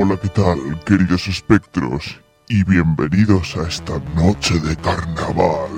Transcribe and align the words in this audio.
Hola, 0.00 0.16
¿qué 0.22 0.28
tal, 0.28 0.78
queridos 0.86 1.26
espectros? 1.26 2.20
Y 2.48 2.62
bienvenidos 2.62 3.56
a 3.56 3.66
esta 3.66 3.98
noche 4.14 4.54
de 4.60 4.76
carnaval. 4.76 5.72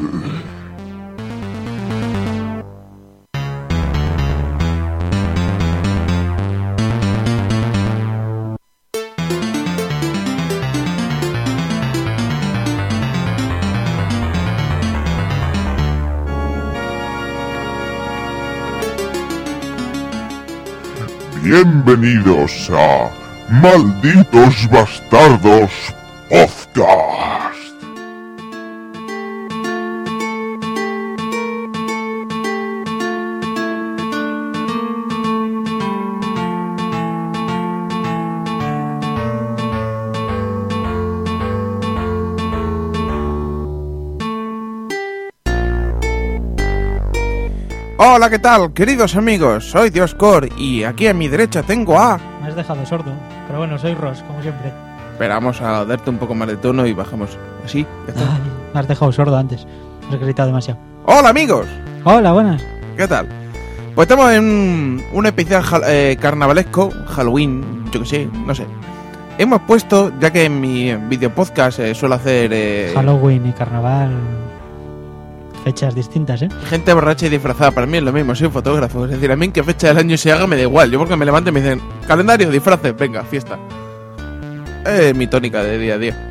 Bienvenidos 21.42 22.68
a 22.70 23.29
Malditos 23.50 24.66
Bastardos 24.66 25.72
Podcast. 26.28 27.09
Hola, 48.20 48.28
¿qué 48.28 48.38
tal, 48.38 48.74
queridos 48.74 49.16
amigos? 49.16 49.70
Soy 49.70 49.88
Dioscor 49.88 50.46
y 50.58 50.84
aquí 50.84 51.06
a 51.06 51.14
mi 51.14 51.26
derecha 51.26 51.62
tengo 51.62 51.98
a... 51.98 52.18
Me 52.42 52.48
has 52.48 52.54
dejado 52.54 52.84
sordo. 52.84 53.10
Pero 53.46 53.60
bueno, 53.60 53.78
soy 53.78 53.94
Ross, 53.94 54.22
como 54.26 54.42
siempre. 54.42 54.70
Pero 55.18 55.32
vamos 55.32 55.58
a 55.62 55.86
darte 55.86 56.10
un 56.10 56.18
poco 56.18 56.34
más 56.34 56.46
de 56.46 56.58
tono 56.58 56.84
y 56.86 56.92
bajamos 56.92 57.30
así. 57.64 57.86
ya 58.06 58.12
está. 58.12 58.34
Ay, 58.34 58.40
me 58.74 58.80
has 58.80 58.88
dejado 58.88 59.10
sordo 59.10 59.38
antes. 59.38 59.66
Me 60.10 60.16
has 60.16 60.20
gritado 60.20 60.48
demasiado. 60.48 60.78
Hola, 61.06 61.30
amigos. 61.30 61.66
Hola, 62.04 62.32
buenas. 62.32 62.62
¿Qué 62.94 63.08
tal? 63.08 63.26
Pues 63.94 64.06
estamos 64.06 64.30
en 64.32 65.02
un, 65.14 65.24
especial 65.26 65.62
jal- 65.62 65.84
eh, 65.86 66.18
carnavalesco, 66.20 66.90
Halloween, 67.06 67.86
yo 67.90 68.00
que 68.00 68.06
sé, 68.06 68.28
no 68.44 68.54
sé. 68.54 68.66
Hemos 69.38 69.62
puesto, 69.62 70.12
ya 70.20 70.30
que 70.30 70.44
en 70.44 70.60
mi 70.60 70.94
video 70.94 71.30
podcast 71.34 71.78
eh, 71.78 71.94
suelo 71.94 72.16
hacer 72.16 72.50
eh, 72.52 72.92
Halloween 72.94 73.46
y 73.46 73.52
carnaval. 73.52 74.10
Fechas 75.64 75.94
distintas, 75.94 76.40
¿eh? 76.42 76.48
gente 76.68 76.92
borracha 76.92 77.26
y 77.26 77.28
disfrazada, 77.28 77.70
para 77.70 77.86
mí 77.86 77.98
es 77.98 78.02
lo 78.02 78.12
mismo, 78.12 78.34
soy 78.34 78.48
fotógrafo. 78.48 79.04
Es 79.04 79.10
decir, 79.10 79.30
a 79.30 79.36
mí 79.36 79.46
en 79.46 79.52
qué 79.52 79.62
fecha 79.62 79.88
del 79.88 79.98
año 79.98 80.16
se 80.16 80.32
haga 80.32 80.46
me 80.46 80.56
da 80.56 80.62
igual. 80.62 80.90
Yo 80.90 80.98
porque 80.98 81.16
me 81.16 81.26
levanto 81.26 81.50
y 81.50 81.52
me 81.52 81.60
dicen, 81.60 81.80
calendario, 82.06 82.50
disfraces, 82.50 82.96
venga, 82.96 83.22
fiesta. 83.24 83.58
Es 84.86 85.14
mi 85.14 85.26
tónica 85.26 85.62
de 85.62 85.78
día 85.78 85.94
a 85.94 85.98
día. 85.98 86.30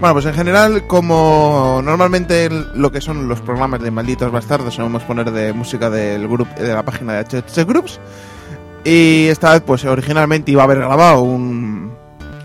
Bueno, 0.00 0.12
pues 0.12 0.26
en 0.26 0.34
general, 0.34 0.86
como 0.86 1.80
normalmente 1.82 2.50
lo 2.50 2.92
que 2.92 3.00
son 3.00 3.28
los 3.28 3.40
programas 3.40 3.80
de 3.80 3.90
Malditos 3.90 4.30
Bastardos, 4.30 4.74
solemos 4.74 5.02
poner 5.04 5.30
de 5.30 5.54
música 5.54 5.88
del 5.88 6.28
grupo 6.28 6.52
de 6.60 6.74
la 6.74 6.82
página 6.82 7.14
de 7.14 7.24
HH 7.24 7.64
Groups. 7.64 7.98
Y 8.84 9.28
esta 9.28 9.52
vez, 9.52 9.62
pues 9.62 9.84
originalmente 9.84 10.50
iba 10.50 10.62
a 10.62 10.64
haber 10.64 10.78
grabado 10.78 11.22
un, 11.22 11.92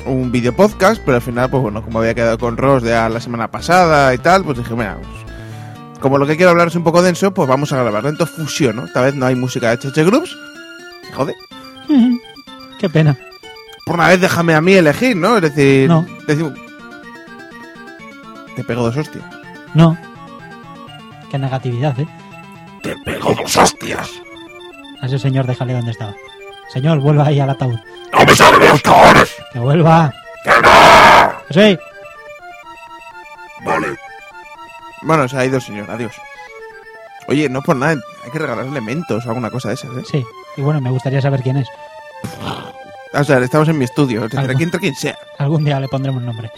un 0.06 0.31
video 0.31 0.56
podcast, 0.56 1.02
pero 1.06 1.16
al 1.16 1.22
final, 1.22 1.50
pues 1.50 1.62
bueno, 1.62 1.84
como 1.84 2.00
había 2.00 2.14
quedado 2.14 2.38
con 2.38 2.56
Ross 2.56 2.84
de 2.84 2.91
la 2.91 3.20
semana 3.20 3.52
pasada 3.52 4.14
y 4.14 4.18
tal, 4.18 4.44
pues 4.46 4.58
dije, 4.58 4.74
mira, 4.74 4.97
pues, 4.97 5.31
como 6.02 6.18
lo 6.18 6.28
que 6.28 6.36
quiero 6.36 6.52
hablar 6.52 6.68
es 6.68 6.76
un 6.76 6.84
poco 6.84 7.02
denso, 7.02 7.34
pues 7.34 7.48
vamos 7.48 7.72
a 7.72 7.78
grabarlo. 7.78 8.10
Entonces 8.10 8.36
fusiono. 8.36 8.86
Esta 8.86 9.02
vez 9.02 9.16
no 9.16 9.26
hay 9.26 9.36
música 9.36 9.70
de 9.70 9.78
HH 9.78 10.04
Groups. 10.06 10.36
Joder. 11.14 11.36
Qué 12.80 12.90
pena. 12.90 13.18
Por 13.86 13.96
una 13.96 14.08
vez 14.10 14.20
déjame 14.22 14.54
a 14.56 14.62
mí 14.62 14.74
elegir, 14.74 15.16
¿no? 15.16 15.36
Es 15.38 15.42
decir, 15.44 15.88
No. 15.90 16.06
decimos- 16.28 16.54
Te 18.56 18.64
pego 18.64 18.84
dos 18.84 18.98
hostias. 18.98 19.24
No. 19.74 19.98
Qué 21.30 21.38
negatividad, 21.38 21.98
¿eh? 22.00 22.08
¡Te 22.84 22.96
pego 23.06 23.34
dos 23.34 23.56
hostias! 23.58 24.10
A 25.02 25.06
ese 25.06 25.18
señor 25.20 25.46
déjale 25.48 25.74
donde 25.74 25.92
estaba. 25.92 26.14
Señor, 26.74 27.00
vuelva 27.00 27.28
ahí 27.28 27.40
al 27.40 27.50
ataúd. 27.50 27.78
¡No 28.14 28.26
me 28.26 28.36
salen 28.36 28.60
los 28.70 28.82
cojones! 28.82 29.36
Que 29.54 29.60
vuelva. 29.60 30.14
¡Que 30.44 30.50
no! 30.62 31.32
Sí. 31.50 31.78
Vale. 33.66 33.88
Bueno, 35.04 35.28
se 35.28 35.38
ha 35.38 35.46
ido 35.46 35.58
el 35.58 35.62
señor. 35.62 35.90
Adiós. 35.90 36.14
Oye, 37.28 37.50
no 37.50 37.62
por 37.62 37.76
nada. 37.76 37.96
Hay 38.24 38.32
que 38.32 38.40
regalar 38.40 38.66
elementos 38.66 39.26
o 39.26 39.30
alguna 39.30 39.50
cosa 39.50 39.70
de 39.70 39.76
esas, 39.76 39.92
¿eh? 39.98 40.04
Sí. 40.10 40.26
Y 40.58 40.62
bueno, 40.62 40.82
me 40.82 40.90
gustaría 40.92 41.22
saber 41.22 41.42
quién 41.42 41.58
es. 41.58 41.68
O 43.14 43.24
sea, 43.24 43.40
estamos 43.40 43.68
en 43.70 43.78
mi 43.78 43.86
estudio. 43.86 44.26
Es 44.26 44.32
decir, 44.32 44.50
aquí 44.52 44.66
quien 44.80 44.96
sea. 44.96 45.18
Algún 45.38 45.64
día 45.66 45.80
le 45.80 45.88
pondremos 45.88 46.22
nombre. 46.24 46.50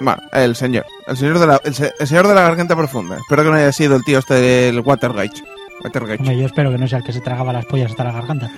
Bueno, 0.00 0.22
el 0.32 0.56
señor. 0.56 0.86
El 1.06 1.16
señor 1.16 1.38
de 1.38 1.46
la, 1.46 1.60
el, 1.62 1.74
se- 1.74 1.92
el 1.98 2.06
señor 2.08 2.26
de 2.26 2.34
la 2.34 2.42
garganta 2.42 2.74
profunda. 2.74 3.16
Espero 3.18 3.42
que 3.44 3.50
no 3.50 3.56
haya 3.56 3.72
sido 3.72 3.96
el 3.96 4.04
tío 4.04 4.18
este 4.18 4.34
del 4.34 4.80
Watergate. 4.80 5.42
Watergate. 5.84 6.20
Hombre, 6.20 6.38
yo 6.38 6.46
espero 6.46 6.70
que 6.70 6.78
no 6.78 6.88
sea 6.88 6.98
el 6.98 7.04
que 7.04 7.12
se 7.12 7.20
tragaba 7.20 7.52
las 7.52 7.66
pollas 7.66 7.90
hasta 7.90 8.04
la 8.04 8.12
garganta. 8.12 8.50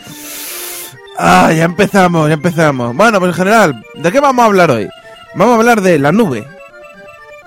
Ah, 1.19 1.53
ya 1.53 1.65
empezamos, 1.65 2.29
ya 2.29 2.35
empezamos. 2.35 2.95
Bueno, 2.97 3.19
pues 3.19 3.31
en 3.31 3.35
general, 3.37 3.85
¿de 3.95 4.13
qué 4.13 4.21
vamos 4.21 4.43
a 4.43 4.47
hablar 4.47 4.71
hoy? 4.71 4.89
Vamos 5.35 5.55
a 5.55 5.59
hablar 5.59 5.81
de 5.81 5.99
la 5.99 6.13
nube. 6.13 6.47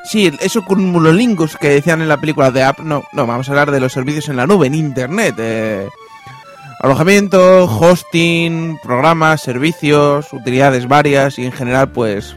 Sí, 0.08 0.32
esos 0.40 0.64
cumulolingos 0.66 1.58
que 1.58 1.70
decían 1.70 2.02
en 2.02 2.08
la 2.08 2.18
película 2.18 2.52
de 2.52 2.64
App. 2.64 2.80
No, 2.80 3.04
no, 3.12 3.26
vamos 3.26 3.50
a 3.50 3.52
hablar 3.52 3.72
de 3.72 3.80
los 3.80 3.92
servicios 3.92 4.30
en 4.30 4.38
la 4.38 4.46
nube, 4.46 4.68
en 4.68 4.76
Internet. 4.76 5.36
eh, 5.40 5.88
alojamiento, 6.80 7.66
hosting, 7.66 8.78
programas, 8.84 9.42
servicios, 9.42 10.32
utilidades 10.32 10.88
varias 10.88 11.40
y 11.40 11.46
en 11.46 11.52
general, 11.52 11.92
pues, 11.92 12.36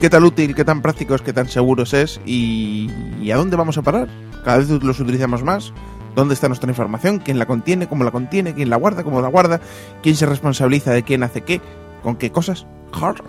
qué 0.00 0.10
tan 0.10 0.24
útil, 0.24 0.54
qué 0.54 0.64
tan 0.64 0.82
prácticos, 0.82 1.22
qué 1.22 1.32
tan 1.32 1.48
seguros 1.48 1.94
es 1.94 2.20
y, 2.26 2.90
y 3.22 3.30
a 3.30 3.36
dónde 3.36 3.56
vamos 3.56 3.78
a 3.78 3.82
parar. 3.82 4.08
Cada 4.44 4.58
vez 4.58 4.68
los 4.68 4.98
utilizamos 4.98 5.44
más. 5.44 5.72
¿Dónde 6.16 6.34
está 6.34 6.48
nuestra 6.48 6.68
información? 6.68 7.20
¿Quién 7.20 7.38
la 7.38 7.46
contiene? 7.46 7.86
¿Cómo 7.86 8.02
la 8.02 8.10
contiene? 8.10 8.52
¿Quién 8.52 8.68
la 8.68 8.76
guarda? 8.76 9.04
¿Cómo 9.04 9.20
la 9.20 9.28
guarda? 9.28 9.60
¿Quién 10.02 10.16
se 10.16 10.26
responsabiliza 10.26 10.90
de 10.90 11.04
quién 11.04 11.22
hace 11.22 11.42
qué? 11.42 11.60
¿Con 12.02 12.16
qué 12.16 12.32
cosas? 12.32 12.66
Har. 12.92 13.22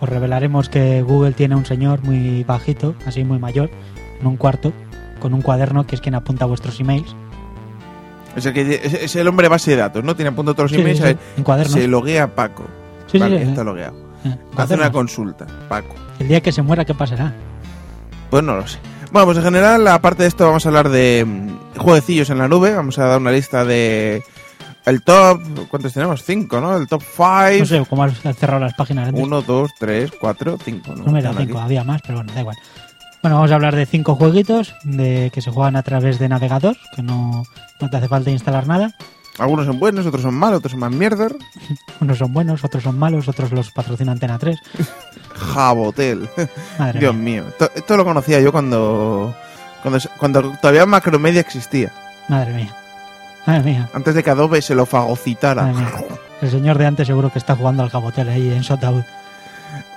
Os 0.00 0.08
revelaremos 0.08 0.68
que 0.68 1.02
Google 1.02 1.32
tiene 1.32 1.54
un 1.56 1.66
señor 1.66 2.02
muy 2.02 2.42
bajito, 2.44 2.94
así 3.06 3.22
muy 3.24 3.38
mayor, 3.38 3.70
en 4.20 4.26
un 4.26 4.36
cuarto, 4.36 4.72
con 5.20 5.34
un 5.34 5.42
cuaderno 5.42 5.86
que 5.86 5.94
es 5.94 6.00
quien 6.00 6.14
apunta 6.14 6.46
vuestros 6.46 6.80
emails. 6.80 7.14
Es 8.36 8.46
el, 8.46 8.52
que, 8.54 8.80
es, 8.82 8.94
es 8.94 9.16
el 9.16 9.26
hombre 9.28 9.48
base 9.48 9.72
de 9.72 9.76
datos, 9.76 10.04
¿no? 10.04 10.14
Tiene 10.16 10.30
apuntado 10.30 10.54
todos 10.54 10.70
los 10.70 10.76
Sí, 10.76 10.80
emails. 10.80 11.00
sí, 11.00 11.06
sí, 11.12 11.16
en 11.36 11.44
cuadernos. 11.44 11.72
Se 11.74 11.86
loguea 11.88 12.34
Paco. 12.34 12.62
Sí, 13.06 13.12
sí, 13.12 13.18
vale, 13.18 13.42
sí, 13.44 13.48
está 13.50 13.62
eh, 13.62 13.64
logueado. 13.64 13.96
eh, 14.24 14.36
Hace 14.56 14.74
una 14.74 14.92
consulta, 14.92 15.46
Paco. 15.68 15.94
El 16.18 16.28
día 16.28 16.40
que 16.40 16.52
se 16.52 16.62
muera, 16.62 16.84
¿qué 16.84 16.94
pasará? 16.94 17.34
Pues 18.30 18.42
no 18.44 18.56
lo 18.56 18.66
sé. 18.66 18.78
Bueno, 19.12 19.26
pues 19.26 19.38
en 19.38 19.44
general, 19.44 19.86
aparte 19.88 20.22
de 20.22 20.28
esto, 20.28 20.46
vamos 20.46 20.64
a 20.64 20.68
hablar 20.68 20.88
de 20.88 21.24
mm, 21.26 21.78
jueguecillos 21.78 22.30
en 22.30 22.38
la 22.38 22.46
nube. 22.46 22.72
Vamos 22.72 22.98
a 23.00 23.04
dar 23.06 23.20
una 23.20 23.32
lista 23.32 23.64
de. 23.64 24.22
El 24.86 25.02
top. 25.02 25.40
¿Cuántos 25.68 25.92
tenemos? 25.92 26.22
Cinco, 26.24 26.60
¿no? 26.60 26.76
El 26.76 26.86
top 26.88 27.02
No 27.18 27.46
5. 27.50 27.66
sé 27.66 27.84
cómo 27.88 28.04
has 28.04 28.18
cerrado 28.38 28.60
las 28.60 28.74
páginas 28.74 29.08
antes. 29.08 29.22
1, 29.22 29.42
2, 29.42 29.70
3, 29.78 30.10
4, 30.20 30.58
5. 30.64 30.94
No 30.96 31.12
me 31.12 31.22
da 31.22 31.32
cinco, 31.34 31.58
había 31.60 31.84
más, 31.84 32.00
pero 32.02 32.16
bueno, 32.16 32.32
da 32.32 32.40
igual. 32.40 32.56
Bueno, 33.22 33.36
vamos 33.36 33.50
a 33.50 33.54
hablar 33.56 33.76
de 33.76 33.84
cinco 33.84 34.14
jueguitos 34.16 34.74
de 34.82 35.30
que 35.34 35.42
se 35.42 35.50
juegan 35.50 35.76
a 35.76 35.82
través 35.82 36.18
de 36.18 36.28
navegador, 36.30 36.76
que 36.96 37.02
no, 37.02 37.44
no 37.80 37.90
te 37.90 37.96
hace 37.98 38.08
falta 38.08 38.30
instalar 38.30 38.66
nada. 38.66 38.94
Algunos 39.38 39.66
son 39.66 39.78
buenos, 39.78 40.06
otros 40.06 40.22
son 40.22 40.34
malos, 40.34 40.58
otros 40.58 40.70
son 40.72 40.80
más 40.80 40.90
mierder. 40.92 41.36
Unos 42.00 42.16
son 42.18 42.32
buenos, 42.32 42.64
otros 42.64 42.82
son 42.82 42.98
malos, 42.98 43.28
otros 43.28 43.52
los 43.52 43.70
patrocina 43.72 44.12
Antena 44.12 44.38
3. 44.38 44.58
Jabotel. 45.34 46.28
Madre 46.78 47.00
Dios 47.00 47.14
mía, 47.14 47.42
mío. 47.42 47.48
Esto, 47.48 47.70
esto 47.74 47.96
lo 47.96 48.04
conocía 48.04 48.40
yo 48.40 48.52
cuando, 48.52 49.34
cuando. 49.82 50.00
Cuando 50.18 50.42
todavía 50.60 50.86
Macromedia 50.86 51.40
existía. 51.42 51.92
madre 52.28 52.52
mía. 52.54 52.74
Madre 53.50 53.70
mía, 53.72 53.88
Antes 53.92 54.14
de 54.14 54.22
que 54.22 54.30
Adobe 54.30 54.62
se 54.62 54.74
lo 54.74 54.86
fagocitara. 54.86 55.72
El 56.40 56.50
señor 56.50 56.78
de 56.78 56.86
antes 56.86 57.06
seguro 57.06 57.30
que 57.30 57.38
está 57.38 57.54
jugando 57.56 57.82
al 57.82 57.90
jabotel 57.90 58.28
ahí 58.28 58.52
en 58.52 58.62
su 58.62 58.72
ataúd. 58.72 59.02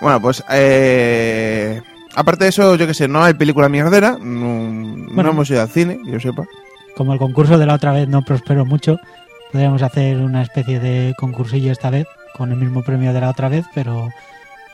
Bueno, 0.01 0.19
pues. 0.21 0.43
Eh, 0.49 1.81
aparte 2.15 2.45
de 2.45 2.49
eso, 2.49 2.75
yo 2.75 2.85
que 2.87 2.93
sé, 2.93 3.07
no 3.07 3.23
hay 3.23 3.33
película 3.33 3.69
mierdera. 3.69 4.17
No, 4.19 4.69
no 4.69 5.13
Bueno. 5.13 5.29
hemos 5.29 5.49
ido 5.49 5.61
al 5.61 5.69
cine, 5.69 5.99
que 6.03 6.11
yo 6.11 6.19
sepa. 6.19 6.43
Como 6.97 7.13
el 7.13 7.19
concurso 7.19 7.57
de 7.57 7.65
la 7.65 7.75
otra 7.75 7.91
vez 7.91 8.07
no 8.07 8.21
prosperó 8.23 8.65
mucho, 8.65 8.97
podríamos 9.51 9.81
hacer 9.81 10.17
una 10.17 10.41
especie 10.41 10.79
de 10.79 11.13
concursillo 11.17 11.71
esta 11.71 11.89
vez, 11.89 12.07
con 12.37 12.51
el 12.51 12.57
mismo 12.57 12.81
premio 12.83 13.13
de 13.13 13.21
la 13.21 13.29
otra 13.29 13.49
vez, 13.49 13.65
pero 13.73 14.09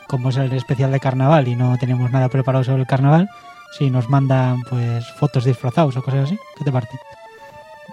como 0.08 0.30
es 0.30 0.36
el 0.38 0.52
especial 0.52 0.90
de 0.90 1.00
carnaval 1.00 1.46
y 1.48 1.54
no 1.54 1.76
tenemos 1.78 2.10
nada 2.10 2.28
preparado 2.28 2.64
sobre 2.64 2.80
el 2.82 2.86
carnaval, 2.88 3.28
si 3.78 3.90
nos 3.90 4.08
mandan 4.08 4.62
pues 4.68 5.06
fotos 5.12 5.44
disfrazados 5.44 5.96
o 5.96 6.02
cosas 6.02 6.24
así, 6.24 6.38
¿qué 6.58 6.64
te 6.64 6.72
parece? 6.72 6.98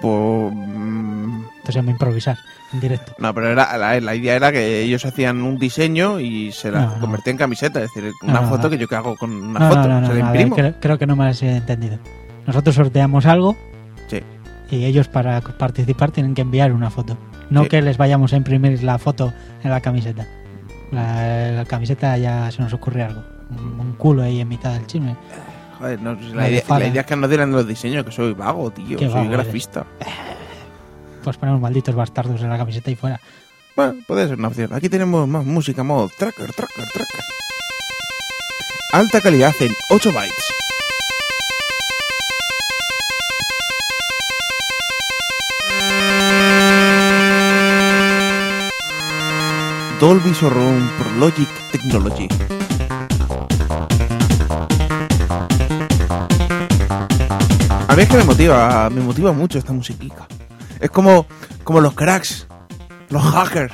Pues. 0.02 0.54
mm, 0.54 1.44
Entonces 1.58 1.76
vamos 1.76 1.88
a 1.90 1.92
improvisar 1.92 2.38
en 2.74 2.80
directo. 2.80 3.14
No, 3.18 3.34
pero 3.34 3.50
era, 3.52 3.78
la, 3.78 4.00
la 4.00 4.16
idea 4.16 4.36
era 4.36 4.52
que 4.52 4.82
ellos 4.82 5.06
hacían 5.06 5.42
un 5.42 5.58
diseño 5.58 6.20
y 6.20 6.52
se 6.52 6.72
la 6.72 6.82
No, 6.82 6.96
no. 6.96 7.00
convertían 7.02 7.34
en 7.36 7.38
camiseta. 7.40 7.82
Es 7.84 7.92
decir, 7.94 8.12
una 8.24 8.42
No, 8.42 8.50
foto 8.50 8.70
que 8.70 8.78
yo 8.78 8.88
que 8.88 8.96
hago 8.96 9.16
con 9.16 9.32
una 9.32 9.68
foto. 9.70 9.84
se 9.84 9.90
la 9.90 10.00
ver, 10.10 10.20
imprimo. 10.20 10.56
creo, 10.56 10.74
creo 10.80 10.98
que 10.98 11.08
no 11.08 11.16
me 11.16 11.28
has 11.28 11.42
entendido. 11.44 11.98
Nosotros 12.46 12.76
sorteamos 12.76 13.26
algo 13.26 13.56
Sí. 14.08 14.22
y 14.72 14.86
ellos 14.86 15.08
para 15.08 15.42
participar 15.42 16.12
tienen 16.12 16.34
que 16.36 16.42
enviar 16.42 16.72
una 16.74 16.90
foto. 16.90 17.18
No 17.50 17.64
Sí. 17.64 17.70
que 17.70 17.82
les 17.82 17.98
vayamos 17.98 18.34
a 18.34 18.38
imprimir 18.38 18.84
la 18.84 18.98
foto 18.98 19.34
en 19.64 19.70
la 19.72 19.82
camiseta. 19.82 20.26
La, 20.92 21.52
la 21.52 21.66
camiseta 21.66 22.18
ya 22.18 22.50
se 22.52 22.62
nos 22.62 22.72
ocurre 22.74 23.04
algo. 23.04 23.22
Un, 23.50 23.80
un 23.80 23.94
culo 23.94 24.24
ahí 24.24 24.40
en 24.42 24.48
mitad 24.48 24.74
del 24.74 24.86
chisme. 24.88 25.16
Joder, 25.78 26.02
no, 26.02 26.14
la, 26.14 26.36
La 26.36 26.50
idea, 26.50 26.64
la 26.68 26.86
es 27.02 27.06
que 27.06 27.16
nos 27.16 27.30
dieran 27.30 27.52
los 27.52 27.68
diseños, 27.68 28.04
que 28.04 28.12
soy 28.12 28.34
vago, 28.34 28.72
tío. 28.72 28.98
Qué 28.98 29.06
soy 29.06 29.14
vago 29.14 29.26
eres. 29.34 29.44
grafista. 29.46 29.86
Pues 31.24 31.38
ponemos 31.38 31.62
malditos 31.62 31.94
bastardos 31.94 32.42
en 32.42 32.50
la 32.50 32.58
camiseta 32.58 32.90
y 32.90 32.96
fuera. 32.96 33.20
Bueno, 33.76 33.96
puede 34.08 34.28
ser 34.28 34.40
una 34.40 34.48
opción. 34.48 34.74
Aquí 34.74 34.90
tenemos 34.90 35.28
más 35.28 35.46
música, 35.46 35.84
modo 35.84 36.10
tracker, 36.18 36.52
tracker, 36.54 36.86
tracker. 36.94 37.22
Alta 38.94 39.22
calidad 39.22 39.54
en 39.60 39.72
8 39.92 40.12
bytes. 40.14 40.46
Dolby 50.00 50.34
Surround 50.34 50.90
Pro 50.98 51.12
Logic 51.20 51.50
Technology. 51.72 52.28
Mí 57.98 58.04
es 58.04 58.10
que 58.10 58.18
me 58.18 58.24
motiva, 58.24 58.90
me 58.90 59.02
motiva 59.02 59.32
mucho 59.34 59.58
esta 59.60 59.74
musiquica. 59.74 60.28
Es 60.80 60.90
como, 60.92 61.26
como 61.64 61.82
los 61.82 61.94
cracks, 61.94 62.48
los 63.10 63.22
hackers, 63.24 63.74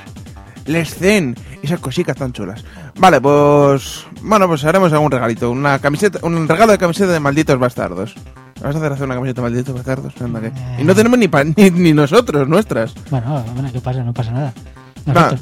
les 0.66 0.96
zen, 0.96 1.36
esas 1.62 1.80
cositas 1.80 2.16
tan 2.16 2.32
chulas. 2.34 2.64
Vale, 2.98 3.20
pues. 3.20 4.06
Bueno, 4.22 4.48
pues 4.48 4.64
haremos 4.64 4.94
algún 4.94 5.12
regalito. 5.12 5.52
Una 5.52 5.80
camiseta, 5.80 6.20
un 6.24 6.48
regalo 6.48 6.72
de 6.72 6.78
camiseta 6.78 7.12
de 7.12 7.20
malditos 7.20 7.60
bastardos. 7.60 8.16
¿Vas 8.62 8.76
a 8.76 8.78
hacer 8.78 8.94
hacer 8.94 9.06
una 9.06 9.16
camiseta 9.16 9.42
de 9.42 9.50
malditos 9.50 9.76
bastardos? 9.76 10.14
Anda, 10.22 10.40
que- 10.40 10.52
Y 10.80 10.84
no 10.86 10.96
tenemos 10.96 11.20
ni, 11.20 11.28
pa- 11.28 11.44
ni, 11.44 11.70
ni 11.72 11.92
nosotros, 11.92 12.48
nuestras. 12.48 12.94
Bueno, 13.10 13.44
bueno, 13.54 13.70
¿qué 13.74 13.82
pasa? 13.82 14.04
No 14.04 14.14
pasa 14.14 14.32
nada. 14.32 14.54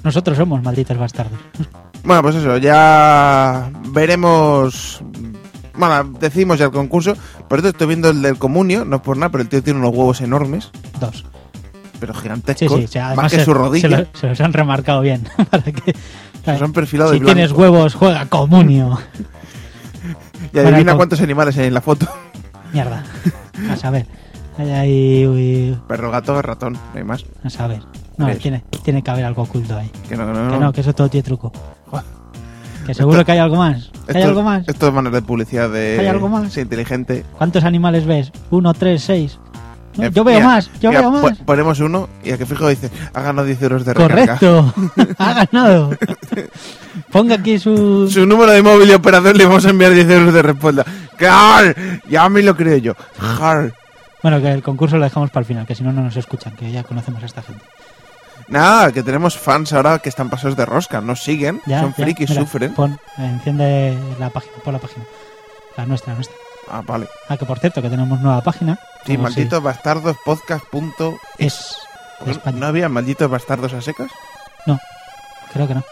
Nosotros 0.03 0.35
somos 0.37 0.63
malditos 0.63 0.97
bastardos. 0.97 1.39
Bueno, 2.03 2.23
pues 2.23 2.35
eso, 2.35 2.57
ya 2.57 3.69
veremos. 3.89 5.03
Bueno, 5.89 6.17
decimos 6.19 6.59
ya 6.59 6.65
el 6.65 6.71
concurso. 6.71 7.15
Por 7.47 7.57
esto 7.57 7.69
estoy 7.69 7.87
viendo 7.87 8.09
el 8.11 8.21
del 8.21 8.37
comunio, 8.37 8.85
no 8.85 8.97
es 8.97 9.01
por 9.01 9.17
nada, 9.17 9.31
pero 9.31 9.41
el 9.41 9.49
tío 9.49 9.63
tiene 9.63 9.79
unos 9.79 9.91
huevos 9.91 10.21
enormes, 10.21 10.69
Dos. 10.99 11.25
pero 11.99 12.13
gigantescos. 12.13 12.79
sí, 12.81 12.87
sí, 12.87 12.99
además 12.99 13.23
más 13.23 13.31
que 13.31 13.39
se, 13.39 13.45
su 13.45 13.53
rodilla. 13.55 13.89
se, 13.89 13.97
lo- 13.97 14.07
se 14.13 14.27
los 14.27 14.41
han 14.41 14.53
remarcado 14.53 15.01
bien. 15.01 15.27
para 15.49 15.63
que, 15.63 15.93
Se 16.45 16.51
los 16.53 16.61
han 16.61 16.71
perfilado 16.71 17.13
si 17.13 17.19
tienes 17.19 17.51
huevos, 17.51 17.95
juega 17.95 18.25
comunio. 18.27 18.99
Y 20.53 20.59
adivina 20.59 20.95
cuántos 20.95 21.21
animales 21.21 21.57
hay 21.57 21.67
en 21.67 21.73
la 21.73 21.81
foto. 21.81 22.07
Mierda. 22.73 23.03
A 23.69 23.75
saber. 23.77 24.05
Ahí, 24.57 24.69
ahí, 24.71 25.27
uy, 25.27 25.77
Perro, 25.87 26.11
gato, 26.11 26.39
ratón, 26.41 26.73
no 26.73 26.79
hay 26.95 27.03
más. 27.03 27.23
a 27.43 27.49
saber. 27.49 27.81
No, 28.17 28.27
tiene, 28.35 28.63
tiene 28.83 29.01
que 29.01 29.09
haber 29.11 29.25
algo 29.25 29.43
oculto 29.43 29.77
ahí. 29.77 29.89
Que 30.07 30.15
no, 30.15 30.27
que 30.27 30.33
no, 30.33 30.51
Que 30.51 30.57
no, 30.59 30.73
que 30.73 30.81
eso 30.81 30.93
todo 30.93 31.09
tiene 31.09 31.23
truco. 31.23 31.51
Que 32.85 32.93
seguro 32.93 33.23
que 33.23 33.31
hay 33.33 33.39
algo 33.39 33.55
más. 33.57 33.89
¿Que 34.07 34.13
¿Hay 34.13 34.17
Esto- 34.17 34.29
algo 34.29 34.43
más? 34.43 34.67
Esto 34.67 34.87
es 34.87 34.93
manera 34.93 35.15
de 35.15 35.21
publicidad 35.21 35.69
de. 35.69 35.97
¿Hay 35.99 36.07
algo 36.07 36.27
más? 36.29 36.51
Sí, 36.53 36.61
inteligente. 36.61 37.23
¿Cuántos 37.37 37.63
animales 37.63 38.05
ves? 38.05 38.31
Uno, 38.49 38.73
tres, 38.73 39.03
seis. 39.03 39.39
No, 39.97 40.05
Eh, 40.05 40.11
yo 40.13 40.23
veo 40.23 40.35
mira, 40.35 40.47
más, 40.47 40.71
yo 40.79 40.89
mira, 40.89 41.01
veo 41.01 41.11
po- 41.11 41.29
más. 41.29 41.37
Ponemos 41.39 41.79
uno 41.81 42.07
y 42.23 42.31
a 42.31 42.37
que 42.37 42.45
fijo 42.45 42.67
dice: 42.69 42.89
ha 43.13 43.21
ganado 43.21 43.45
10 43.45 43.61
euros 43.61 43.85
de 43.85 43.93
recarga. 43.93 44.37
Correcto. 44.37 44.73
ha 45.17 45.33
ganado. 45.45 45.91
Ponga 47.11 47.35
aquí 47.35 47.59
su... 47.59 48.09
Su 48.09 48.25
número 48.25 48.51
de 48.51 48.61
móvil 48.61 48.89
y 48.89 48.93
operador 48.93 49.35
le 49.35 49.45
vamos 49.45 49.65
a 49.65 49.69
enviar 49.69 49.93
10 49.93 50.09
euros 50.09 50.33
de 50.33 50.41
respuesta. 50.41 50.85
¡Car! 51.17 51.75
Ya 52.09 52.27
me 52.29 52.41
lo 52.41 52.55
creo 52.55 52.77
yo. 52.77 52.93
¡Jar! 53.19 53.73
Bueno, 54.23 54.39
que 54.41 54.51
el 54.51 54.61
concurso 54.63 54.97
lo 54.97 55.03
dejamos 55.03 55.29
para 55.29 55.41
el 55.41 55.45
final, 55.47 55.65
que 55.65 55.75
si 55.75 55.83
no, 55.83 55.91
no 55.91 56.03
nos 56.03 56.15
escuchan, 56.15 56.53
que 56.55 56.71
ya 56.71 56.83
conocemos 56.83 57.21
a 57.23 57.25
esta 57.25 57.41
gente. 57.41 57.61
Nada, 58.51 58.91
que 58.91 59.01
tenemos 59.01 59.37
fans 59.37 59.71
ahora 59.73 59.99
que 59.99 60.09
están 60.09 60.29
pasados 60.29 60.55
de 60.57 60.65
rosca. 60.65 60.99
Nos 61.01 61.23
siguen, 61.23 61.61
Ya, 61.65 61.79
son 61.81 61.93
ya, 61.97 62.03
frikis, 62.03 62.29
mira, 62.29 62.41
sufren. 62.41 62.73
Pon, 62.73 62.99
enciende 63.17 63.97
la 64.19 64.29
página, 64.29 64.53
pon 64.63 64.73
la 64.73 64.79
página. 64.79 65.05
La 65.77 65.85
nuestra, 65.85 66.11
la 66.11 66.15
nuestra. 66.15 66.35
Ah, 66.69 66.81
vale. 66.85 67.07
Ah, 67.29 67.37
que 67.37 67.45
por 67.45 67.59
cierto, 67.59 67.81
que 67.81 67.89
tenemos 67.89 68.19
nueva 68.19 68.41
página. 68.41 68.77
Sí, 69.05 69.15
Como 69.15 69.29
si- 69.29 69.35
malditos 69.35 69.63
bastardos 69.63 70.17
podcast. 70.25 70.65
punto- 70.65 71.17
Es 71.37 71.77
de 72.25 72.33
¿No. 72.33 72.51
¿No 72.59 72.65
había 72.67 72.87
malditos 72.89 73.29
bastardos 73.31 73.73
a 73.73 73.81
secas? 73.81 74.11
Creo 75.53 75.67
que 75.67 75.73
no. 75.75 75.83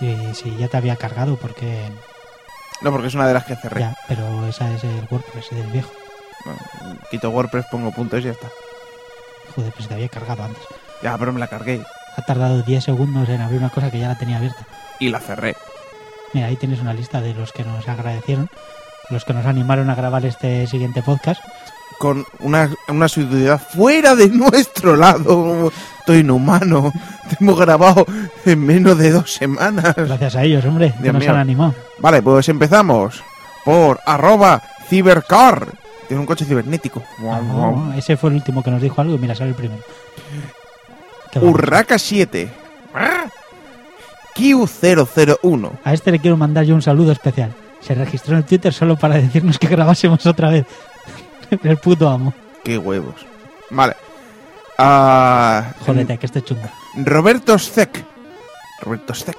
Y 0.00 0.34
si 0.34 0.54
ya 0.56 0.68
te 0.68 0.76
había 0.76 0.96
cargado, 0.96 1.36
porque. 1.36 1.90
No, 2.82 2.90
porque 2.90 3.06
es 3.08 3.14
una 3.14 3.26
de 3.26 3.32
las 3.34 3.44
que 3.44 3.56
cerré. 3.56 3.80
Ya, 3.80 3.96
pero 4.08 4.46
esa 4.46 4.70
es 4.74 4.84
el 4.84 5.06
WordPress 5.10 5.50
del 5.52 5.66
viejo. 5.68 5.90
Bueno, 6.44 6.60
quito 7.10 7.30
WordPress, 7.30 7.64
pongo 7.70 7.92
puntos 7.92 8.20
y 8.20 8.24
ya 8.24 8.32
está. 8.32 8.48
Joder, 9.54 9.72
pues 9.72 9.88
te 9.88 9.94
había 9.94 10.08
cargado 10.08 10.44
antes. 10.44 10.62
Ya, 11.02 11.16
pero 11.18 11.32
me 11.32 11.40
la 11.40 11.46
cargué. 11.48 11.80
Ha 12.16 12.22
tardado 12.22 12.62
10 12.62 12.84
segundos 12.84 13.28
en 13.28 13.40
abrir 13.40 13.58
una 13.58 13.70
cosa 13.70 13.90
que 13.90 13.98
ya 13.98 14.08
la 14.08 14.18
tenía 14.18 14.36
abierta. 14.38 14.66
Y 14.98 15.08
la 15.08 15.20
cerré. 15.20 15.56
Mira, 16.32 16.46
ahí 16.48 16.56
tienes 16.56 16.80
una 16.80 16.92
lista 16.94 17.20
de 17.20 17.34
los 17.34 17.52
que 17.52 17.64
nos 17.64 17.88
agradecieron, 17.88 18.48
los 19.10 19.24
que 19.24 19.34
nos 19.34 19.46
animaron 19.46 19.90
a 19.90 19.94
grabar 19.94 20.24
este 20.24 20.66
siguiente 20.66 21.02
podcast. 21.02 21.40
Con 21.98 22.26
una, 22.40 22.70
una 22.88 23.06
asiduidad 23.06 23.60
fuera 23.60 24.14
de 24.16 24.28
nuestro 24.28 24.96
lado. 24.96 25.70
Estoy 26.00 26.18
inhumano. 26.18 26.92
Te 27.28 27.36
hemos 27.40 27.58
grabado 27.58 28.04
en 28.44 28.66
menos 28.66 28.98
de 28.98 29.12
dos 29.12 29.32
semanas. 29.32 29.94
Gracias 29.96 30.34
a 30.36 30.42
ellos, 30.42 30.64
hombre, 30.64 30.92
que 30.96 31.02
Dios 31.04 31.14
nos 31.14 31.22
mío. 31.22 31.30
han 31.32 31.38
animado. 31.38 31.74
Vale, 31.98 32.20
pues 32.22 32.48
empezamos 32.48 33.22
por 33.64 34.00
arroba 34.06 34.60
cibercar. 34.88 35.68
Tiene 36.06 36.20
un 36.20 36.26
coche 36.26 36.44
cibernético. 36.44 37.02
Ah, 37.20 37.94
ese 37.96 38.16
fue 38.16 38.30
el 38.30 38.36
último 38.36 38.62
que 38.62 38.70
nos 38.70 38.82
dijo 38.82 39.00
algo 39.00 39.16
mira, 39.18 39.34
sale 39.34 39.50
el 39.50 39.56
primero. 39.56 39.82
Urraca 41.40 41.98
7. 41.98 42.50
Ah. 42.94 43.26
Q001. 44.36 45.70
A 45.84 45.92
este 45.92 46.10
le 46.10 46.18
quiero 46.18 46.36
mandar 46.36 46.64
yo 46.64 46.74
un 46.74 46.82
saludo 46.82 47.12
especial. 47.12 47.54
Se 47.80 47.94
registró 47.94 48.36
en 48.36 48.44
Twitter 48.44 48.72
solo 48.72 48.96
para 48.96 49.16
decirnos 49.16 49.58
que 49.58 49.68
grabásemos 49.68 50.24
otra 50.26 50.50
vez. 50.50 50.66
el 51.62 51.76
puto 51.76 52.08
amo. 52.08 52.34
Qué 52.62 52.78
huevos. 52.78 53.26
Vale. 53.70 53.94
Ah, 54.78 55.72
Jódete, 55.84 56.18
que 56.18 56.26
este 56.26 56.42
chungo. 56.42 56.68
Roberto 56.96 57.58
Sec. 57.58 58.04
Roberto 58.80 59.14
Sec. 59.14 59.36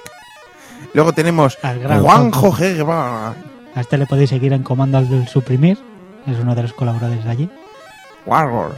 Luego 0.94 1.12
tenemos 1.12 1.58
Juanjo. 2.00 2.52
Guevara. 2.52 3.34
A 3.74 3.80
este 3.80 3.98
le 3.98 4.06
podéis 4.06 4.30
seguir 4.30 4.52
en 4.54 4.62
comando 4.62 4.96
al 4.96 5.08
del 5.08 5.28
suprimir. 5.28 5.78
Es 6.26 6.38
uno 6.38 6.54
de 6.54 6.62
los 6.62 6.72
colaboradores 6.72 7.24
de 7.24 7.30
allí. 7.30 7.50
Wargor. 8.26 8.74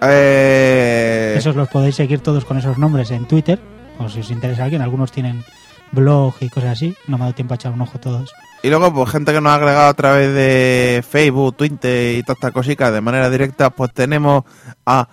Eh, 0.00 1.34
Esos 1.36 1.56
los 1.56 1.68
podéis 1.68 1.94
seguir 1.96 2.20
todos 2.20 2.44
con 2.44 2.58
esos 2.58 2.78
nombres 2.78 3.10
en 3.10 3.26
Twitter. 3.26 3.58
O 3.98 4.08
si 4.08 4.20
os 4.20 4.30
interesa 4.30 4.64
alguien, 4.64 4.82
algunos 4.82 5.12
tienen 5.12 5.44
blog 5.92 6.34
y 6.40 6.48
cosas 6.48 6.70
así. 6.72 6.94
No 7.06 7.16
me 7.18 7.24
ha 7.24 7.26
dado 7.26 7.34
tiempo 7.34 7.54
a 7.54 7.56
echar 7.56 7.72
un 7.72 7.80
ojo 7.80 7.98
todos. 7.98 8.32
Y 8.62 8.68
luego, 8.70 8.92
pues 8.92 9.10
gente 9.10 9.32
que 9.32 9.40
nos 9.40 9.52
ha 9.52 9.56
agregado 9.56 9.88
a 9.88 9.94
través 9.94 10.34
de 10.34 11.04
Facebook, 11.06 11.56
Twitter 11.56 12.16
y 12.18 12.22
todas 12.22 12.38
estas 12.38 12.52
cositas 12.52 12.92
de 12.92 13.00
manera 13.00 13.28
directa, 13.28 13.70
pues 13.70 13.92
tenemos 13.92 14.44
a 14.86 15.08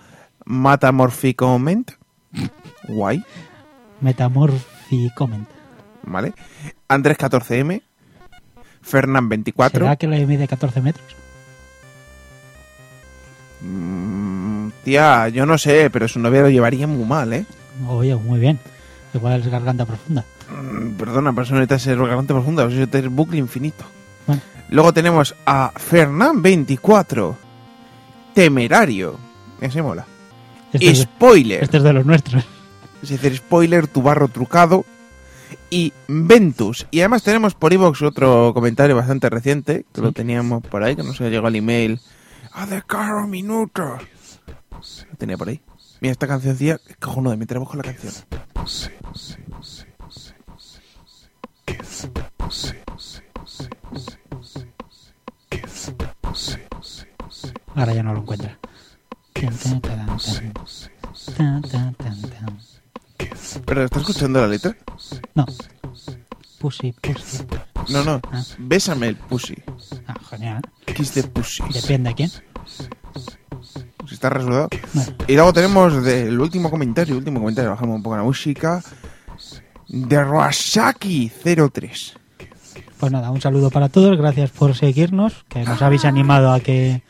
Matamorphicament. 0.46 1.92
Guay, 2.88 3.22
Metamorphy 4.00 5.10
Comment. 5.14 5.48
¿vale? 6.02 6.32
Andrés 6.88 7.18
14M. 7.18 7.82
Fernán 8.82 9.28
24. 9.28 9.80
¿Será 9.80 9.96
que 9.96 10.06
le 10.08 10.26
mide 10.26 10.46
14 10.48 10.80
metros? 10.80 11.06
Mm, 13.60 14.68
tía, 14.84 15.28
yo 15.28 15.46
no 15.46 15.56
sé, 15.58 15.88
pero 15.90 16.08
su 16.08 16.18
novia 16.18 16.42
lo 16.42 16.50
llevaría 16.50 16.86
muy 16.86 17.04
mal, 17.04 17.32
¿eh? 17.32 17.46
Oye, 17.88 18.14
muy 18.16 18.40
bien. 18.40 18.58
Igual 19.14 19.40
es 19.40 19.48
garganta 19.48 19.84
profunda. 19.86 20.24
Mm, 20.50 20.92
Perdona, 20.96 21.32
pero 21.32 21.42
eso 21.42 21.54
no 21.54 21.60
necesita 21.60 21.78
ser 21.78 21.98
garganta 21.98 22.34
profunda, 22.34 22.62
eso 22.64 22.70
necesita 22.70 22.98
ser 23.00 23.08
bucle 23.08 23.38
infinito. 23.38 23.84
Bueno. 24.26 24.42
Luego 24.70 24.92
tenemos 24.92 25.34
a 25.46 25.72
Fernán24. 25.72 27.34
Temerario. 28.34 29.18
Ese 29.60 29.82
mola. 29.82 30.06
Este, 30.72 30.90
es, 30.90 31.02
Spoiler. 31.02 31.62
este 31.62 31.76
es 31.76 31.82
de 31.82 31.92
los 31.92 32.06
nuestros. 32.06 32.44
Es 33.02 33.10
decir, 33.10 33.36
spoiler, 33.36 33.86
tu 33.86 34.00
barro 34.00 34.28
trucado. 34.28 34.84
Y 35.72 35.94
Ventus. 36.06 36.86
Y 36.90 37.00
además 37.00 37.22
tenemos 37.22 37.54
por 37.54 37.72
iVoox 37.72 38.02
otro 38.02 38.52
comentario 38.52 38.94
bastante 38.94 39.30
reciente, 39.30 39.86
que 39.94 40.02
lo 40.02 40.12
teníamos 40.12 40.62
por 40.62 40.82
ahí, 40.82 40.94
que 40.94 41.02
nos 41.02 41.18
llegó 41.18 41.46
al 41.46 41.56
email. 41.56 41.98
A 42.52 42.66
de 42.66 42.82
caro 42.82 43.26
minutos. 43.26 44.02
Lo 45.10 45.16
tenía 45.16 45.38
por 45.38 45.48
ahí. 45.48 45.62
Mira, 46.02 46.12
esta 46.12 46.26
cancioncilla, 46.26 46.78
cojonuda, 47.00 47.36
mientras 47.36 47.58
busco 47.58 47.78
la 47.78 47.84
canción. 47.84 48.12
Ahora 57.74 57.94
ya 57.94 58.02
no 58.02 58.12
lo 58.12 58.20
encuentra. 58.20 58.58
¿Pero 63.64 63.84
estás 63.84 64.02
escuchando 64.02 64.38
la 64.42 64.48
letra? 64.48 64.76
No. 65.34 65.46
Pussy, 66.58 66.92
pussy. 66.92 67.44
No, 67.88 68.04
no. 68.04 68.20
Ah. 68.30 68.42
Bésame 68.58 69.08
el 69.08 69.16
pussy. 69.16 69.56
Ah, 70.06 70.14
genial. 70.30 70.62
Kiss 70.94 71.10
the 71.12 71.22
pussy. 71.24 71.62
Depende 71.72 72.10
de 72.10 72.14
quién. 72.14 72.30
Si 72.30 74.14
está 74.14 74.30
resuelto. 74.30 74.68
Vale. 74.94 75.14
Y 75.26 75.34
luego 75.34 75.52
tenemos 75.52 76.04
del 76.04 76.38
último 76.38 76.70
comentario, 76.70 77.16
último 77.16 77.40
comentario, 77.40 77.70
bajamos 77.70 77.96
un 77.96 78.02
poco 78.02 78.16
la 78.16 78.22
música. 78.22 78.82
De 79.88 80.16
Roasaki03. 80.24 82.12
Pues 82.98 83.12
nada, 83.12 83.30
un 83.30 83.40
saludo 83.40 83.70
para 83.70 83.88
todos, 83.88 84.16
gracias 84.16 84.50
por 84.50 84.76
seguirnos, 84.76 85.44
que 85.48 85.64
nos 85.64 85.82
habéis 85.82 86.04
animado 86.04 86.52
a 86.52 86.60
que 86.60 87.02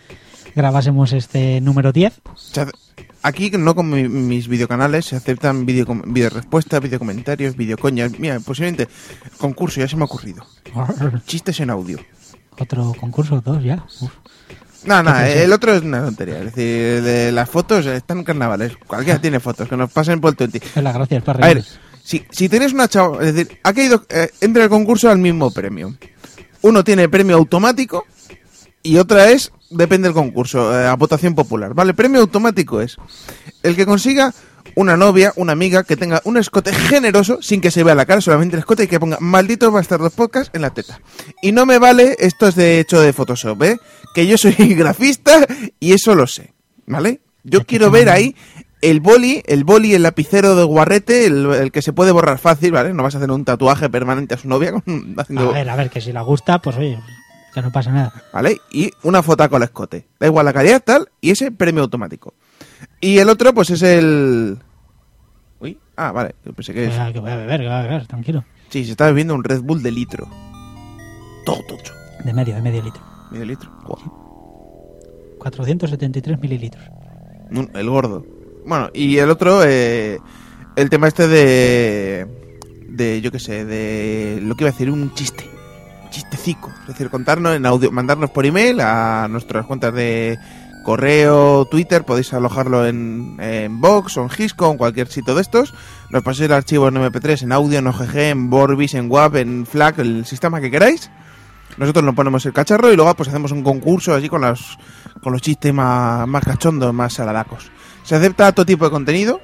grabásemos 0.55 1.13
este 1.13 1.61
número 1.61 1.93
10. 1.93 2.21
Se 2.35 2.63
hace- 2.63 2.73
Aquí, 3.23 3.51
no 3.51 3.75
con 3.75 3.89
mi- 3.89 4.09
mis 4.09 4.49
videocanales, 4.49 5.07
se 5.07 5.17
aceptan 5.17 5.65
video, 5.65 5.87
video 6.07 6.31
respuestas, 6.31 6.81
video 6.81 6.99
comentarios, 6.99 7.57
video 7.57 7.79
coñas. 7.79 8.19
Mira, 8.19 8.41
posiblemente 8.41 8.89
concurso, 9.39 9.81
ya 9.81 9.87
se 9.89 9.97
me 9.97 10.03
ha 10.03 10.07
ocurrido. 10.07 10.45
Chistes 11.27 11.61
en 11.61 11.71
audio. 11.71 11.99
Otro 12.59 12.93
concurso, 12.99 13.41
dos 13.41 13.63
ya. 13.63 13.85
Uf. 14.01 14.11
No, 14.85 15.01
no, 15.03 15.17
el 15.21 15.53
otro 15.53 15.73
es 15.75 15.83
una 15.83 16.05
tontería. 16.05 16.39
Es 16.41 16.47
decir, 16.47 17.03
de 17.03 17.31
las 17.31 17.49
fotos 17.49 17.87
están 17.87 18.19
en 18.19 18.25
carnavales. 18.25 18.77
Cualquiera 18.87 19.21
tiene 19.21 19.39
fotos, 19.39 19.69
que 19.69 19.77
nos 19.77 19.93
pasen 19.93 20.21
por 20.21 20.31
el 20.31 20.37
20. 20.37 20.59
Es 20.75 20.83
la 20.83 20.91
gracia, 20.93 21.19
es 21.19 21.25
para 21.25 21.45
A 21.45 21.55
ver, 21.55 21.65
si, 22.03 22.25
si 22.31 22.49
tenéis 22.49 22.73
una 22.73 22.89
chava, 22.89 23.25
es 23.25 23.33
decir, 23.35 23.59
ha 23.63 23.73
caído, 23.73 24.05
eh, 24.09 24.31
entra 24.41 24.65
el 24.65 24.69
concurso 24.71 25.09
al 25.09 25.19
mismo 25.19 25.53
premio. 25.53 25.97
Uno 26.63 26.83
tiene 26.83 27.09
premio 27.09 27.37
automático 27.37 28.05
y 28.83 28.97
otra 28.99 29.31
es, 29.31 29.53
depende 29.73 30.09
del 30.09 30.15
concurso, 30.15 30.79
eh, 30.79 30.87
a 30.87 30.95
votación 30.97 31.35
popular. 31.35 31.75
Vale, 31.75 31.95
premio 31.95 32.21
automático 32.21 32.81
es 32.81 32.97
el 33.63 33.77
que 33.77 33.87
consiga 33.87 34.33
una 34.75 34.97
novia, 34.97 35.33
una 35.37 35.53
amiga 35.53 35.83
que 35.85 35.97
tenga 35.97 36.23
un 36.25 36.37
escote 36.39 36.73
generoso 36.73 37.39
sin 37.43 37.61
que 37.61 37.71
se 37.71 37.83
vea 37.85 37.95
la 37.95 38.07
cara, 38.07 38.21
solamente 38.21 38.57
el 38.57 38.61
escote 38.61 38.85
y 38.85 38.87
que 38.87 39.01
ponga 39.01 39.19
malditos 39.21 39.73
bastardos 39.73 40.13
podcast 40.15 40.55
en 40.55 40.63
la 40.63 40.71
teta. 40.71 41.01
Y 41.43 41.53
no 41.53 41.67
me 41.67 41.79
vale 41.79 42.17
esto 42.21 42.49
es 42.49 42.55
de 42.55 42.81
hecho 42.81 43.01
de 43.01 43.13
Photoshop, 43.13 43.63
¿eh? 43.65 43.77
Que 44.15 44.27
yo 44.27 44.39
soy 44.39 44.53
grafista 44.75 45.47
y 45.81 45.93
eso 45.93 46.15
lo 46.15 46.27
sé, 46.27 46.53
¿vale? 46.87 47.21
Yo 47.45 47.65
quiero 47.67 47.91
ver 47.91 48.09
ahí 48.09 48.35
el 48.81 49.01
boli, 49.01 49.43
el 49.47 49.63
boli, 49.65 49.95
el 49.95 50.03
lapicero 50.03 50.57
de 50.57 50.65
guarrete, 50.65 51.27
el, 51.27 51.47
el 51.53 51.71
que 51.73 51.83
se 51.83 51.93
puede 51.93 52.11
borrar 52.13 52.39
fácil, 52.39 52.73
¿vale? 52.73 52.95
No 52.95 53.03
vas 53.03 53.15
a 53.15 53.19
hacer 53.19 53.31
un 53.31 53.45
tatuaje 53.45 53.91
permanente 53.91 54.35
a 54.35 54.39
su 54.39 54.49
novia 54.49 54.73
con- 54.73 55.15
haciendo, 55.19 55.51
A 55.51 55.53
ver, 55.53 55.69
a 55.71 55.77
ver, 55.77 55.91
que 55.91 56.01
si 56.01 56.13
la 56.13 56.23
gusta, 56.23 56.61
pues 56.61 56.77
oye, 56.77 56.99
que 57.53 57.63
no 57.63 57.71
pasa 57.71 57.91
nada. 57.93 58.13
¿vale? 58.33 58.61
Y 58.71 58.91
una 59.03 59.23
foto 59.23 59.49
con 59.49 59.63
el 59.63 59.67
escote. 59.67 60.07
Da 60.19 60.27
igual 60.27 60.47
la 60.47 60.53
calidad, 60.53 60.83
tal, 60.83 61.09
y 61.21 61.31
ese 61.31 61.53
premio 61.53 61.83
automático. 61.83 62.35
Y 63.01 63.19
el 63.19 63.29
otro, 63.29 63.53
pues 63.53 63.71
es 63.71 63.83
el... 63.83 64.59
Uy, 65.61 65.79
ah, 65.97 66.13
vale, 66.13 66.35
yo 66.45 66.53
pensé 66.53 66.73
que 66.73 66.87
es... 66.87 66.95
Que, 66.95 67.13
que 67.15 67.21
voy 67.21 67.31
a 67.31 67.37
beber, 67.37 67.61
que 67.61 67.67
voy 67.67 67.77
a 67.77 67.83
beber, 67.83 68.07
tranquilo. 68.07 68.45
Sí, 68.71 68.85
se 68.85 68.93
está 68.93 69.07
bebiendo 69.07 69.35
un 69.35 69.45
Red 69.45 69.63
Bull 69.63 69.83
de 69.83 69.91
litro. 69.91 70.29
Todo 71.45 71.63
tocho. 71.69 71.93
De 72.25 72.33
medio, 72.33 72.55
de 72.55 72.63
medio 72.63 72.83
litro. 72.83 73.03
Medio 73.31 73.45
litro. 73.45 73.71
Guau. 73.85 74.23
473 75.39 76.41
mililitros. 76.41 76.85
El 77.75 77.91
gordo. 77.91 78.25
Bueno, 78.65 78.89
y 78.95 79.19
el 79.19 79.29
otro, 79.29 79.63
eh, 79.65 80.19
el 80.77 80.89
tema 80.89 81.09
este 81.09 81.29
de... 81.29 82.27
De, 82.89 83.21
yo 83.21 83.33
qué 83.33 83.39
sé, 83.39 83.65
de... 83.65 84.41
Lo 84.43 84.55
que 84.55 84.65
iba 84.65 84.69
a 84.71 84.73
decir, 84.73 84.91
un 84.91 85.13
chiste. 85.15 85.52
Chistecico. 86.13 86.73
Es 86.83 86.89
decir, 86.89 87.11
contarnos 87.11 87.57
en 87.57 87.67
audio, 87.67 87.91
mandarnos 87.91 88.31
por 88.31 88.47
email 88.47 88.81
a 88.81 89.27
nuestras 89.29 89.67
cuentas 89.67 89.93
de 89.93 90.39
correo, 90.85 91.65
Twitter, 91.65 92.05
podéis 92.05 92.33
alojarlo 92.33 92.87
en, 92.87 93.37
en 93.41 93.81
Vox 93.81 94.17
o 94.17 94.23
en 94.23 94.31
Gisco 94.31 94.71
en 94.71 94.77
cualquier 94.77 95.09
sitio 95.09 95.35
de 95.35 95.43
estos. 95.43 95.75
Nos 96.11 96.23
paséis 96.23 96.47
el 96.47 96.53
archivo 96.53 96.89
en 96.89 96.95
MP3, 96.95 97.43
en 97.43 97.53
audio, 97.53 97.79
en 97.79 97.87
OGG, 97.87 98.17
en 98.17 98.51
Vorbis, 98.51 98.95
en 98.95 99.11
WAP, 99.11 99.37
en 99.37 99.67
FLAC, 99.67 99.99
el 99.99 100.25
sistema 100.27 100.61
que 100.61 100.71
queráis. 100.71 101.11
Nosotros 101.79 102.05
nos 102.05 102.15
ponemos 102.15 102.45
el 102.47 102.53
cacharro 102.53 102.93
y 102.93 102.97
luego 102.97 103.15
pues 103.15 103.29
hacemos 103.31 103.51
un 103.51 103.63
concurso 103.63 104.15
así 104.15 104.29
con 104.29 104.43
los, 104.43 104.79
con 105.23 105.33
los 105.33 105.41
chistes 105.41 105.73
más, 105.73 106.29
más 106.29 106.45
cachondos, 106.45 106.93
más 106.93 107.15
saladacos. 107.15 107.71
Se 108.05 108.15
acepta 108.15 108.53
todo 108.53 108.67
tipo 108.67 108.85
de 108.85 108.91
contenido. 108.91 109.41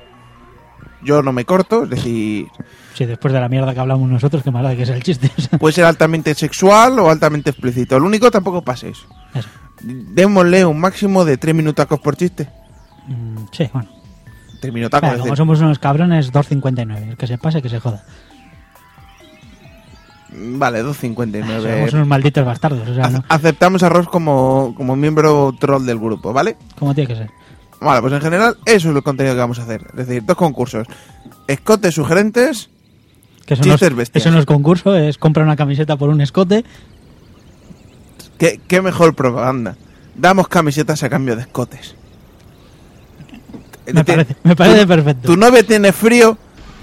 Yo 1.02 1.22
no 1.22 1.32
me 1.32 1.44
corto, 1.44 1.84
es 1.84 1.90
decir, 1.90 2.48
Sí, 2.94 3.06
después 3.06 3.32
de 3.32 3.40
la 3.40 3.48
mierda 3.48 3.72
que 3.72 3.78
hablamos 3.80 4.08
nosotros, 4.10 4.42
que 4.42 4.50
mala 4.50 4.74
que 4.74 4.82
es 4.82 4.88
el 4.88 5.02
chiste. 5.02 5.30
puede 5.58 5.72
ser 5.72 5.84
altamente 5.84 6.34
sexual 6.34 6.98
o 6.98 7.10
altamente 7.10 7.50
explícito. 7.50 7.98
Lo 7.98 8.06
único 8.06 8.30
tampoco 8.30 8.62
paséis. 8.62 8.98
eso. 9.34 9.48
Démosle 9.82 10.64
un 10.64 10.80
máximo 10.80 11.24
de 11.24 11.36
3 11.36 11.54
minutacos 11.54 12.00
por 12.00 12.16
chiste. 12.16 12.48
Mm, 13.06 13.44
sí, 13.52 13.70
bueno. 13.72 13.88
3 14.60 14.74
minutacos. 14.74 15.12
Es 15.12 15.20
como 15.20 15.36
somos 15.36 15.60
unos 15.60 15.78
cabrones, 15.78 16.32
2.59. 16.32 17.10
El 17.10 17.16
que 17.16 17.26
se 17.28 17.38
pase, 17.38 17.62
que 17.62 17.68
se 17.68 17.78
joda. 17.78 18.02
Vale, 20.30 20.82
2.59. 20.84 21.62
Somos 21.76 21.92
unos 21.94 22.06
malditos 22.06 22.44
bastardos. 22.44 22.86
O 22.88 22.94
sea, 22.94 23.04
Ace- 23.04 23.12
no, 23.18 23.24
Aceptamos 23.28 23.82
a 23.82 23.88
Ross 23.88 24.08
como, 24.08 24.74
como 24.76 24.94
miembro 24.96 25.54
troll 25.58 25.86
del 25.86 25.98
grupo, 25.98 26.32
¿vale? 26.32 26.56
como 26.78 26.94
tiene 26.94 27.08
que 27.08 27.16
ser. 27.16 27.30
Vale, 27.80 28.00
pues 28.00 28.12
en 28.12 28.20
general 28.20 28.56
eso 28.64 28.90
es 28.90 28.96
el 28.96 29.02
contenido 29.02 29.34
que 29.34 29.40
vamos 29.40 29.58
a 29.58 29.62
hacer. 29.62 29.82
Es 29.96 30.06
decir, 30.06 30.24
dos 30.24 30.36
concursos. 30.36 30.86
Escotes 31.46 31.94
sugerentes. 31.94 32.70
Que 33.46 33.54
eso, 33.54 33.64
no 33.64 33.74
es, 33.74 33.80
bestias. 33.96 34.24
eso 34.26 34.30
no 34.30 34.38
es 34.40 34.46
concurso, 34.46 34.94
es 34.94 35.16
comprar 35.16 35.46
una 35.46 35.56
camiseta 35.56 35.96
por 35.96 36.10
un 36.10 36.20
escote. 36.20 36.64
¿Qué, 38.38 38.60
qué 38.68 38.82
mejor 38.82 39.14
propaganda? 39.14 39.76
Damos 40.14 40.48
camisetas 40.48 41.02
a 41.02 41.08
cambio 41.08 41.34
de 41.36 41.42
escotes. 41.42 41.94
Es 43.86 43.94
Me 43.94 44.04
parece, 44.04 44.36
me 44.42 44.54
parece 44.54 44.82
tu- 44.82 44.88
perfecto. 44.88 45.28
Tu 45.28 45.36
novia 45.36 45.62
tiene 45.62 45.92
frío, 45.92 46.36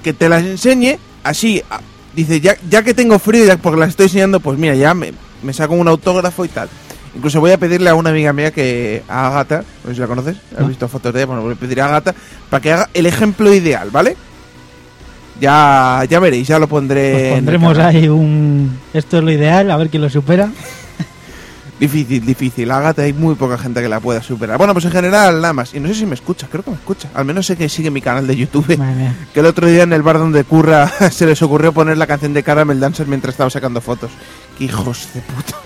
que 0.03 0.13
te 0.13 0.27
las 0.27 0.43
enseñe 0.43 0.97
así. 1.23 1.61
a- 1.69 1.81
dice, 2.15 2.39
ya, 2.41 2.55
ya 2.69 2.81
que 2.81 2.93
tengo 2.93 3.19
frío, 3.19 3.45
ya 3.45 3.57
porque 3.57 3.79
las 3.79 3.89
estoy 3.89 4.05
enseñando, 4.05 4.39
pues 4.39 4.57
mira, 4.57 4.73
ya 4.75 4.93
me, 4.93 5.13
me 5.43 5.53
saco 5.53 5.75
un 5.75 5.87
autógrafo 5.87 6.45
y 6.45 6.47
tal. 6.47 6.69
Incluso 7.15 7.39
voy 7.39 7.51
a 7.51 7.57
pedirle 7.57 7.89
a 7.89 7.95
una 7.95 8.09
amiga 8.09 8.33
mía 8.33 8.51
que, 8.51 9.01
a 9.07 9.27
Agata, 9.27 9.63
no 9.83 9.89
sé 9.89 9.95
si 9.95 10.01
la 10.01 10.07
conoces, 10.07 10.35
has 10.53 10.59
No. 10.61 10.67
visto 10.67 10.87
fotos 10.87 11.13
de 11.13 11.19
ella, 11.21 11.25
bueno, 11.27 11.41
voy 11.43 11.53
a 11.53 11.55
pedir 11.55 11.79
a 11.81 11.85
Agata 11.85 12.13
para 12.49 12.61
que 12.61 12.71
haga 12.73 12.89
el 12.93 13.05
ejemplo 13.05 13.53
ideal, 13.53 13.89
¿vale? 13.89 14.17
Ya, 15.39 16.03
ya 16.09 16.19
veréis, 16.19 16.47
ya 16.47 16.59
lo 16.59 16.67
pondré. 16.67 17.11
Pues 17.13 17.33
pondremos 17.35 17.77
ahí 17.77 18.07
un... 18.07 18.77
Esto 18.93 19.17
es 19.17 19.23
lo 19.23 19.31
ideal, 19.31 19.69
a 19.71 19.77
ver 19.77 19.89
quién 19.89 20.01
lo 20.01 20.09
supera. 20.09 20.49
Difícil, 21.79 22.25
difícil. 22.25 22.71
Agata 22.71 23.01
hay 23.01 23.11
muy 23.11 23.35
poca 23.35 23.57
gente 23.57 23.81
que 23.81 23.89
la 23.89 23.99
pueda 23.99 24.23
superar. 24.23 24.57
Bueno, 24.57 24.71
pues 24.71 24.85
en 24.85 24.91
general 24.91 25.41
nada 25.41 25.51
más. 25.51 25.73
Y 25.73 25.81
no 25.81 25.89
sé 25.89 25.95
si 25.95 26.05
me 26.05 26.13
escucha, 26.15 26.47
creo 26.49 26.63
que 26.63 26.69
me 26.71 26.77
escucha. 26.77 27.09
Al 27.13 27.25
menos 27.25 27.45
sé 27.47 27.57
que 27.57 27.67
sigue 27.67 27.91
mi 27.91 27.99
canal 28.01 28.25
de 28.27 28.33
YouTube. 28.37 28.77
Madre. 28.77 29.11
Que 29.33 29.41
el 29.41 29.45
otro 29.45 29.67
día 29.67 29.83
en 29.83 29.91
el 29.91 30.01
bar 30.01 30.17
donde 30.17 30.45
curra 30.45 30.87
se 31.11 31.25
les 31.25 31.41
ocurrió 31.41 31.73
poner 31.73 31.97
la 31.97 32.07
canción 32.07 32.33
de 32.33 32.43
Caramel 32.43 32.79
Dancer 32.79 33.07
mientras 33.07 33.33
estaba 33.33 33.49
sacando 33.49 33.81
fotos. 33.81 34.09
¡Qué 34.57 34.63
hijos 34.65 35.09
de 35.13 35.19
puta! 35.21 35.57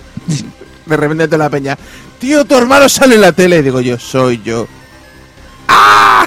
De 0.90 0.96
repente 0.96 1.26
de 1.28 1.38
la 1.38 1.48
peña. 1.48 1.78
Tío, 2.18 2.44
tu 2.44 2.54
hermano 2.56 2.88
sale 2.88 3.14
en 3.14 3.20
la 3.22 3.32
tele. 3.32 3.62
Digo 3.62 3.80
yo, 3.80 3.98
soy 3.98 4.42
yo. 4.42 4.66
¡Ah! 5.68 6.26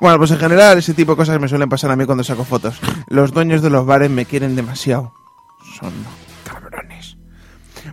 Bueno, 0.00 0.18
pues 0.18 0.30
en 0.32 0.38
general 0.38 0.76
ese 0.78 0.92
tipo 0.92 1.12
de 1.12 1.16
cosas 1.16 1.40
me 1.40 1.48
suelen 1.48 1.68
pasar 1.68 1.90
a 1.90 1.96
mí 1.96 2.04
cuando 2.04 2.24
saco 2.24 2.44
fotos. 2.44 2.78
Los 3.08 3.32
dueños 3.32 3.62
de 3.62 3.70
los 3.70 3.86
bares 3.86 4.10
me 4.10 4.26
quieren 4.26 4.56
demasiado. 4.56 5.12
Son 5.78 5.92
cabrones. 6.44 7.16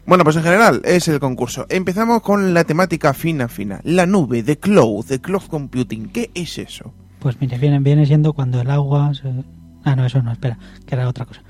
Bueno, 0.05 0.23
pues 0.23 0.35
en 0.35 0.43
general 0.43 0.81
es 0.83 1.07
el 1.07 1.19
concurso. 1.19 1.65
Empezamos 1.69 2.21
con 2.21 2.53
la 2.53 2.63
temática 2.63 3.13
fina, 3.13 3.47
fina. 3.47 3.79
La 3.83 4.05
nube 4.05 4.43
de 4.43 4.57
cloud, 4.57 5.05
de 5.05 5.21
cloud 5.21 5.43
computing. 5.43 6.09
¿Qué 6.09 6.31
es 6.33 6.57
eso? 6.57 6.91
Pues 7.19 7.39
mire, 7.39 7.57
viene, 7.57 7.79
viene 7.79 8.05
siendo 8.05 8.33
cuando 8.33 8.59
el 8.59 8.69
agua... 8.69 9.13
se- 9.13 9.31
Ah, 9.85 9.95
no, 9.95 10.05
eso 10.05 10.21
no, 10.21 10.31
espera, 10.31 10.57
que 10.87 10.95
era 10.95 11.07
otra 11.07 11.25
cosa. 11.25 11.41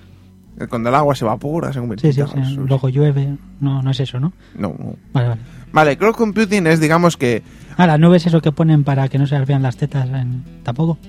Cuando 0.69 0.89
el 0.89 0.95
agua 0.95 1.15
se 1.15 1.25
evapora, 1.25 1.74
se 1.74 1.79
convierte 1.79 2.07
Sí, 2.07 2.13
sí, 2.13 2.22
en 2.22 2.27
sí, 2.27 2.36
gas. 2.36 2.51
luego 2.53 2.89
llueve. 2.89 3.36
No, 3.60 3.81
no 3.81 3.91
es 3.91 4.00
eso, 4.00 4.19
¿no? 4.19 4.33
No. 4.55 4.74
Vale, 5.12 5.29
vale. 5.29 5.41
Vale, 5.72 5.98
cloud 5.98 6.13
computing 6.15 6.67
es, 6.67 6.79
digamos 6.79 7.17
que... 7.17 7.41
Ah, 7.77 7.88
las 7.88 8.00
nubes 8.00 8.25
eso 8.27 8.39
que 8.41 8.51
ponen 8.51 8.83
para 8.83 9.10
que 9.10 9.17
no 9.17 9.25
se 9.25 9.39
vean 9.45 9.63
las 9.63 9.77
tetas 9.77 10.07
en... 10.10 10.43
¿Tampoco? 10.63 11.00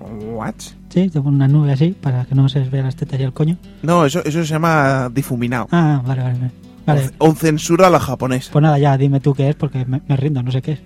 ¿What? 0.00 0.54
Sí, 0.88 1.08
te 1.10 1.20
ponen 1.20 1.34
una 1.34 1.48
nube 1.48 1.72
así 1.72 1.94
para 2.00 2.24
que 2.24 2.34
no 2.34 2.48
se 2.48 2.60
les 2.60 2.70
vean 2.70 2.84
las 2.86 2.96
tetas 2.96 3.18
y 3.20 3.22
el 3.24 3.32
coño. 3.32 3.58
No, 3.82 4.06
eso, 4.06 4.20
eso 4.24 4.40
se 4.44 4.46
llama 4.52 5.10
difuminado. 5.12 5.68
Ah, 5.72 6.02
vale, 6.06 6.22
vale. 6.22 6.38
Vale, 6.38 6.52
Vale, 6.86 7.10
O, 7.18 7.30
o 7.30 7.34
censura 7.34 7.88
a 7.88 7.90
la 7.90 7.98
japonesa. 8.00 8.52
pues 8.52 8.62
nada, 8.62 8.78
ya 8.78 8.96
dime 8.96 9.18
tú 9.20 9.34
qué 9.34 9.48
es 9.48 9.56
porque 9.56 9.84
me, 9.84 10.00
me 10.06 10.16
rindo, 10.16 10.42
no 10.42 10.52
sé 10.52 10.62
qué 10.62 10.72
es. 10.72 10.80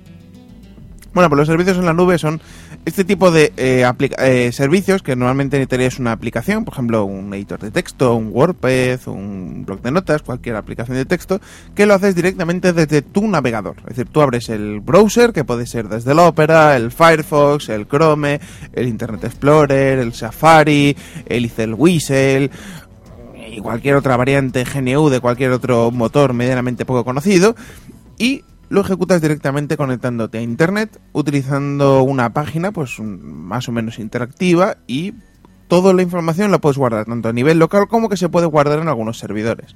Bueno, 1.13 1.29
pues 1.29 1.39
los 1.39 1.49
servicios 1.49 1.77
en 1.77 1.87
la 1.87 1.93
nube 1.93 2.19
son 2.19 2.41
este 2.85 3.05
tipo 3.05 3.33
de 3.33 3.53
eh, 3.57 3.85
eh, 4.19 4.53
servicios 4.53 5.03
que 5.03 5.17
normalmente 5.17 5.57
necesitarías 5.57 5.99
una 5.99 6.13
aplicación, 6.13 6.65
por 6.65 6.75
ejemplo, 6.75 7.05
un 7.05 7.35
editor 7.35 7.59
de 7.59 7.73
texto, 7.73 8.15
un 8.15 8.31
WordPress, 8.33 9.09
un 9.09 9.65
blog 9.67 9.83
de 9.83 9.91
notas, 9.91 10.23
cualquier 10.23 10.55
aplicación 10.55 10.97
de 10.97 11.05
texto, 11.05 11.41
que 11.75 11.85
lo 11.85 11.95
haces 11.95 12.15
directamente 12.15 12.73
desde 12.73 13.03
tu 13.03 13.27
navegador. 13.27 13.77
Es 13.81 13.97
decir, 13.97 14.07
tú 14.07 14.21
abres 14.21 14.49
el 14.51 14.79
browser, 14.79 15.33
que 15.33 15.43
puede 15.43 15.67
ser 15.67 15.89
desde 15.89 16.13
el 16.13 16.21
Opera, 16.21 16.77
el 16.77 16.93
Firefox, 16.93 17.71
el 17.71 17.89
Chrome, 17.89 18.41
el 18.73 18.87
Internet 18.87 19.25
Explorer, 19.25 19.99
el 19.99 20.15
Safari, 20.15 20.97
el 21.27 21.47
Isel 21.47 21.75
Whistle, 21.75 22.51
y 23.51 23.59
cualquier 23.59 23.97
otra 23.97 24.17
variante 24.17 24.65
GNU 24.65 25.09
de 25.09 25.19
cualquier 25.19 25.51
otro 25.51 25.91
motor 25.91 26.35
medianamente 26.35 26.85
poco 26.85 27.05
conocido 27.05 27.57
y 28.17 28.45
lo 28.71 28.81
ejecutas 28.81 29.21
directamente 29.21 29.77
conectándote 29.77 30.39
a 30.39 30.43
internet 30.43 31.01
utilizando 31.13 32.03
una 32.05 32.33
página 32.33 32.71
pues 32.71 33.01
más 33.01 33.69
o 33.69 33.73
menos 33.73 33.99
interactiva 33.99 34.77
y 34.87 35.13
toda 35.67 35.93
la 35.93 36.03
información 36.03 36.53
la 36.53 36.61
puedes 36.61 36.79
guardar 36.79 37.05
tanto 37.05 37.29
a 37.29 37.33
nivel 37.33 37.59
local 37.59 37.89
como 37.89 38.09
que 38.09 38.17
se 38.17 38.29
puede 38.29 38.47
guardar 38.47 38.79
en 38.79 38.89
algunos 38.89 39.19
servidores. 39.19 39.75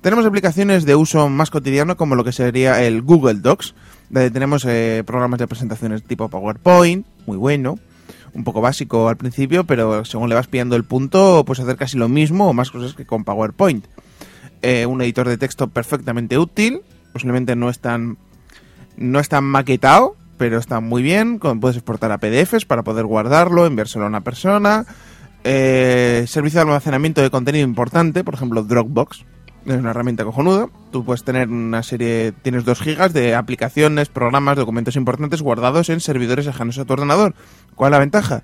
Tenemos 0.00 0.26
aplicaciones 0.26 0.84
de 0.84 0.96
uso 0.96 1.28
más 1.28 1.50
cotidiano 1.50 1.96
como 1.96 2.16
lo 2.16 2.24
que 2.24 2.32
sería 2.32 2.82
el 2.82 3.00
Google 3.02 3.40
Docs, 3.40 3.74
donde 4.10 4.30
tenemos 4.32 4.64
eh, 4.66 5.04
programas 5.06 5.38
de 5.38 5.46
presentaciones 5.46 6.02
tipo 6.02 6.28
PowerPoint, 6.28 7.06
muy 7.26 7.36
bueno, 7.36 7.78
un 8.34 8.42
poco 8.42 8.60
básico 8.60 9.08
al 9.08 9.16
principio, 9.16 9.64
pero 9.64 10.04
según 10.04 10.28
le 10.28 10.34
vas 10.34 10.48
pillando 10.48 10.74
el 10.74 10.84
punto, 10.84 11.44
puedes 11.44 11.62
hacer 11.62 11.76
casi 11.76 11.96
lo 11.96 12.08
mismo 12.08 12.48
o 12.48 12.52
más 12.52 12.72
cosas 12.72 12.94
que 12.94 13.06
con 13.06 13.24
PowerPoint. 13.24 13.86
Eh, 14.62 14.84
un 14.84 15.00
editor 15.00 15.28
de 15.28 15.38
texto 15.38 15.68
perfectamente 15.68 16.38
útil, 16.38 16.82
posiblemente 17.16 17.56
no 17.56 17.70
es 17.70 17.78
tan, 17.78 18.18
no 18.98 19.20
es 19.20 19.30
tan 19.30 19.42
maquetado, 19.44 20.16
pero 20.36 20.58
está 20.58 20.80
muy 20.80 21.02
bien, 21.02 21.38
puedes 21.38 21.78
exportar 21.78 22.12
a 22.12 22.18
PDFs 22.18 22.66
para 22.66 22.84
poder 22.84 23.06
guardarlo, 23.06 23.64
enviárselo 23.64 24.04
a 24.04 24.08
una 24.08 24.20
persona. 24.20 24.84
Eh, 25.42 26.26
servicio 26.28 26.58
de 26.58 26.66
almacenamiento 26.66 27.22
de 27.22 27.30
contenido 27.30 27.64
importante, 27.64 28.22
por 28.22 28.34
ejemplo 28.34 28.64
Dropbox, 28.64 29.24
es 29.64 29.76
una 29.76 29.90
herramienta 29.92 30.24
cojonuda. 30.24 30.68
Tú 30.92 31.06
puedes 31.06 31.24
tener 31.24 31.48
una 31.48 31.82
serie, 31.82 32.32
tienes 32.42 32.66
2 32.66 32.80
gigas 32.80 33.14
de 33.14 33.34
aplicaciones, 33.34 34.10
programas, 34.10 34.58
documentos 34.58 34.94
importantes 34.96 35.40
guardados 35.40 35.88
en 35.88 36.00
servidores 36.00 36.46
ajenos 36.48 36.78
a 36.78 36.84
tu 36.84 36.92
ordenador. 36.92 37.34
¿Cuál 37.76 37.92
es 37.92 37.92
la 37.92 38.00
ventaja? 38.00 38.42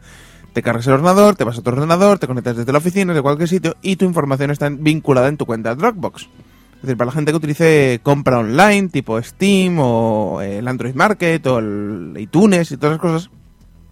Te 0.54 0.62
cargas 0.62 0.86
el 0.86 0.94
ordenador, 0.94 1.36
te 1.36 1.44
vas 1.44 1.58
a 1.58 1.62
tu 1.62 1.68
ordenador, 1.68 2.18
te 2.18 2.26
conectas 2.26 2.56
desde 2.56 2.72
la 2.72 2.78
oficina, 2.78 3.12
de 3.12 3.20
cualquier 3.20 3.50
sitio 3.50 3.76
y 3.82 3.96
tu 3.96 4.06
información 4.06 4.50
está 4.50 4.70
vinculada 4.70 5.28
en 5.28 5.36
tu 5.36 5.44
cuenta 5.44 5.74
Dropbox. 5.74 6.26
Es 6.82 6.86
decir, 6.86 6.96
para 6.96 7.06
la 7.06 7.12
gente 7.12 7.30
que 7.30 7.36
utilice 7.36 8.00
compra 8.02 8.40
online, 8.40 8.88
tipo 8.88 9.22
Steam 9.22 9.78
o 9.78 10.40
el 10.42 10.66
Android 10.66 10.94
Market 10.96 11.46
o 11.46 11.60
el 11.60 12.14
iTunes 12.18 12.72
y 12.72 12.76
todas 12.76 12.94
esas 12.94 13.00
cosas. 13.00 13.30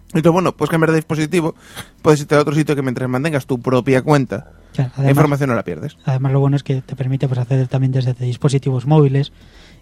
Entonces, 0.07 0.33
bueno, 0.33 0.51
puedes 0.51 0.69
cambiar 0.69 0.91
de 0.91 0.97
dispositivo, 0.97 1.55
puedes 2.01 2.19
irte 2.19 2.35
a 2.35 2.41
otro 2.41 2.53
sitio 2.53 2.75
que 2.75 2.81
mientras 2.81 3.07
mantengas 3.09 3.45
tu 3.45 3.61
propia 3.61 4.01
cuenta, 4.01 4.51
Claro, 4.73 4.91
la 4.97 5.09
información 5.09 5.49
no 5.49 5.55
la 5.55 5.63
pierdes. 5.63 5.97
además 6.03 6.33
lo 6.33 6.41
bueno 6.41 6.57
es 6.57 6.63
que 6.63 6.81
te 6.81 6.97
permite 6.97 7.29
pues, 7.29 7.39
acceder 7.39 7.69
también 7.69 7.93
desde 7.93 8.13
dispositivos 8.13 8.85
móviles 8.85 9.31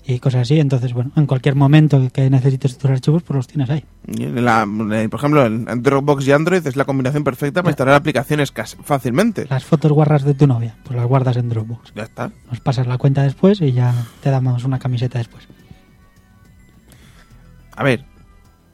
y 0.09 0.19
cosas 0.19 0.41
así. 0.41 0.59
Entonces, 0.59 0.93
bueno, 0.93 1.11
en 1.15 1.25
cualquier 1.25 1.55
momento 1.55 2.01
que 2.11 2.29
necesites 2.29 2.77
tus 2.77 2.89
archivos, 2.89 3.23
pues 3.23 3.35
los 3.35 3.47
tienes 3.47 3.69
ahí. 3.69 3.83
La- 4.07 4.67
eh, 4.93 5.09
por 5.09 5.19
ejemplo, 5.19 5.45
en 5.45 5.65
Dropbox 5.83 6.27
y 6.27 6.31
Android 6.31 6.65
es 6.65 6.75
la 6.75 6.85
combinación 6.85 7.23
perfecta 7.23 7.61
para 7.61 7.69
Ya. 7.69 7.73
instalar 7.73 7.95
aplicaciones 7.95 8.51
fácilmente. 8.83 9.45
Las 9.49 9.63
fotos 9.65 9.91
guarras 9.91 10.23
de 10.23 10.33
tu 10.33 10.47
novia, 10.47 10.75
pues 10.83 10.95
las 10.97 11.05
guardas 11.07 11.37
en 11.37 11.49
Dropbox. 11.49 11.93
Ya 11.95 12.03
está. 12.03 12.31
Nos 12.49 12.59
pasas 12.59 12.87
la 12.87 12.97
cuenta 12.97 13.23
después 13.23 13.61
y 13.61 13.71
ya 13.71 13.93
te 14.21 14.29
damos 14.29 14.63
una 14.63 14.79
camiseta 14.79 15.17
después. 15.19 15.47
A 17.75 17.83
ver, 17.83 18.05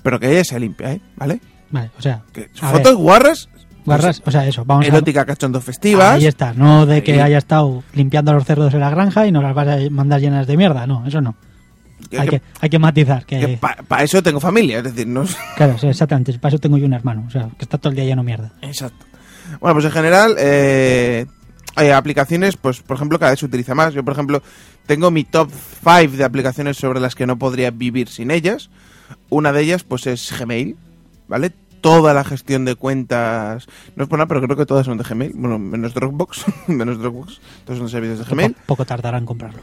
pero 0.04 0.20
que 0.20 0.32
ella 0.32 0.44
sea 0.44 0.60
limpia, 0.60 0.94
¿eh? 0.94 1.02
¿Vale? 1.16 1.40
Vale, 1.70 1.92
o 1.98 2.02
sea, 2.02 2.24
Que 2.32 2.50
fotos 2.54 2.84
ver, 2.84 2.96
guarras, 2.96 3.50
guarras, 3.86 4.22
o 4.26 4.32
sea, 4.32 4.46
eso, 4.48 4.66
vamos 4.66 4.86
a... 4.86 4.88
erótica 4.90 5.26
cachondo 5.26 5.62
festivas. 5.62 6.16
Ahí 6.16 6.26
está, 6.26 6.54
no 6.54 6.86
de 6.86 7.04
que 7.04 7.14
Ahí. 7.14 7.20
haya 7.20 7.38
estado 7.38 7.84
limpiando 7.94 8.32
a 8.32 8.34
los 8.36 8.46
cerdos 8.46 8.74
en 8.74 8.80
la 8.82 8.90
granja 8.90 9.26
y 9.28 9.32
nos 9.32 9.44
las 9.44 9.54
vas 9.54 9.68
a 9.68 9.78
mandar 9.90 10.20
llenas 10.22 10.48
de 10.48 10.58
mierda, 10.58 10.86
no, 10.88 11.06
eso 11.08 11.22
no. 11.22 11.36
que- 12.10 12.20
hay, 12.20 12.28
que- 12.28 12.42
hay 12.62 12.70
que 12.70 12.80
matizar, 12.80 13.26
que, 13.26 13.58
para 13.88 14.04
eso 14.04 14.22
tengo 14.22 14.40
familia, 14.40 14.80
es 14.80 14.84
decir, 14.84 15.08
no 15.08 15.24
claro, 15.56 15.78
sí, 15.78 15.88
exactamente, 15.88 16.34
para 16.40 16.50
eso 16.56 16.60
tengo 16.60 16.78
yo 16.78 16.86
un 16.86 16.94
hermano, 16.94 17.24
o 17.28 17.30
sea, 17.32 17.50
que 17.58 17.64
está 17.64 17.78
todo 17.78 17.90
el 17.92 17.96
día 17.96 18.06
lleno 18.06 18.22
de 18.22 18.26
mierda. 18.26 18.52
Exacto. 18.62 19.06
Bueno, 19.60 19.76
pues 19.76 19.86
en 19.86 19.92
general, 19.92 20.36
eh, 20.40 21.26
hay 21.76 21.90
aplicaciones, 21.90 22.58
pues 22.58 22.82
por 22.82 22.96
ejemplo, 22.98 23.20
cada 23.20 23.32
vez 23.32 23.40
se 23.40 23.46
utiliza 23.46 23.76
más. 23.76 23.94
Yo, 23.94 24.04
por 24.04 24.14
ejemplo, 24.14 24.42
tengo 24.88 25.12
mi 25.12 25.24
top 25.24 25.50
5 25.84 26.18
de 26.18 26.24
aplicaciones 26.24 26.78
sobre 26.78 27.00
las 27.00 27.14
que 27.14 27.28
no 27.28 27.38
podría 27.38 27.70
vivir 27.70 28.08
sin 28.10 28.32
ellas. 28.32 28.70
Una 29.30 29.52
de 29.52 29.62
ellas, 29.62 29.84
pues 29.84 30.08
es 30.08 30.34
Gmail, 30.40 30.76
¿vale? 31.28 31.52
Toda 31.86 32.16
la 32.16 32.24
gestión 32.24 32.66
de 32.66 32.74
cuentas, 32.74 33.68
no 33.96 34.04
es 34.04 34.10
por 34.10 34.18
nada, 34.18 34.28
pero 34.28 34.42
creo 34.42 34.58
que 34.58 34.66
todas 34.66 34.88
son 34.88 34.98
de 34.98 35.04
Gmail. 35.04 35.34
Bueno, 35.36 35.60
menos 35.60 35.94
Dropbox, 35.94 36.46
menos 36.68 36.98
Dropbox. 36.98 37.40
Todos 37.64 37.78
son 37.78 37.90
servicios 37.90 38.18
de 38.20 38.26
Gmail. 38.26 38.54
Poco, 38.54 38.66
poco 38.66 38.86
tardará 38.86 39.20
en 39.20 39.26
comprarlo. 39.28 39.62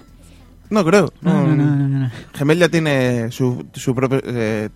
No 0.71 0.85
creo. 0.85 1.13
No, 1.21 1.45
no, 1.45 1.57
no, 1.57 1.65
no, 1.65 1.89
no. 1.89 2.11
Gmail 2.39 2.61
ya 2.61 2.69
tiene 2.69 3.33
su, 3.33 3.67
su 3.73 3.93
propio. 3.95 4.21
eh, 4.25 4.69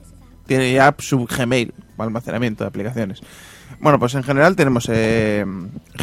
tiene 0.45 0.73
ya 0.73 0.93
su 0.99 1.25
Gmail, 1.25 1.73
almacenamiento 1.99 2.65
de 2.65 2.69
aplicaciones. 2.69 3.21
Bueno, 3.79 4.01
pues 4.01 4.15
en 4.17 4.25
general 4.25 4.57
tenemos 4.57 4.89
eh, 4.91 5.45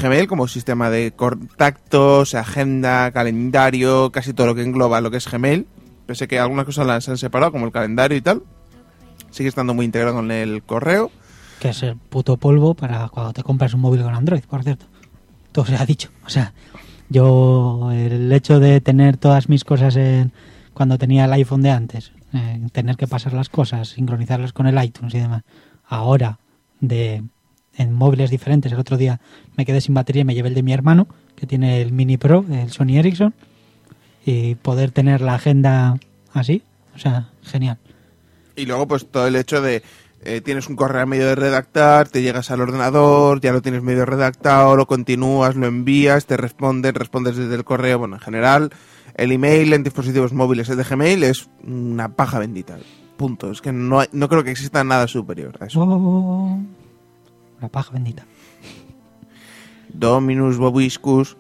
Gmail 0.02 0.28
como 0.28 0.48
sistema 0.48 0.90
de 0.90 1.12
contactos, 1.12 2.36
agenda, 2.36 3.12
calendario, 3.12 4.12
casi 4.14 4.34
todo 4.34 4.48
lo 4.48 4.56
que 4.56 4.64
engloba 4.64 5.02
lo 5.02 5.12
que 5.12 5.18
es 5.18 5.30
Gmail. 5.30 5.68
Pese 6.06 6.30
que 6.30 6.40
algunas 6.40 6.66
cosas 6.66 6.88
las 6.88 7.10
han 7.10 7.18
separado, 7.18 7.52
como 7.52 7.66
el 7.66 7.74
calendario 7.74 8.18
y 8.18 8.22
tal. 8.22 8.44
Sigue 9.32 9.50
estando 9.50 9.74
muy 9.74 9.84
integrado 9.86 10.16
con 10.16 10.32
el 10.32 10.64
correo. 10.64 11.12
Que 11.64 11.70
es 11.70 11.82
el 11.82 11.96
puto 11.96 12.36
polvo 12.36 12.74
para 12.74 13.08
cuando 13.08 13.32
te 13.32 13.42
compras 13.42 13.74
un 13.74 13.80
móvil 13.80 14.04
con 14.04 14.14
Android, 14.14 14.44
por 14.44 14.66
cierto. 14.66 14.86
Todo 15.54 15.64
se 15.64 15.78
ha 15.78 15.86
dicho. 15.86 16.10
O 16.26 16.30
sea, 16.30 16.52
yo 17.08 17.90
el 17.94 18.30
hecho 18.34 18.60
de 18.60 18.82
tener 18.82 19.16
todas 19.16 19.48
mis 19.48 19.64
cosas 19.64 19.96
en 19.96 20.34
cuando 20.74 20.98
tenía 20.98 21.24
el 21.24 21.32
iPhone 21.32 21.62
de 21.62 21.72
antes, 21.72 22.12
tener 22.74 22.98
que 22.98 23.08
pasar 23.08 23.32
las 23.32 23.48
cosas, 23.48 23.88
sincronizarlas 23.88 24.52
con 24.52 24.68
el 24.68 24.84
iTunes 24.84 25.14
y 25.14 25.20
demás. 25.20 25.44
Ahora, 25.88 26.38
de 26.82 27.24
en 27.78 27.94
móviles 27.94 28.30
diferentes, 28.30 28.74
el 28.74 28.80
otro 28.80 28.98
día 28.98 29.22
me 29.56 29.66
quedé 29.66 29.80
sin 29.80 29.94
batería 29.94 30.24
y 30.24 30.26
me 30.26 30.36
llevé 30.36 30.50
el 30.50 30.56
de 30.56 30.64
mi 30.64 30.74
hermano, 30.74 31.08
que 31.38 31.48
tiene 31.48 31.82
el 31.82 31.94
Mini 31.94 32.18
Pro, 32.18 32.44
el 32.52 32.72
Sony 32.72 32.98
Ericsson, 32.98 33.34
y 34.26 34.56
poder 34.56 34.92
tener 34.92 35.22
la 35.22 35.36
agenda 35.36 35.98
así, 36.34 36.62
o 36.94 37.00
sea, 37.00 37.30
genial. 37.42 37.78
Y 38.58 38.66
luego, 38.66 38.86
pues 38.86 39.10
todo 39.10 39.28
el 39.28 39.38
hecho 39.38 39.62
de 39.62 39.82
eh, 40.26 40.42
tienes 40.42 40.68
un 40.70 40.76
correo 40.76 41.02
a 41.02 41.06
medio 41.06 41.28
de 41.28 41.36
redactar, 41.36 42.08
te 42.10 42.22
llegas 42.22 42.50
al 42.52 42.62
ordenador, 42.62 43.42
ya 43.42 43.52
lo 43.54 43.62
tienes 43.62 43.82
medio 43.84 44.06
redactado, 44.06 44.76
lo 44.76 44.86
continúas, 44.88 45.56
lo 45.56 45.68
envías, 45.68 46.26
te 46.26 46.38
responden, 46.38 46.96
respondes 46.96 47.36
desde 47.36 47.56
el 47.56 47.64
correo. 47.64 48.00
Bueno, 48.00 48.16
en 48.16 48.22
general, 48.22 48.72
el 49.16 49.32
email 49.32 49.74
en 49.74 49.84
dispositivos 49.84 50.34
móviles, 50.34 50.70
el 50.70 50.78
de 50.78 50.84
Gmail, 50.84 51.24
es 51.24 51.50
una 51.66 52.10
paja 52.16 52.40
bendita. 52.40 52.78
Punto. 53.18 53.52
Es 53.52 53.62
que 53.62 53.72
no, 53.72 54.00
hay- 54.00 54.08
no 54.12 54.28
creo 54.30 54.44
que 54.44 54.52
exista 54.52 54.84
nada 54.84 55.08
superior 55.08 55.56
a 55.60 55.66
eso. 55.66 55.82
Oh, 55.82 56.60
la 57.62 57.68
paja 57.70 57.92
bendita. 57.94 58.26
Dominus 59.94 60.58
Bobiscus. 60.58 61.38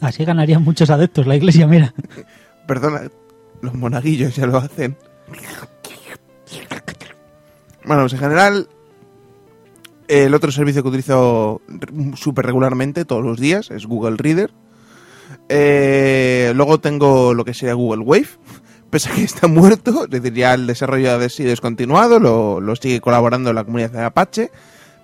Así 0.00 0.24
ganarían 0.24 0.62
muchos 0.64 0.88
adeptos 0.90 1.26
la 1.26 1.36
iglesia, 1.36 1.66
mira. 1.66 1.94
Perdona, 2.66 3.02
los 3.60 3.74
monaguillos 3.74 4.34
ya 4.36 4.46
lo 4.46 4.58
hacen. 4.58 4.96
Bueno, 7.84 8.02
pues 8.02 8.12
en 8.12 8.18
general, 8.18 8.68
el 10.06 10.34
otro 10.34 10.52
servicio 10.52 10.82
que 10.82 10.88
utilizo 10.88 11.60
súper 12.14 12.46
regularmente, 12.46 13.04
todos 13.04 13.24
los 13.24 13.38
días, 13.38 13.70
es 13.70 13.86
Google 13.86 14.16
Reader. 14.16 14.52
Eh, 15.48 16.52
luego 16.54 16.80
tengo 16.80 17.34
lo 17.34 17.44
que 17.44 17.54
sería 17.54 17.74
Google 17.74 18.02
Wave, 18.02 18.28
pese 18.90 19.10
a 19.10 19.14
que 19.14 19.22
está 19.22 19.46
muerto, 19.48 20.04
es 20.04 20.10
decir, 20.10 20.34
ya 20.34 20.54
el 20.54 20.66
desarrollo 20.66 21.14
ha 21.14 21.28
sido 21.28 21.50
descontinuado, 21.50 22.18
lo, 22.18 22.60
lo 22.60 22.76
sigue 22.76 23.00
colaborando 23.00 23.52
la 23.52 23.64
comunidad 23.64 23.90
de 23.90 24.02
Apache, 24.02 24.50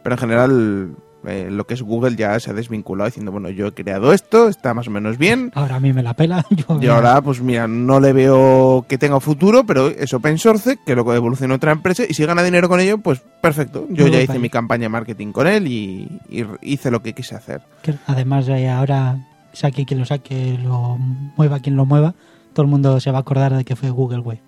pero 0.03 0.15
en 0.15 0.21
general 0.21 0.97
eh, 1.25 1.49
lo 1.51 1.67
que 1.67 1.75
es 1.75 1.83
Google 1.83 2.17
ya 2.17 2.39
se 2.39 2.51
ha 2.51 2.55
desvinculado 2.55 3.09
diciendo, 3.09 3.33
bueno, 3.33 3.51
yo 3.51 3.69
he 3.69 3.73
creado 3.73 4.13
esto, 4.13 4.49
está 4.49 4.75
más 4.75 4.87
o 4.89 4.91
menos 4.91 5.19
bien, 5.19 5.51
Ahora 5.55 5.77
a 5.77 5.81
mí 5.81 5.93
me 5.93 6.03
la 6.03 6.15
pela. 6.15 6.45
Yo, 6.51 6.79
y 6.81 6.87
ahora, 6.87 7.21
pues 7.23 7.41
mira, 7.41 7.67
no 7.67 8.01
le 8.01 8.13
veo 8.13 8.85
que 8.89 8.99
tenga 8.99 9.19
futuro, 9.21 9.65
pero 9.65 9.89
es 9.89 10.13
open 10.13 10.39
source, 10.39 10.79
que 10.85 10.95
lo 10.95 11.13
evolucione 11.15 11.55
otra 11.55 11.73
empresa, 11.73 12.05
y 12.09 12.15
si 12.15 12.25
gana 12.25 12.43
dinero 12.43 12.69
con 12.69 12.81
ello, 12.81 12.99
pues 12.99 13.23
perfecto. 13.41 13.87
Yo 13.91 14.07
ya 14.07 14.21
hice 14.21 14.39
mi 14.39 14.51
campaña 14.51 14.83
de 14.83 14.89
marketing 14.91 15.33
con 15.33 15.47
él 15.47 15.67
y, 15.67 16.21
y 16.29 16.45
hice 16.63 16.91
lo 16.91 17.03
que 17.03 17.13
quise 17.13 17.35
hacer. 17.35 17.63
además 18.07 18.49
ahora 18.49 19.19
saque 19.53 19.85
quien 19.87 20.01
lo 20.01 20.07
saque, 20.07 20.59
lo 20.63 20.99
mueva 21.37 21.61
quien 21.61 21.77
lo 21.77 21.87
mueva, 21.87 22.15
todo 22.53 22.65
el 22.65 22.71
mundo 22.71 23.01
se 23.01 23.11
va 23.11 23.19
a 23.19 23.21
acordar 23.23 23.57
de 23.57 23.65
que 23.65 23.77
fue 23.77 23.91
Google 23.91 24.21
Wave 24.21 24.43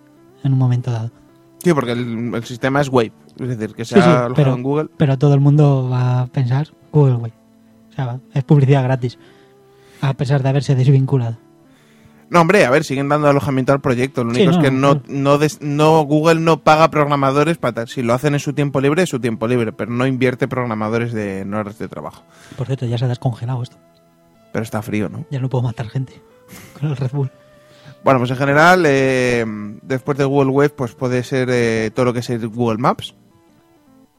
en 0.44 0.52
un 0.52 0.59
momento 0.59 0.90
dado. 0.90 1.11
Sí, 1.62 1.73
porque 1.75 1.92
el, 1.92 2.35
el 2.35 2.44
sistema 2.44 2.81
es 2.81 2.88
Wave, 2.88 3.12
es 3.40 3.49
decir, 3.49 3.75
que 3.75 3.85
se 3.85 3.94
Sí, 3.94 4.01
ha 4.01 4.03
sí, 4.05 4.09
alojado 4.11 4.35
pero- 4.35 4.55
en 4.55 4.62
Google. 4.62 4.88
Pero 4.97 5.18
todo 5.18 5.35
el 5.35 5.40
mundo 5.40 5.88
va 5.90 6.21
a 6.23 6.27
pensar 6.29 6.68
Google 6.92 7.16
Wave. 7.16 7.33
O 7.90 7.92
sea, 7.94 8.21
es 8.35 8.44
publicidad 8.44 8.85
gratis. 8.85 9.18
A 10.01 10.14
pesar 10.14 10.42
de 10.42 10.49
haberse 10.51 10.75
desvinculado. 10.77 11.37
No, 12.31 12.42
hombre, 12.42 12.64
a 12.66 12.71
ver, 12.71 12.85
siguen 12.85 13.09
dando 13.09 13.27
alojamiento 13.29 13.73
al 13.73 13.81
proyecto. 13.81 14.23
Lo 14.23 14.35
Sí, 14.35 14.42
único 14.42 14.59
es 14.59 14.64
que 14.64 14.71
no, 14.71 15.01
no, 15.09 15.38
des- 15.38 15.62
no 15.62 16.03
Google 16.03 16.40
no 16.40 16.61
paga 16.62 16.90
programadores 16.90 17.57
para. 17.57 17.87
Si 17.87 18.03
lo 18.03 18.12
hacen 18.12 18.35
en 18.35 18.40
su 18.40 18.53
tiempo 18.53 18.81
libre, 18.83 19.03
es 19.03 19.09
su 19.09 19.18
tiempo 19.18 19.49
libre, 19.49 19.73
pero 19.73 19.90
no 19.90 20.07
invierte 20.07 20.47
programadores 20.47 21.12
de 21.14 21.40
en 21.40 21.55
horas 21.55 21.79
de 21.79 21.88
trabajo. 21.88 22.23
Por 22.57 22.66
cierto, 22.66 22.85
ya 22.87 22.99
se 22.99 23.07
ha 23.07 23.09
descongelado 23.09 23.62
esto. 23.62 23.79
Pero 24.53 24.62
está 24.62 24.83
frío, 24.83 25.09
¿no? 25.09 25.25
Ya 25.31 25.40
no 25.40 25.49
puedo 25.49 25.62
matar 25.64 25.88
gente 25.88 26.21
con 26.79 26.90
el 26.90 26.97
Red 26.97 27.11
Bull. 27.12 27.31
Bueno, 28.05 28.18
pues 28.20 28.31
en 28.31 28.37
general, 28.37 28.85
eh, 28.87 29.44
después 29.83 30.16
de 30.18 30.24
Google 30.24 30.51
Web, 30.51 30.74
pues 30.77 30.94
puede 30.94 31.22
ser 31.22 31.48
eh, 31.51 31.90
todo 31.94 32.07
lo 32.07 32.12
que 32.12 32.20
es 32.20 32.44
Google 32.46 32.79
Maps. 32.79 33.14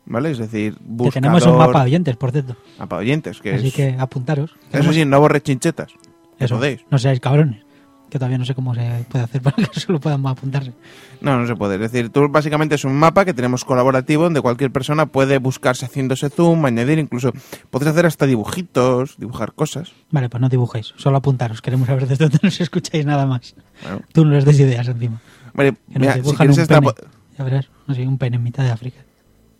¿Vale? 0.05 0.32
Es 0.32 0.39
decir, 0.39 0.73
Que 0.75 0.79
buscador, 0.84 1.13
tenemos 1.13 1.45
un 1.45 1.58
mapa 1.58 1.79
de 1.79 1.86
oyentes, 1.86 2.15
por 2.17 2.32
cierto. 2.32 2.55
mapa 2.79 2.97
oyentes, 2.97 3.39
que 3.41 3.53
Así 3.53 3.67
es... 3.67 3.73
que 3.73 3.95
apuntaros. 3.99 4.55
Eso 4.71 4.91
sí, 4.91 5.05
no 5.05 5.19
borre 5.19 5.41
chinchetas. 5.41 5.91
que 6.38 6.45
Eso, 6.45 6.55
podéis. 6.55 6.82
no 6.89 6.97
seáis 6.97 7.19
cabrones. 7.19 7.62
Que 8.10 8.17
todavía 8.19 8.38
no 8.38 8.45
sé 8.45 8.56
cómo 8.56 8.74
se 8.76 9.06
puede 9.10 9.24
hacer 9.24 9.41
para 9.43 9.56
que 9.67 9.80
solo 9.80 10.00
puedan 10.00 10.26
apuntarse. 10.28 10.74
No, 11.22 11.39
no 11.39 11.48
se 11.48 11.56
puede. 11.56 11.76
Es 11.76 11.82
decir, 11.91 12.10
tú 12.10 12.28
básicamente 12.30 12.76
es 12.76 12.84
un 12.84 12.95
mapa 12.98 13.26
que 13.26 13.34
tenemos 13.34 13.63
colaborativo 13.65 14.24
donde 14.24 14.41
cualquier 14.41 14.72
persona 14.72 15.06
puede 15.06 15.38
buscarse 15.38 15.86
haciéndose 15.86 16.30
zoom, 16.30 16.65
añadir, 16.65 17.00
incluso 17.00 17.32
puedes 17.69 17.88
hacer 17.88 18.06
hasta 18.06 18.26
dibujitos, 18.26 19.15
dibujar 19.17 19.54
cosas. 19.54 19.91
Vale, 20.12 20.30
pues 20.30 20.41
no 20.41 20.50
dibujéis, 20.50 20.93
solo 20.98 21.17
apuntaros. 21.17 21.62
Queremos 21.62 21.88
saber 21.88 22.08
desde 22.08 22.24
dónde 22.30 22.39
nos 22.43 22.60
escucháis 22.60 23.06
nada 23.06 23.26
más. 23.26 23.56
Bueno, 23.84 24.02
Tú 24.12 24.26
no 24.26 24.32
les 24.32 24.45
des 24.45 24.60
ideas 24.60 24.88
encima. 24.88 25.22
vale, 25.54 25.74
Que 25.93 26.00
mira, 26.00 26.13
si 26.15 26.22
quieres 26.36 26.58
un 26.58 26.62
esta... 26.63 26.82
pene. 26.82 26.93
Ya 27.38 27.43
verás, 27.45 27.69
no 27.88 27.95
sé, 27.95 28.06
un 28.06 28.17
pene 28.17 28.36
en 28.38 28.43
mitad 28.43 28.63
de 28.63 28.72
África. 28.72 29.00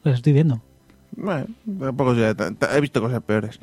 Lo 0.04 0.12
estoy 0.12 0.34
viendo. 0.34 0.62
Bueno, 1.16 1.48
tampoco 1.80 2.14
sé, 2.16 2.36
he 2.76 2.82
visto 2.82 3.02
cosas 3.02 3.22
peores. 3.24 3.60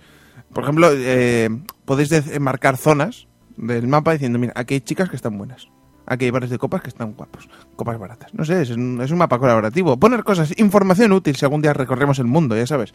Por 0.52 0.64
ejemplo, 0.64 0.88
eh, 0.92 1.50
podéis 1.84 2.40
marcar 2.40 2.76
zonas 2.76 3.26
del 3.56 3.86
mapa 3.88 4.12
diciendo, 4.12 4.38
mira, 4.38 4.52
aquí 4.56 4.74
hay 4.74 4.80
chicas 4.80 5.08
que 5.10 5.16
están 5.16 5.36
buenas. 5.38 5.68
Aquí 6.06 6.24
hay 6.26 6.30
bares 6.30 6.50
de 6.50 6.58
copas 6.58 6.82
que 6.82 6.88
están 6.88 7.14
guapos. 7.14 7.48
Copas 7.74 7.98
baratas. 7.98 8.32
No 8.32 8.44
sé, 8.44 8.62
es 8.62 8.70
un, 8.70 9.00
es 9.02 9.10
un 9.10 9.18
mapa 9.18 9.38
colaborativo. 9.38 9.96
Poner 9.96 10.22
cosas, 10.22 10.52
información 10.58 11.10
útil 11.12 11.34
si 11.36 11.44
algún 11.44 11.62
día 11.62 11.72
recorremos 11.72 12.18
el 12.20 12.26
mundo, 12.26 12.56
ya 12.56 12.66
sabes. 12.66 12.94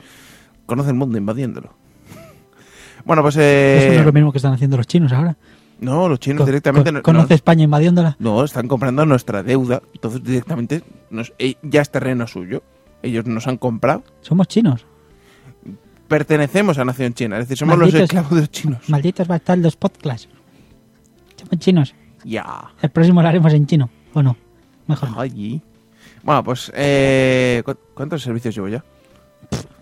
Conoce 0.66 0.90
el 0.90 0.96
mundo 0.96 1.18
invadiéndolo. 1.18 1.74
Bueno, 3.04 3.24
pues... 3.24 3.36
Eh, 3.38 3.80
Eso 3.80 3.94
no 3.94 4.00
es 4.02 4.06
lo 4.06 4.14
mismo 4.14 4.32
que 4.32 4.38
están 4.38 4.54
haciendo 4.54 4.78
los 4.78 4.86
chinos 4.86 5.12
ahora. 5.12 5.36
no, 5.80 6.08
los 6.08 6.20
chinos 6.20 6.38
Co- 6.42 6.46
directamente... 6.46 6.92
co- 6.92 6.98
no- 6.98 7.02
¿Conoce 7.02 7.34
España 7.34 7.64
invadiéndola? 7.64 8.16
no, 8.20 8.44
están 8.44 8.68
comprando 8.68 9.04
nuestra 9.08 9.42
deuda. 9.42 9.82
Entonces 9.94 10.24
directamente 10.24 10.84
nos- 11.10 11.34
eh, 11.40 11.56
ya 11.64 11.82
es 11.82 11.90
terreno 11.92 12.28
suyo. 12.28 12.62
Ellos 13.02 13.26
nos 13.26 13.48
han 13.48 13.58
comprado. 13.58 14.04
Somos 14.22 14.48
chinos. 14.48 14.86
Pertenecemos 16.08 16.78
a 16.78 16.86
Nación 16.86 17.14
China. 17.16 17.38
Es 17.40 17.46
decir, 17.46 17.58
somos 17.58 17.78
los 17.80 17.88
Malditos- 17.90 18.04
esclavos 18.04 18.32
de 18.32 18.40
los 18.42 18.52
chinos. 18.52 18.90
Malditos 18.90 19.28
bastardos 19.28 19.76
podcast. 19.76 20.30
Somos 21.52 21.60
chinos. 21.60 21.96
Ya. 22.24 22.72
El 22.82 22.90
próximo 22.90 23.22
lo 23.22 23.28
haremos 23.28 23.54
en 23.54 23.66
chino. 23.68 23.90
¿O 24.14 24.22
no? 24.24 24.36
Mejor. 24.88 25.10
Allí. 25.18 25.62
Bueno, 26.24 26.44
pues, 26.44 26.72
eh, 26.76 27.62
¿cu- 27.66 27.78
¿cuántos 27.94 28.22
servicios 28.22 28.54
llevo 28.56 28.68
ya? 28.68 28.84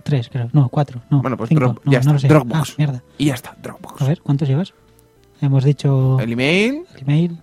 Tres, 0.03 0.29
creo. 0.29 0.49
No, 0.53 0.69
cuatro. 0.69 1.01
No, 1.09 1.21
Bueno, 1.21 1.37
pues 1.37 1.49
cinco. 1.49 1.79
No, 1.83 1.91
ya 1.91 1.99
no 1.99 1.99
está, 1.99 2.13
lo 2.13 2.19
sé. 2.19 2.27
Dropbox. 2.27 2.69
Ah, 2.71 2.73
mierda. 2.77 3.03
Y 3.17 3.25
ya 3.25 3.33
está, 3.33 3.55
Dropbox. 3.61 4.01
A 4.01 4.07
ver, 4.07 4.21
¿cuántos 4.21 4.47
llevas? 4.47 4.73
Hemos 5.41 5.63
dicho 5.63 6.17
El 6.19 6.31
email, 6.33 6.83
el 6.95 7.01
email, 7.01 7.41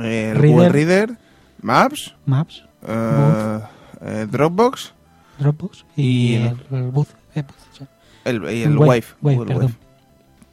eh, 0.00 0.30
el 0.34 0.36
Reader. 0.38 0.50
Google 0.50 0.68
Reader, 0.70 1.18
Maps, 1.60 2.14
Maps, 2.24 2.64
eh, 2.86 3.60
eh, 4.00 4.26
Dropbox 4.30 4.94
Dropbox 5.38 5.84
y, 5.96 6.02
Y 6.02 6.34
el, 6.36 6.42
el 6.70 6.92
eh, 7.34 7.44
sí. 7.76 7.84
el, 8.24 8.42
y 8.44 8.62
El 8.62 8.70
el 8.72 8.78
Wave, 8.78 8.88
Wave. 8.88 9.04
Wave, 9.20 9.36
Google 9.36 9.54
perdón. 9.54 9.76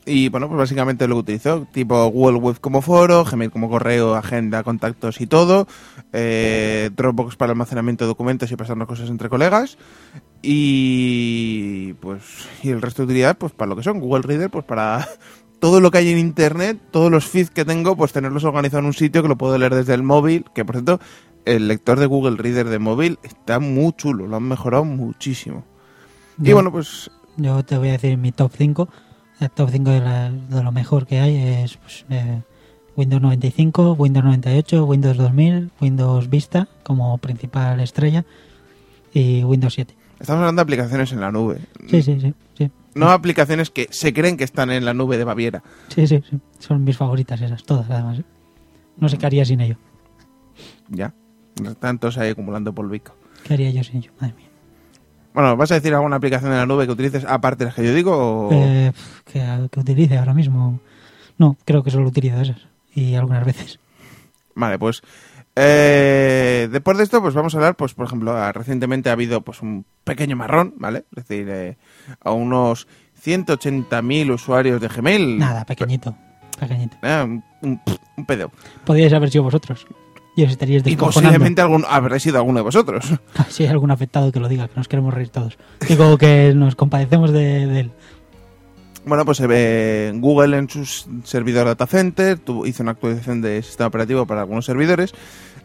Y 0.06 0.30
bueno, 0.30 0.48
pues 0.48 0.58
básicamente 0.58 1.08
lo 1.08 1.16
que 1.16 1.20
utilizo, 1.20 1.68
tipo 1.72 2.08
Google 2.08 2.40
Wave 2.40 2.60
como 2.60 2.82
foro, 2.82 3.24
Gmail 3.24 3.52
como 3.52 3.70
correo, 3.70 4.16
agenda, 4.16 4.64
contactos 4.64 5.22
y 5.22 5.28
todo, 5.28 5.68
eh, 6.12 6.90
Dropbox 6.96 7.36
para 7.36 7.52
almacenamiento 7.52 8.06
de 8.06 8.08
documentos 8.08 8.52
y 8.52 8.56
pasarnos 8.56 8.88
cosas 8.88 9.10
entre 9.10 9.30
colegas, 9.30 9.78
y 10.42 11.94
pues 12.00 12.24
y 12.64 12.70
el 12.70 12.82
resto 12.82 13.04
de 13.04 13.06
utilidad 13.06 13.38
pues 13.38 13.54
para 13.54 13.70
lo 13.70 13.76
que 13.76 13.84
son, 13.84 14.00
Google 14.00 14.24
Reader 14.24 14.50
pues 14.50 14.66
para 14.66 15.08
todo 15.60 15.80
lo 15.80 15.92
que 15.92 16.00
hay 16.00 16.10
en 16.10 16.18
internet, 16.18 16.80
todos 16.90 17.12
los 17.12 17.28
feeds 17.28 17.52
que 17.52 17.64
tengo, 17.64 17.96
pues 17.96 18.12
tenerlos 18.12 18.44
organizados 18.44 18.82
en 18.82 18.88
un 18.88 18.94
sitio 18.94 19.22
que 19.22 19.30
lo 19.30 19.38
puedo 19.38 19.56
leer 19.60 19.76
desde 19.76 19.94
el 19.94 20.02
móvil, 20.02 20.46
que 20.56 20.66
por 20.66 20.78
cierto, 20.78 21.00
el 21.46 21.68
lector 21.68 22.00
de 22.00 22.08
Google 22.08 22.38
Reader 22.38 22.70
de 22.70 22.80
móvil 22.80 23.20
está 23.22 23.60
muy 23.60 23.94
chulo, 23.94 24.26
lo 24.26 24.36
han 24.36 24.48
mejorado 24.48 24.84
muchísimo. 24.84 25.64
Y 26.44 26.54
bueno, 26.54 26.72
pues 26.72 27.12
Yo 27.38 27.64
te 27.64 27.78
voy 27.78 27.90
a 27.90 27.92
decir 27.92 28.18
mi 28.18 28.32
top 28.32 28.52
5. 28.58 28.90
El 29.42 29.50
top 29.52 29.70
5 29.72 29.90
de, 29.90 30.00
la- 30.00 30.32
de 30.32 30.64
lo 30.64 30.72
mejor 30.72 31.06
que 31.06 31.20
hay 31.20 31.36
es 31.36 31.76
pues, 31.78 32.06
eh, 32.10 32.42
Windows 32.96 33.22
95, 33.22 33.94
Windows 33.94 34.24
98, 34.24 34.86
Windows 34.86 35.18
2000, 35.18 35.72
Windows 35.82 36.30
Vista 36.30 36.68
como 36.84 37.18
principal 37.18 37.80
estrella 37.82 38.24
y 39.14 39.44
Windows 39.44 39.74
7. 39.74 39.94
Estamos 40.20 40.40
hablando 40.42 40.60
de 40.60 40.64
aplicaciones 40.64 41.12
en 41.12 41.20
la 41.22 41.32
nube. 41.32 41.60
Sí, 41.90 42.02
sí, 42.04 42.20
sí. 42.22 42.34
sí. 42.58 42.72
No 42.94 43.10
aplicaciones 43.10 43.72
que 43.72 43.88
se 43.90 44.14
creen 44.14 44.38
que 44.38 44.44
están 44.44 44.70
en 44.70 44.86
la 44.86 44.94
nube 44.94 45.18
de 45.18 45.24
Baviera. 45.24 45.64
Sí, 45.88 46.06
sí, 46.06 46.22
sí. 46.30 46.40
Son 46.60 46.84
mis 46.84 46.96
favoritas 46.98 47.42
esas, 47.42 47.64
todas 47.64 47.90
además. 47.90 48.20
¿eh? 48.20 48.24
No 48.98 49.10
sé 49.10 49.18
qué 49.18 49.26
haría 49.26 49.44
sin 49.46 49.62
ello. 49.62 49.78
Ya. 50.90 51.14
Están 51.66 51.98
todos 51.98 52.18
ahí 52.20 52.30
acumulando 52.30 52.74
polvico. 52.74 53.16
¿Qué 53.44 53.56
haría 53.56 53.72
yo 53.72 53.84
sin 53.84 53.98
ello? 53.98 54.12
Madre 54.20 54.36
mía. 54.36 54.48
Bueno, 55.34 55.56
¿vas 55.56 55.72
a 55.72 55.76
decir 55.76 55.94
alguna 55.94 56.18
aplicación 56.18 56.52
en 56.52 56.58
la 56.58 56.66
nube 56.66 56.86
que 56.86 56.92
utilices 56.92 57.26
aparte 57.26 57.60
de 57.60 57.66
las 57.66 57.76
que 57.76 57.86
yo 57.86 57.94
digo? 57.94 58.48
O... 58.48 58.50
Eh, 58.52 58.92
que, 59.26 59.70
que 59.72 59.80
utilice 59.80 60.18
ahora 60.18 60.34
mismo. 60.34 60.80
No, 61.38 61.58
creo 61.66 61.84
que 61.84 61.92
solo 61.92 62.08
utilizo 62.08 62.42
esas. 62.42 62.68
Y 62.94 63.16
algunas 63.16 63.46
veces. 63.46 63.80
Vale, 64.56 64.78
pues 64.78 65.02
eh, 65.56 66.70
después 66.72 66.98
de 66.98 67.04
esto, 67.04 67.22
pues 67.22 67.34
vamos 67.34 67.54
a 67.54 67.58
hablar, 67.58 67.76
pues 67.76 67.94
por 67.94 68.06
ejemplo, 68.06 68.36
ah, 68.36 68.52
recientemente 68.52 69.10
ha 69.10 69.14
habido 69.14 69.42
pues 69.42 69.62
un 69.62 69.86
pequeño 70.04 70.36
marrón, 70.36 70.76
¿vale? 70.78 71.06
Es 71.16 71.28
decir, 71.28 71.48
eh, 71.50 71.78
a 72.22 72.32
unos 72.32 72.88
180.000 73.24 74.34
usuarios 74.34 74.80
de 74.80 74.88
Gmail. 74.88 75.38
Nada, 75.38 75.66
pequeñito. 75.66 76.16
Pequeñito. 76.60 76.98
Un, 77.04 77.44
un, 77.62 77.82
un 78.18 78.26
pedo. 78.26 78.52
Podríais 78.86 79.14
haber 79.14 79.30
sido 79.30 79.44
vosotros. 79.44 79.86
Y 80.36 80.44
estaríais 80.44 80.84
posiblemente 80.96 81.62
algún, 81.62 81.86
habrá 81.90 82.18
sido 82.20 82.38
alguno 82.38 82.60
de 82.60 82.64
vosotros. 82.64 83.06
Si 83.50 83.64
hay 83.64 83.70
algún 83.70 83.92
afectado 83.92 84.32
que 84.32 84.40
lo 84.40 84.48
diga, 84.48 84.68
que 84.70 84.76
nos 84.78 84.88
queremos 84.88 85.14
reír 85.14 85.30
todos. 85.30 85.58
Digo 85.88 86.18
que 86.18 86.54
nos 86.56 86.76
compadecemos 86.76 87.32
de, 87.32 87.68
de 87.68 87.80
él. 87.82 87.92
Bueno, 89.06 89.26
pues 89.26 89.42
eh, 89.44 90.12
Google 90.16 90.58
en 90.58 90.70
sus 90.70 91.08
servidor 91.24 91.66
data 91.66 91.88
center 91.88 92.38
tuvo- 92.40 92.68
hizo 92.68 92.84
una 92.84 92.92
actualización 92.92 93.42
de 93.42 93.62
sistema 93.64 93.88
operativo 93.88 94.26
para 94.28 94.42
algunos 94.42 94.64
servidores 94.66 95.14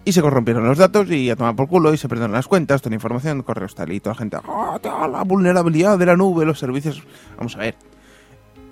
y 0.06 0.12
se 0.12 0.22
corrompieron 0.22 0.64
los 0.66 0.78
datos 0.78 1.10
y 1.10 1.28
a 1.30 1.36
tomar 1.36 1.54
por 1.54 1.68
culo 1.68 1.92
y 1.92 1.98
se 1.98 2.08
perdieron 2.08 2.32
las 2.32 2.48
cuentas, 2.48 2.80
toda 2.80 2.90
la 2.90 2.94
información, 2.96 3.42
correos 3.42 3.74
tal 3.74 3.92
y 3.92 4.00
toda 4.00 4.14
la 4.14 4.18
gente, 4.18 4.38
¡ah, 4.42 5.08
la 5.12 5.22
vulnerabilidad 5.24 5.98
de 5.98 6.06
la 6.06 6.16
nube, 6.16 6.46
los 6.46 6.58
servicios. 6.58 7.02
Vamos 7.36 7.54
a 7.56 7.58
ver. 7.58 7.74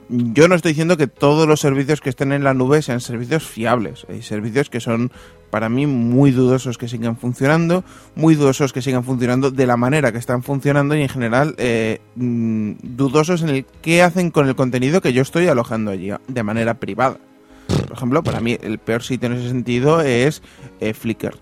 Yo 0.09 0.49
no 0.49 0.55
estoy 0.55 0.73
diciendo 0.73 0.97
que 0.97 1.07
todos 1.07 1.49
los 1.49 1.61
servicios 1.61 2.01
que 2.01 2.11
estén 2.11 2.33
en 2.33 2.45
la 2.45 2.55
nube 2.55 2.83
sean 2.83 3.01
servicios 3.01 3.45
fiables. 3.45 4.07
Hay 4.09 4.23
servicios 4.23 4.69
que 4.69 4.81
son 4.81 5.11
para 5.51 5.69
mí 5.69 5.87
muy 5.87 6.31
dudosos 6.31 6.79
que 6.79 6.89
sigan 6.89 7.17
funcionando, 7.17 7.85
muy 8.15 8.35
dudosos 8.35 8.73
que 8.73 8.83
sigan 8.83 9.05
funcionando 9.05 9.51
de 9.51 9.67
la 9.67 9.77
manera 9.77 10.13
que 10.13 10.19
están 10.19 10.43
funcionando 10.43 10.95
y 10.97 11.03
en 11.03 11.09
general 11.09 11.55
eh, 11.59 12.01
mm, 12.17 12.73
dudosos 12.83 13.43
en 13.43 13.49
el 13.51 13.67
qué 13.81 14.03
hacen 14.03 14.31
con 14.31 14.49
el 14.49 14.57
contenido 14.57 15.01
que 15.01 15.13
yo 15.13 15.23
estoy 15.23 15.47
alojando 15.47 15.91
allí 15.91 16.11
de 16.27 16.43
manera 16.43 16.75
privada. 16.75 17.19
Por 17.67 17.97
ejemplo, 17.97 18.23
para 18.23 18.41
mí 18.41 18.59
el 18.61 18.79
peor 18.79 19.03
sitio 19.03 19.27
en 19.27 19.35
ese 19.35 19.49
sentido 19.49 20.01
es 20.01 20.43
eh, 20.81 20.93
Flickr. 20.93 21.39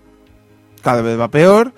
Cada 0.81 1.01
vez 1.01 1.19
va 1.19 1.29
peor, 1.29 1.73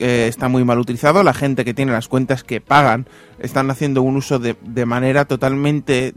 eh, 0.00 0.26
está 0.28 0.48
muy 0.48 0.64
mal 0.64 0.78
utilizado, 0.78 1.22
la 1.22 1.34
gente 1.34 1.64
que 1.64 1.74
tiene 1.74 1.92
las 1.92 2.08
cuentas 2.08 2.42
que 2.42 2.60
pagan 2.60 3.06
están 3.38 3.70
haciendo 3.70 4.02
un 4.02 4.16
uso 4.16 4.38
de, 4.38 4.56
de 4.62 4.86
manera 4.86 5.26
totalmente 5.26 6.14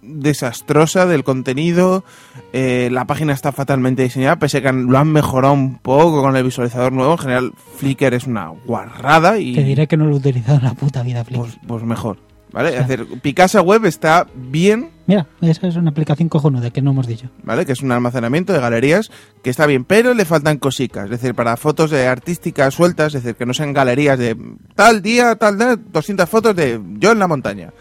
desastrosa 0.00 1.06
del 1.06 1.24
contenido, 1.24 2.04
eh, 2.52 2.88
la 2.92 3.06
página 3.06 3.32
está 3.32 3.52
fatalmente 3.52 4.02
diseñada, 4.02 4.38
pese 4.38 4.58
a 4.58 4.62
que 4.62 4.72
lo 4.72 4.98
han 4.98 5.08
mejorado 5.08 5.54
un 5.54 5.78
poco 5.78 6.22
con 6.22 6.36
el 6.36 6.44
visualizador 6.44 6.92
nuevo, 6.92 7.12
en 7.12 7.18
general 7.18 7.52
Flickr 7.76 8.14
es 8.14 8.26
una 8.26 8.48
guarrada 8.48 9.38
y 9.38 9.54
Te 9.54 9.64
diré 9.64 9.86
que 9.86 9.96
no 9.96 10.06
lo 10.06 10.14
he 10.14 10.18
utilizado 10.18 10.58
en 10.58 10.64
la 10.64 10.74
puta 10.74 11.02
vida, 11.02 11.24
Flickr. 11.24 11.40
pues, 11.40 11.58
pues 11.66 11.82
mejor, 11.82 12.18
¿vale? 12.52 12.68
O 12.68 12.72
sea- 12.72 12.80
Es 12.82 12.88
decir, 12.88 13.20
Picasa 13.20 13.60
Web 13.62 13.84
está 13.86 14.26
bien, 14.34 14.90
Mira, 15.06 15.26
esa 15.40 15.66
es 15.66 15.76
una 15.76 15.88
aplicación 15.90 16.28
cojonuda 16.28 16.68
que 16.70 16.82
no 16.82 16.90
hemos 16.90 17.06
dicho. 17.06 17.30
¿vale? 17.42 17.64
Que 17.64 17.72
es 17.72 17.80
un 17.80 17.90
almacenamiento 17.92 18.52
de 18.52 18.60
galerías 18.60 19.10
que 19.42 19.48
está 19.48 19.64
bien, 19.64 19.84
pero 19.86 20.12
le 20.12 20.26
faltan 20.26 20.58
cositas, 20.58 21.04
es 21.06 21.10
decir, 21.10 21.34
para 21.34 21.56
fotos 21.56 21.90
de 21.90 22.06
artísticas 22.06 22.74
sueltas, 22.74 23.14
es 23.14 23.22
decir, 23.22 23.34
que 23.36 23.46
no 23.46 23.54
sean 23.54 23.72
galerías 23.72 24.18
de 24.18 24.36
tal 24.74 25.00
día, 25.00 25.34
tal 25.36 25.56
día, 25.58 25.76
200 25.76 26.28
fotos 26.28 26.54
de 26.54 26.78
yo 26.98 27.12
en 27.12 27.18
la 27.18 27.26
montaña, 27.26 27.72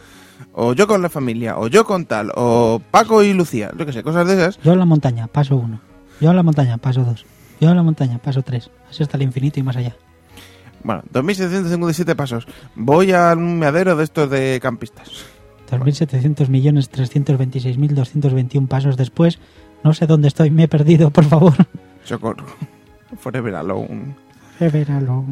o 0.54 0.72
yo 0.74 0.88
con 0.88 1.02
la 1.02 1.10
familia, 1.10 1.58
o 1.58 1.68
yo 1.68 1.84
con 1.86 2.06
tal, 2.06 2.32
o 2.36 2.82
Paco 2.92 3.22
y 3.24 3.34
Lucía, 3.34 3.72
yo 3.78 3.86
que 3.86 3.92
sé, 3.92 4.04
cosas 4.04 4.26
de 4.26 4.34
esas. 4.36 4.58
Yo 4.64 4.72
en 4.72 4.80
la 4.80 4.86
montaña, 4.86 5.28
paso 5.28 5.58
uno. 5.58 5.82
Yo 6.22 6.30
en 6.30 6.36
la 6.38 6.44
montaña, 6.44 6.78
paso 6.78 7.04
dos. 7.04 7.26
Yo 7.60 7.70
en 7.70 7.76
la 7.76 7.84
montaña, 7.84 8.20
paso 8.20 8.42
tres. 8.42 8.70
Así 8.90 9.04
hasta 9.04 9.18
el 9.18 9.24
infinito 9.24 9.60
y 9.60 9.64
más 9.64 9.76
allá. 9.76 9.98
Bueno, 10.88 11.04
2757 11.12 12.16
pasos. 12.16 12.48
Voy 12.74 13.12
a 13.12 13.34
un 13.34 13.60
meadero 13.60 13.98
de 13.98 14.06
estos 14.06 14.30
de 14.30 14.58
campistas. 14.62 15.26
2.700 15.70 16.48
millones 16.48 16.90
326.221 16.90 18.70
pasos 18.70 18.96
después. 18.96 19.38
No 19.84 19.94
sé 19.94 20.08
dónde 20.08 20.30
estoy, 20.30 20.50
me 20.50 20.64
he 20.64 20.68
perdido, 20.70 21.12
por 21.12 21.26
favor. 21.26 21.56
Socorro. 22.06 22.46
Forever 23.20 23.56
alone. 23.56 24.16
Revéralo. 24.62 25.26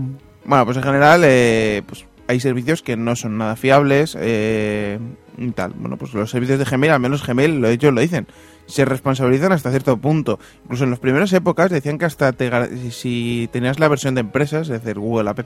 Bueno, 0.44 0.65
pues 0.65 0.76
en 0.76 0.84
general, 0.84 1.22
eh, 1.24 1.84
pues 1.88 2.06
hay 2.27 2.39
servicios 2.39 2.81
que 2.81 2.97
no 2.97 3.15
son 3.15 3.38
nada 3.38 3.55
fiables 3.55 4.17
eh, 4.19 4.99
y 5.38 5.51
tal. 5.51 5.73
Bueno, 5.73 5.97
pues 5.97 6.13
los 6.13 6.29
servicios 6.29 6.59
de 6.59 6.65
Gmail, 6.65 6.91
al 6.91 6.99
menos 6.99 7.25
Gmail, 7.25 7.59
lo 7.59 7.67
ellos 7.69 7.93
lo 7.93 8.01
dicen, 8.01 8.27
se 8.65 8.85
responsabilizan 8.85 9.51
hasta 9.51 9.69
cierto 9.69 9.97
punto. 9.97 10.39
Incluso 10.63 10.83
en 10.83 10.91
las 10.91 10.99
primeras 10.99 11.31
épocas 11.33 11.71
decían 11.71 11.97
que 11.97 12.05
hasta 12.05 12.33
si 12.91 13.49
tenías 13.51 13.79
la 13.79 13.88
versión 13.88 14.15
de 14.15 14.21
empresas, 14.21 14.69
es 14.69 14.83
decir, 14.83 14.99
Google 14.99 15.29
App, 15.29 15.39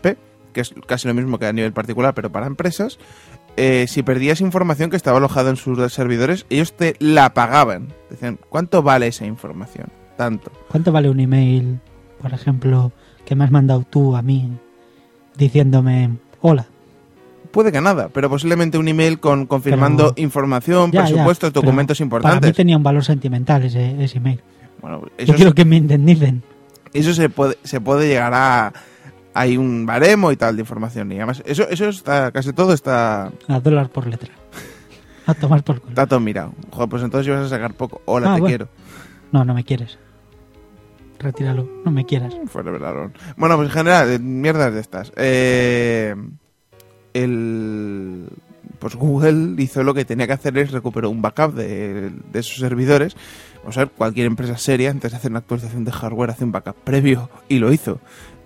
que 0.53 0.61
es 0.61 0.73
casi 0.87 1.07
lo 1.07 1.13
mismo 1.13 1.37
que 1.37 1.45
a 1.45 1.53
nivel 1.53 1.73
particular, 1.73 2.13
pero 2.13 2.31
para 2.31 2.47
empresas, 2.47 2.97
eh, 3.57 3.85
si 3.87 4.03
perdías 4.03 4.41
información 4.41 4.89
que 4.89 4.97
estaba 4.97 5.17
alojada 5.17 5.49
en 5.49 5.57
sus 5.57 5.91
servidores, 5.91 6.45
ellos 6.49 6.73
te 6.73 6.95
la 6.99 7.33
pagaban. 7.33 7.89
Decían, 8.09 8.39
¿cuánto 8.49 8.81
vale 8.81 9.07
esa 9.07 9.25
información? 9.25 9.89
tanto. 10.19 10.51
¿Cuánto 10.67 10.91
vale 10.91 11.09
un 11.09 11.21
email, 11.21 11.79
por 12.21 12.33
ejemplo, 12.33 12.91
que 13.25 13.35
me 13.35 13.45
has 13.45 13.51
mandado 13.51 13.85
tú 13.89 14.17
a 14.17 14.21
mí 14.21 14.51
diciéndome 15.37 16.17
hola? 16.41 16.65
Puede 17.51 17.71
que 17.71 17.81
nada, 17.81 18.09
pero 18.13 18.29
posiblemente 18.29 18.77
un 18.77 18.87
email 18.87 19.19
con 19.19 19.47
confirmando 19.47 20.13
Pero- 20.13 20.23
información, 20.23 20.91
Ya, 20.91 21.01
ya, 21.01 21.07
presupuestos, 21.07 21.49
pero 21.51 21.61
documentos 21.61 21.97
Para 21.97 22.03
mí 22.05 22.07
importantes. 22.07 22.55
tenía 22.55 22.77
un 22.77 22.83
valor 22.83 23.03
sentimental 23.03 23.63
ese, 23.63 24.03
ese 24.03 24.17
email. 24.17 24.39
Bueno, 24.81 25.01
Yo 25.17 25.33
quiero 25.35 25.53
que 25.53 25.65
me 25.65 25.77
indemnicen. 25.77 26.43
eso 26.93 27.13
se 27.13 27.29
puede 27.29 27.57
se 27.63 27.81
puede 27.81 28.07
llegar 28.07 28.33
a 28.33 28.71
hay 29.33 29.57
un 29.57 29.85
baremo 29.85 30.31
y 30.31 30.37
tal 30.37 30.55
de 30.55 30.61
información 30.61 31.11
y 31.11 31.15
además 31.17 31.41
eso 31.45 31.67
eso 31.69 31.89
está 31.89 32.31
casi 32.31 32.51
todo 32.53 32.73
está 32.73 33.31
A 33.47 33.59
dólar 33.59 33.89
por 33.89 34.05
letra. 34.07 34.29
A 35.25 35.33
tomar 35.33 35.63
por 35.63 35.81
culo. 35.81 36.19
mirado. 36.19 36.53
Joder, 36.71 36.89
pues 36.89 37.03
entonces 37.03 37.27
ibas 37.27 37.45
a 37.45 37.49
sacar 37.49 37.73
poco. 37.73 38.01
Hola, 38.05 38.31
Ah, 38.31 38.35
te 38.35 38.41
bueno. 38.41 38.47
quiero. 38.57 38.69
No, 39.31 39.43
no 39.45 39.53
me 39.53 39.63
quieres. 39.63 39.97
Retíralo. 41.19 41.67
No 41.85 41.91
me 41.91 42.05
quieras. 42.05 42.35
Forever 42.47 42.83
Alone. 42.83 43.13
Bueno, 43.37 43.57
pues 43.57 43.67
en 43.67 43.73
general, 43.73 44.11
eh, 44.11 44.19
mierdas 44.19 44.73
de 44.73 44.79
estas. 44.79 45.11
Eh, 45.17 46.15
el, 47.13 48.29
pues 48.79 48.95
Google 48.95 49.61
hizo 49.61 49.83
lo 49.83 49.93
que 49.93 50.05
tenía 50.05 50.27
que 50.27 50.33
hacer 50.33 50.57
es 50.57 50.71
recuperó 50.71 51.09
un 51.09 51.21
backup 51.21 51.53
de, 51.53 52.11
de 52.31 52.43
sus 52.43 52.59
servidores. 52.59 53.15
Vamos 53.59 53.77
a 53.77 53.81
ver, 53.81 53.89
cualquier 53.91 54.27
empresa 54.27 54.57
seria 54.57 54.89
antes 54.89 55.11
de 55.11 55.17
hacer 55.17 55.31
una 55.31 55.39
actualización 55.39 55.83
de 55.83 55.91
hardware 55.91 56.29
hace 56.29 56.45
un 56.45 56.53
backup 56.53 56.75
previo 56.77 57.29
y 57.49 57.59
lo 57.59 57.73
hizo. 57.73 57.99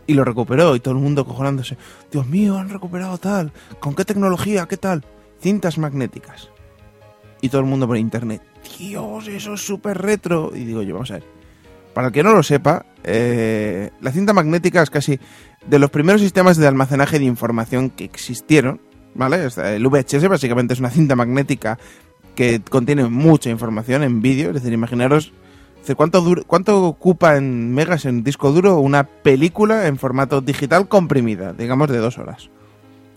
Y 0.08 0.16
lo 0.16 0.26
recuperó 0.26 0.76
y 0.76 0.80
todo 0.80 0.96
el 0.96 1.00
mundo 1.00 1.26
cojonándose. 1.26 1.78
Dios 2.12 2.28
mío, 2.28 2.58
han 2.58 2.70
recuperado 2.70 3.18
tal. 3.20 3.54
¿Con 3.80 3.96
qué 3.96 4.04
tecnología? 4.04 4.66
¿Qué 4.66 4.78
tal? 4.78 5.06
Cintas 5.40 5.78
magnéticas. 5.78 6.50
Y 7.40 7.50
todo 7.50 7.62
el 7.62 7.68
mundo 7.68 7.88
por 7.88 7.98
internet. 7.98 8.42
Dios, 8.78 9.28
eso 9.28 9.54
es 9.54 9.62
súper 9.62 10.02
retro. 10.02 10.52
Y 10.56 10.66
digo 10.66 10.82
yo, 10.82 10.96
vamos 10.96 11.12
a 11.12 11.16
ver. 11.16 11.43
Para 11.94 12.08
el 12.08 12.14
que 12.14 12.24
no 12.24 12.34
lo 12.34 12.44
sepa, 12.44 12.86
eh, 13.04 13.92
la 14.02 14.12
cinta 14.12 14.34
magnética 14.34 14.82
es 14.82 14.90
casi 14.90 15.20
de 15.66 15.80
los 15.80 15.90
primeros 15.90 16.22
sistemas 16.22 16.58
de 16.58 16.68
almacenaje 16.68 17.20
de 17.20 17.26
información 17.26 17.90
que 17.90 18.04
existieron, 18.04 18.82
¿vale? 19.14 19.50
Sea, 19.50 19.76
El 19.76 19.88
VHS 19.88 20.28
básicamente 20.28 20.74
es 20.74 20.80
una 20.80 20.90
cinta 20.90 21.16
magnética 21.16 21.78
que 22.36 22.62
contiene 22.62 23.06
mucha 23.06 23.50
información 23.50 24.04
en 24.04 24.22
vídeo, 24.22 24.50
es 24.50 24.56
decir, 24.56 24.74
imaginaros 24.74 25.34
¿cuánto, 25.96 26.24
¿cuánto 26.48 26.86
ocupa 26.86 27.36
en 27.36 27.74
megas 27.74 28.06
en 28.06 28.24
disco 28.24 28.52
duro 28.52 28.80
una 28.80 29.04
película 29.04 29.88
en 29.88 29.98
formato 29.98 30.42
digital 30.42 30.88
comprimida, 30.88 31.54
digamos 31.54 31.90
de 31.90 31.98
dos 31.98 32.18
horas? 32.18 32.50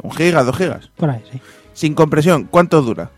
¿Un 0.03 0.11
giga, 0.11 0.43
dos 0.43 0.57
gigas? 0.57 0.91
Por 0.97 1.11
ahí, 1.11 1.23
sí. 1.31 1.41
Sin 1.73 1.95
compresión, 1.95 2.45
¿cuánto 2.51 2.83
dura? 2.83 3.11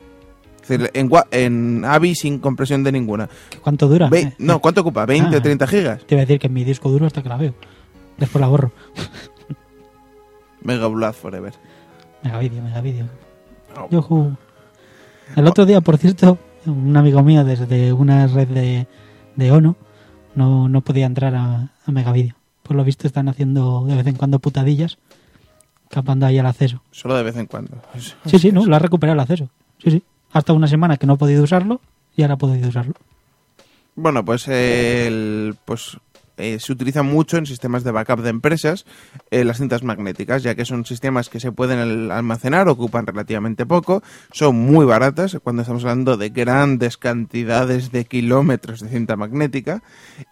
En, 0.71 1.11
en 1.33 1.85
AVI 1.85 2.15
sin 2.15 2.39
compresión 2.39 2.83
de 2.85 2.93
ninguna. 2.93 3.29
¿Qué 3.51 3.59
¿Cuánto 3.59 3.89
dura? 3.89 4.09
Ve- 4.09 4.21
Eh, 4.21 4.35
no, 4.39 4.61
¿cuánto 4.61 4.81
ocupa? 4.83 5.07
¿20, 5.07 5.37
Ah. 5.37 5.43
30 5.43 5.67
gigas? 5.67 6.05
Te 6.07 6.15
iba 6.15 6.23
a 6.23 6.27
decir 6.27 6.39
que 6.39 6.47
en 6.49 6.53
mi 6.53 6.65
disco 6.65 6.91
duro 6.91 7.07
hasta 7.07 7.23
que 7.23 7.29
la 7.29 7.37
veo. 7.37 7.55
Después 8.17 8.41
la 8.41 8.49
borro. 8.49 8.73
Mega 10.63 10.87
Blood 10.89 11.13
Forever. 11.13 11.55
Megavideo, 12.23 12.63
megavideo. 12.63 13.07
Yujú. 13.91 14.37
El 15.37 15.47
otro 15.47 15.67
día, 15.67 15.81
por 15.81 15.99
cierto, 15.99 16.39
un 16.67 16.97
amigo 16.97 17.23
mío 17.23 17.45
desde 17.45 17.93
una 17.93 18.27
red 18.27 18.49
de, 18.49 18.87
de 19.37 19.51
ONO 19.53 19.77
no, 20.35 20.69
no 20.69 20.81
podía 20.81 21.07
entrar 21.07 21.35
a, 21.35 21.73
a 21.85 21.93
Megavideo. 21.93 22.35
Por 22.63 22.77
lo 22.77 22.85
visto 22.85 23.07
están 23.07 23.29
haciendo 23.29 23.85
de 23.87 23.95
vez 23.97 24.07
en 24.07 24.17
cuando 24.17 24.41
putadillas, 24.41 24.99
capando 25.91 26.27
ahí 26.27 26.39
el 26.39 26.47
acceso. 26.47 26.83
Solo 26.91 27.17
de 27.17 27.23
vez 27.23 27.37
en 27.37 27.47
cuando. 27.47 27.79
Sí, 28.27 28.39
sí, 28.39 28.53
no, 28.53 28.67
lo 28.67 28.75
ha 28.77 28.79
recuperado 28.79 29.15
el 29.15 29.21
acceso. 29.21 29.49
Sí, 29.83 29.91
sí. 29.93 30.03
Hasta 30.33 30.53
una 30.53 30.67
semana 30.69 30.97
que 30.97 31.07
no 31.07 31.15
ha 31.15 31.17
podido 31.17 31.43
usarlo 31.45 31.81
y 32.17 32.23
ahora 32.23 32.35
ha 32.35 32.39
podido 32.39 32.69
usarlo. 32.69 32.95
Bueno, 33.95 34.25
pues, 34.25 34.47
el, 34.49 35.57
pues 35.65 35.97
eh, 36.37 36.59
se 36.61 36.71
utiliza 36.73 37.03
mucho 37.03 37.37
en 37.37 37.47
sistemas 37.47 37.83
de 37.83 37.91
backup 37.91 38.21
de 38.21 38.31
empresas 38.31 38.87
eh, 39.33 39.43
las 39.43 39.57
cintas 39.59 39.83
magnéticas, 39.83 40.45
ya 40.45 40.55
que 40.55 40.65
son 40.65 40.85
sistemas 40.87 41.29
que 41.29 41.41
se 41.41 41.51
pueden 41.51 41.81
al- 41.81 42.11
almacenar, 42.13 42.69
ocupan 42.69 43.07
relativamente 43.07 43.67
poco, 43.67 44.05
son 44.31 44.55
muy 44.55 44.87
baratas 44.87 45.37
cuando 45.43 45.63
estamos 45.63 45.83
hablando 45.83 46.17
de 46.17 46.29
grandes 46.29 46.97
cantidades 46.97 47.91
de 47.91 48.05
kilómetros 48.05 48.81
de 48.83 48.89
cinta 48.89 49.17
magnética 49.17 49.83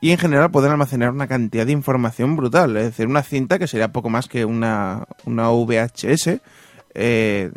y 0.00 0.12
en 0.12 0.18
general 0.18 0.52
pueden 0.52 0.70
almacenar 0.70 1.10
una 1.10 1.26
cantidad 1.26 1.66
de 1.66 1.72
información 1.72 2.36
brutal, 2.36 2.76
es 2.76 2.84
decir, 2.84 3.08
una 3.08 3.24
cinta 3.24 3.58
que 3.58 3.66
sería 3.66 3.88
poco 3.90 4.08
más 4.08 4.28
que 4.28 4.44
una, 4.44 5.06
una 5.24 5.50
VHS. 5.50 6.38
eh, 6.94 7.50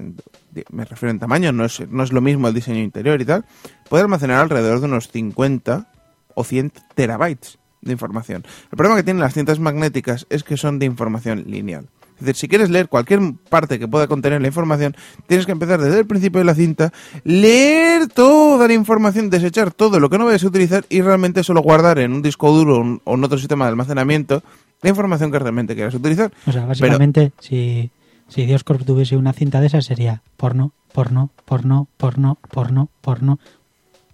me 0.72 0.86
refiero 0.86 1.12
en 1.12 1.20
tamaño, 1.20 1.52
no 1.52 1.66
es, 1.66 1.82
no 1.90 2.04
es 2.04 2.12
lo 2.12 2.22
mismo 2.22 2.48
el 2.48 2.54
diseño 2.54 2.80
interior 2.80 3.20
y 3.22 3.26
tal, 3.26 3.46
puede 3.90 4.04
almacenar 4.04 4.42
alrededor 4.42 4.80
de 4.80 4.86
unos 4.86 5.10
50 5.10 5.92
o 6.36 6.44
100 6.44 6.72
terabytes 6.96 7.58
de 7.82 7.92
información. 7.94 8.44
El 8.72 8.78
problema 8.78 8.98
que 8.98 9.04
tienen 9.04 9.22
las 9.22 9.34
cintas 9.34 9.60
magnéticas 9.60 10.26
es 10.30 10.44
que 10.44 10.58
son 10.58 10.80
de 10.80 10.86
información 10.86 11.44
lineal. 11.48 11.88
Es 12.20 12.26
decir, 12.26 12.36
si 12.36 12.48
quieres 12.50 12.70
leer 12.70 12.90
cualquier 12.90 13.22
parte 13.50 13.80
que 13.80 13.88
pueda 13.88 14.08
contener 14.08 14.42
la 14.42 14.48
información, 14.48 14.94
tienes 15.28 15.46
que 15.46 15.54
empezar 15.54 15.80
desde 15.82 16.00
el 16.00 16.06
principio 16.06 16.40
de 16.40 16.46
la 16.46 16.54
cinta, 16.54 16.92
leer 17.24 18.08
toda 18.08 18.68
la 18.68 18.74
información, 18.74 19.30
desechar 19.30 19.72
todo 19.72 20.02
lo 20.02 20.10
que 20.10 20.18
no 20.18 20.26
vayas 20.26 20.44
a 20.44 20.48
utilizar 20.48 20.86
y 20.90 21.02
realmente 21.02 21.44
solo 21.46 21.62
guardar 21.62 22.00
en 22.00 22.12
un 22.12 22.22
disco 22.22 22.52
duro 22.52 23.00
o 23.06 23.16
en- 23.16 23.24
otro 23.24 23.38
sistema 23.38 23.64
de 23.66 23.70
almacenamiento 23.70 24.44
la 24.82 24.90
información 24.90 25.32
que 25.32 25.40
realmente 25.40 25.76
quieras 25.76 25.94
utilizar. 25.96 26.32
O 26.46 26.52
sea, 26.52 26.66
básicamente, 26.66 27.32
si, 27.40 27.90
si 28.30 28.46
Dioscorp 28.46 28.86
tuviese 28.86 29.18
una 29.18 29.34
cinta 29.34 29.60
de 29.60 29.68
esas, 29.68 29.86
sería 29.86 30.22
porno, 30.38 30.72
porno, 30.94 31.30
porno, 31.46 31.88
porno, 31.98 32.38
porno, 32.50 32.90
porno, 33.02 33.40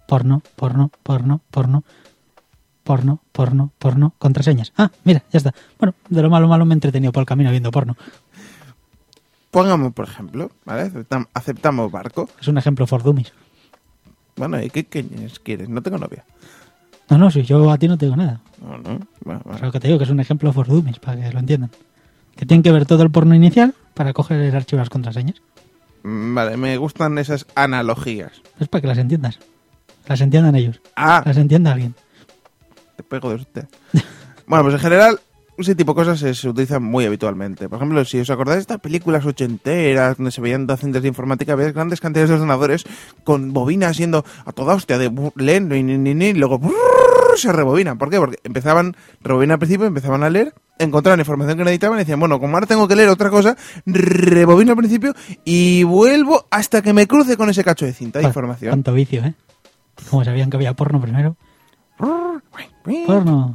porno, 0.08 0.42
porno, 0.56 0.90
porno, 1.02 1.40
porno, 1.50 1.84
porno, 2.84 3.20
porno, 3.32 3.70
porno, 3.78 4.12
contraseñas. 4.18 4.72
Ah, 4.76 4.90
mira, 5.04 5.22
ya 5.32 5.38
está. 5.38 5.54
Bueno, 5.78 5.94
de 6.08 6.22
lo 6.22 6.30
malo 6.30 6.48
malo 6.48 6.64
me 6.64 6.72
he 6.74 6.76
entretenido 6.76 7.12
por 7.12 7.20
el 7.22 7.26
camino 7.26 7.50
viendo 7.50 7.70
porno. 7.70 7.96
Pongamos, 9.50 9.92
por 9.92 10.06
ejemplo, 10.06 10.50
¿vale? 10.64 10.90
Aceptam- 10.90 11.28
aceptamos 11.32 11.90
barco. 11.90 12.28
Es 12.40 12.48
un 12.48 12.58
ejemplo 12.58 12.86
for 12.86 13.02
dummies. 13.02 13.32
Bueno, 14.36 14.60
¿y 14.62 14.68
qué, 14.70 14.84
qué 14.84 15.04
quieres? 15.42 15.68
No 15.68 15.82
tengo 15.82 15.98
novia. 15.98 16.24
No, 17.08 17.16
no, 17.18 17.30
si 17.30 17.42
yo 17.42 17.70
a 17.70 17.78
ti 17.78 17.88
no 17.88 17.96
te 17.96 18.04
digo 18.06 18.16
nada. 18.16 18.40
No, 18.60 18.76
no. 18.78 19.00
Bueno, 19.24 19.40
lo 19.62 19.72
que 19.72 19.80
te 19.80 19.86
digo, 19.88 19.98
que 19.98 20.04
es 20.04 20.10
un 20.10 20.20
ejemplo 20.20 20.52
for 20.52 20.66
dummies, 20.66 20.98
para 20.98 21.20
que 21.22 21.32
lo 21.32 21.38
entiendan. 21.38 21.70
Que 22.36 22.44
tienen 22.44 22.62
que 22.62 22.72
ver 22.72 22.84
todo 22.84 23.02
el 23.02 23.10
porno 23.10 23.34
inicial 23.34 23.74
para 23.96 24.12
coger 24.12 24.40
el 24.40 24.54
archivo 24.54 24.76
de 24.78 24.82
las 24.82 24.90
contraseñas. 24.90 25.42
Mm, 26.04 26.34
Vale, 26.34 26.56
me 26.56 26.76
gustan 26.76 27.18
esas 27.18 27.46
analogías. 27.56 28.30
Es 28.60 28.68
para 28.68 28.82
que 28.82 28.86
las 28.88 28.98
entiendas. 28.98 29.38
Las 30.06 30.20
entiendan 30.20 30.54
ellos. 30.54 30.80
Ah, 30.94 31.22
Las 31.26 31.36
entienda 31.36 31.72
alguien. 31.72 31.94
te 32.96 33.02
pego 33.02 33.30
de 33.30 33.36
usted. 33.36 33.64
bueno, 34.46 34.62
pues 34.64 34.74
en 34.74 34.80
general, 34.80 35.18
ese 35.58 35.74
tipo 35.74 35.92
de 35.92 35.96
cosas 36.04 36.20
se, 36.38 36.48
utilizan 36.48 36.82
muy 36.82 37.04
habitualmente. 37.06 37.68
Por 37.68 37.78
ejemplo, 37.78 38.04
si 38.04 38.20
os 38.20 38.30
acordáis 38.30 38.56
de 38.58 38.60
estas 38.60 38.80
películas 38.80 39.24
ochenteras 39.26 40.16
donde 40.18 40.30
se 40.30 40.40
veían 40.40 40.66
docentes 40.66 41.02
de 41.02 41.08
informática, 41.08 41.54
veías 41.56 41.72
grandes 41.74 42.00
cantidades 42.00 42.28
de 42.28 42.36
ordenadores 42.36 42.84
con 43.24 43.52
bobinas 43.52 43.96
yendo 43.96 44.24
a 44.44 44.52
toda 44.52 44.74
hostia 44.74 44.98
de 44.98 45.10
bu- 45.10 45.32
leen, 45.34 45.68
ni, 45.68 45.82
ni, 45.82 45.96
ni, 45.98 46.14
ni, 46.14 46.26
y 46.26 46.34
luego 46.34 46.58
brrr, 46.58 46.72
se 47.36 47.52
rebobinan. 47.52 47.98
¿Por 47.98 48.10
qué? 48.10 48.18
Porque 48.18 48.38
empezaban, 48.44 48.96
rebobinan 49.20 49.54
al 49.54 49.58
principio, 49.58 49.86
empezaban 49.86 50.22
a 50.22 50.30
leer, 50.30 50.54
encontraban 50.78 51.20
información 51.20 51.58
que 51.58 51.64
necesitaban 51.64 51.98
y 51.98 52.00
decían, 52.00 52.20
bueno, 52.20 52.38
como 52.40 52.56
ahora 52.56 52.66
tengo 52.66 52.88
que 52.88 52.96
leer 52.96 53.08
otra 53.08 53.30
cosa, 53.30 53.56
rebobino 53.86 54.72
al 54.72 54.76
principio 54.76 55.14
y 55.44 55.82
vuelvo 55.84 56.46
hasta 56.50 56.82
que 56.82 56.92
me 56.92 57.06
cruce 57.06 57.36
con 57.36 57.50
ese 57.50 57.64
cacho 57.64 57.86
de 57.86 57.92
cinta 57.92 58.18
de 58.18 58.26
información. 58.26 58.70
Cuánto 58.70 58.92
vicio, 58.92 59.24
¿eh? 59.24 59.34
Como 60.10 60.24
sabían 60.24 60.50
que 60.50 60.56
había 60.56 60.74
porno 60.74 61.00
primero. 61.00 61.36
Porno. 61.96 63.54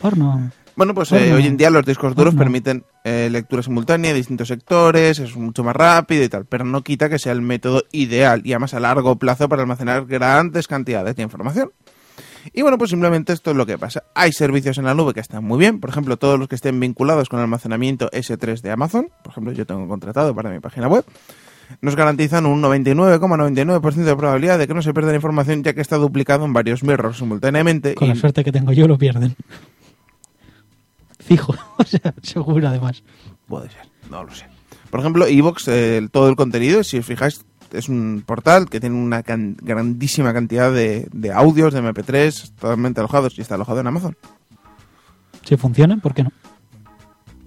Porno. 0.00 0.50
Bueno, 0.76 0.92
pues 0.92 1.10
eh, 1.12 1.32
hoy 1.32 1.46
en 1.46 1.56
día 1.56 1.70
los 1.70 1.86
discos 1.86 2.14
duros 2.14 2.34
Porno. 2.34 2.44
permiten 2.44 2.84
eh, 3.02 3.28
lectura 3.30 3.62
simultánea 3.62 4.10
de 4.10 4.18
distintos 4.18 4.48
sectores, 4.48 5.18
es 5.18 5.34
mucho 5.34 5.64
más 5.64 5.74
rápido 5.74 6.22
y 6.22 6.28
tal, 6.28 6.44
pero 6.44 6.64
no 6.64 6.82
quita 6.82 7.08
que 7.08 7.18
sea 7.18 7.32
el 7.32 7.40
método 7.40 7.84
ideal 7.92 8.42
y 8.44 8.52
además 8.52 8.74
a 8.74 8.80
largo 8.80 9.16
plazo 9.16 9.48
para 9.48 9.62
almacenar 9.62 10.04
grandes 10.04 10.68
cantidades 10.68 11.16
de 11.16 11.22
información. 11.22 11.72
Y 12.52 12.62
bueno, 12.62 12.78
pues 12.78 12.90
simplemente 12.90 13.32
esto 13.32 13.50
es 13.50 13.56
lo 13.56 13.66
que 13.66 13.78
pasa. 13.78 14.04
Hay 14.14 14.32
servicios 14.32 14.78
en 14.78 14.84
la 14.84 14.94
nube 14.94 15.14
que 15.14 15.20
están 15.20 15.44
muy 15.44 15.58
bien, 15.58 15.80
por 15.80 15.90
ejemplo, 15.90 16.16
todos 16.16 16.38
los 16.38 16.48
que 16.48 16.54
estén 16.54 16.78
vinculados 16.80 17.28
con 17.28 17.38
el 17.38 17.44
almacenamiento 17.44 18.08
S3 18.10 18.60
de 18.60 18.70
Amazon, 18.70 19.08
por 19.22 19.32
ejemplo, 19.32 19.52
yo 19.52 19.66
tengo 19.66 19.86
contratado 19.88 20.34
para 20.34 20.50
mi 20.50 20.60
página 20.60 20.88
web, 20.88 21.04
nos 21.80 21.96
garantizan 21.96 22.46
un 22.46 22.62
99,99% 22.62 23.94
de 24.04 24.16
probabilidad 24.16 24.58
de 24.58 24.68
que 24.68 24.74
no 24.74 24.82
se 24.82 24.94
pierda 24.94 25.10
la 25.10 25.16
información 25.16 25.62
ya 25.64 25.72
que 25.74 25.80
está 25.80 25.96
duplicado 25.96 26.44
en 26.44 26.52
varios 26.52 26.82
mirrors 26.84 27.18
simultáneamente. 27.18 27.94
Con 27.94 28.06
y- 28.06 28.10
la 28.10 28.16
suerte 28.16 28.44
que 28.44 28.52
tengo 28.52 28.72
yo 28.72 28.86
lo 28.86 28.96
pierden. 28.98 29.34
Fijo. 31.18 31.54
O 31.78 31.84
sea, 31.84 32.14
seguro 32.22 32.66
además. 32.68 33.02
Puede 33.46 33.68
ser, 33.68 33.82
no 34.10 34.24
lo 34.24 34.34
sé. 34.34 34.46
Por 34.90 35.00
ejemplo, 35.00 35.26
Evox, 35.26 35.68
eh, 35.68 36.08
todo 36.10 36.28
el 36.30 36.36
contenido, 36.36 36.82
si 36.84 36.96
os 36.98 37.04
fijáis, 37.04 37.44
es 37.72 37.88
un 37.88 38.22
portal 38.26 38.68
que 38.68 38.80
tiene 38.80 38.96
una 38.96 39.22
can- 39.22 39.56
grandísima 39.60 40.32
cantidad 40.32 40.72
de, 40.72 41.08
de 41.12 41.32
audios, 41.32 41.72
de 41.74 41.82
MP3, 41.82 42.52
totalmente 42.54 43.00
alojados 43.00 43.38
y 43.38 43.40
está 43.42 43.54
alojado 43.56 43.80
en 43.80 43.86
Amazon. 43.86 44.16
Si 45.44 45.56
funciona, 45.56 45.96
¿por 45.98 46.14
qué 46.14 46.24
no? 46.24 46.32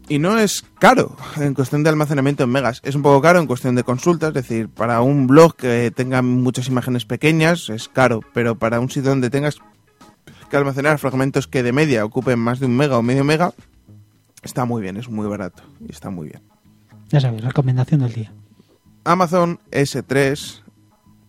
Y 0.07 0.17
no 0.17 0.39
es 0.39 0.63
caro 0.79 1.15
en 1.37 1.53
cuestión 1.53 1.83
de 1.83 1.89
almacenamiento 1.89 2.43
en 2.43 2.49
megas. 2.49 2.81
Es 2.83 2.95
un 2.95 3.03
poco 3.03 3.21
caro 3.21 3.39
en 3.39 3.45
cuestión 3.45 3.75
de 3.75 3.83
consultas, 3.83 4.29
es 4.29 4.33
decir, 4.33 4.67
para 4.69 5.01
un 5.01 5.27
blog 5.27 5.55
que 5.55 5.91
tenga 5.95 6.21
muchas 6.23 6.67
imágenes 6.67 7.05
pequeñas 7.05 7.69
es 7.69 7.87
caro, 7.89 8.21
pero 8.33 8.57
para 8.57 8.79
un 8.79 8.89
sitio 8.89 9.11
donde 9.11 9.29
tengas 9.29 9.57
que 10.49 10.57
almacenar 10.57 10.97
fragmentos 10.97 11.47
que 11.47 11.61
de 11.61 11.73
media 11.73 12.03
ocupen 12.05 12.39
más 12.39 12.59
de 12.59 12.65
un 12.65 12.75
mega 12.75 12.97
o 12.97 13.03
medio 13.03 13.23
mega, 13.23 13.53
está 14.41 14.65
muy 14.65 14.81
bien, 14.81 14.97
es 14.97 15.09
muy 15.09 15.27
barato 15.27 15.61
y 15.87 15.91
está 15.91 16.09
muy 16.09 16.29
bien. 16.29 16.41
Ya 17.09 17.19
sabes, 17.19 17.43
recomendación 17.43 18.01
del 18.01 18.13
día. 18.13 18.31
Amazon 19.03 19.59
S3 19.71 20.61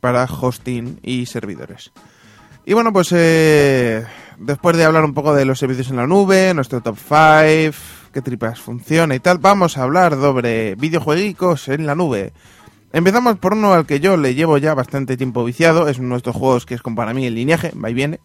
para 0.01 0.25
hosting 0.25 0.99
y 1.03 1.27
servidores. 1.27 1.93
Y 2.65 2.75
bueno, 2.75 2.93
pues 2.93 3.11
eh, 3.13 4.05
después 4.39 4.77
de 4.77 4.85
hablar 4.85 5.05
un 5.05 5.15
poco 5.15 5.35
de 5.35 5.45
los 5.45 5.59
servicios 5.59 5.91
en 5.91 5.97
la 5.97 6.07
nube, 6.07 6.53
nuestro 6.55 6.81
top 6.81 6.97
5, 6.97 7.77
qué 8.13 8.23
tripas 8.23 8.61
funciona 8.61 9.15
y 9.15 9.21
tal, 9.21 9.39
vamos 9.39 9.79
a 9.79 9.83
hablar 9.83 10.15
sobre 10.15 10.75
videojuegos 10.75 11.69
en 11.69 11.87
la 11.87 11.95
nube. 11.95 12.33
Empezamos 12.93 13.39
por 13.39 13.55
uno 13.55 13.73
al 13.73 13.87
que 13.87 14.01
yo 14.01 14.17
le 14.17 14.35
llevo 14.35 14.59
ya 14.59 14.75
bastante 14.75 15.17
tiempo 15.17 15.45
viciado, 15.45 15.89
es 15.89 15.99
uno 15.99 16.15
de 16.15 16.19
estos 16.19 16.37
juegos 16.37 16.67
que 16.67 16.75
es 16.75 16.83
como 16.83 16.97
para 16.97 17.15
mí 17.15 17.25
el 17.27 17.35
lineaje, 17.35 17.73
va 17.73 17.89
y 17.89 17.95
viene, 17.95 18.21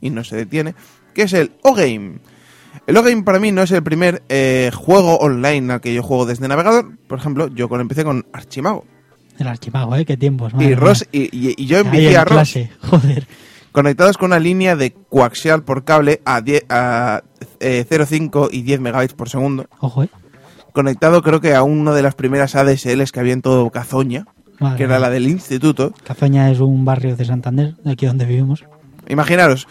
y 0.00 0.10
no 0.10 0.24
se 0.24 0.36
detiene, 0.36 0.74
que 1.14 1.22
es 1.22 1.32
el 1.32 1.52
O-Game. 1.62 2.20
El 2.86 2.96
O-Game 2.96 3.22
para 3.24 3.40
mí 3.40 3.50
no 3.52 3.62
es 3.62 3.70
el 3.72 3.82
primer 3.82 4.22
eh, 4.28 4.70
juego 4.74 5.16
online 5.16 5.72
al 5.72 5.80
que 5.80 5.92
yo 5.92 6.02
juego 6.02 6.24
desde 6.26 6.46
navegador, 6.46 6.96
por 7.08 7.18
ejemplo, 7.18 7.48
yo 7.48 7.68
con, 7.68 7.80
empecé 7.80 8.04
con 8.04 8.26
Archimago. 8.32 8.84
El 9.38 9.48
archimago, 9.48 9.94
¿eh? 9.96 10.04
Qué 10.04 10.16
tiempos. 10.16 10.52
Y, 10.52 10.56
madre 10.56 10.76
Ross, 10.76 11.06
y, 11.12 11.24
y- 11.24 11.54
y 11.56 11.66
yo 11.66 11.78
Ahí 11.78 11.84
envicié 11.84 12.10
en 12.12 12.16
a 12.16 12.24
Ross 12.24 12.32
clase, 12.32 12.70
joder. 12.82 13.26
conectados 13.72 14.16
con 14.16 14.26
una 14.30 14.38
línea 14.38 14.76
de 14.76 14.92
coaxial 15.10 15.62
por 15.64 15.84
cable 15.84 16.22
a, 16.24 16.40
10 16.40 16.64
a 16.70 17.22
eh, 17.60 17.84
0,5 17.88 18.48
y 18.52 18.62
10 18.62 18.80
megabytes 18.80 19.14
por 19.14 19.28
segundo. 19.28 19.66
Ojo, 19.80 20.04
¿eh? 20.04 20.08
Conectado 20.72 21.22
creo 21.22 21.40
que 21.40 21.54
a 21.54 21.62
una 21.62 21.92
de 21.92 22.02
las 22.02 22.14
primeras 22.14 22.54
ADSLs 22.54 23.10
que 23.12 23.20
había 23.20 23.32
en 23.32 23.42
todo 23.42 23.68
Cazoña, 23.70 24.26
Madre 24.60 24.76
que 24.78 24.84
era 24.84 24.98
la 24.98 25.10
del 25.10 25.26
instituto. 25.26 25.92
Cazoña 26.04 26.50
es 26.50 26.60
un 26.60 26.84
barrio 26.84 27.16
de 27.16 27.24
Santander, 27.24 27.74
de 27.76 27.90
aquí 27.92 28.06
donde 28.06 28.24
vivimos. 28.26 28.64
Imaginaros, 29.08 29.66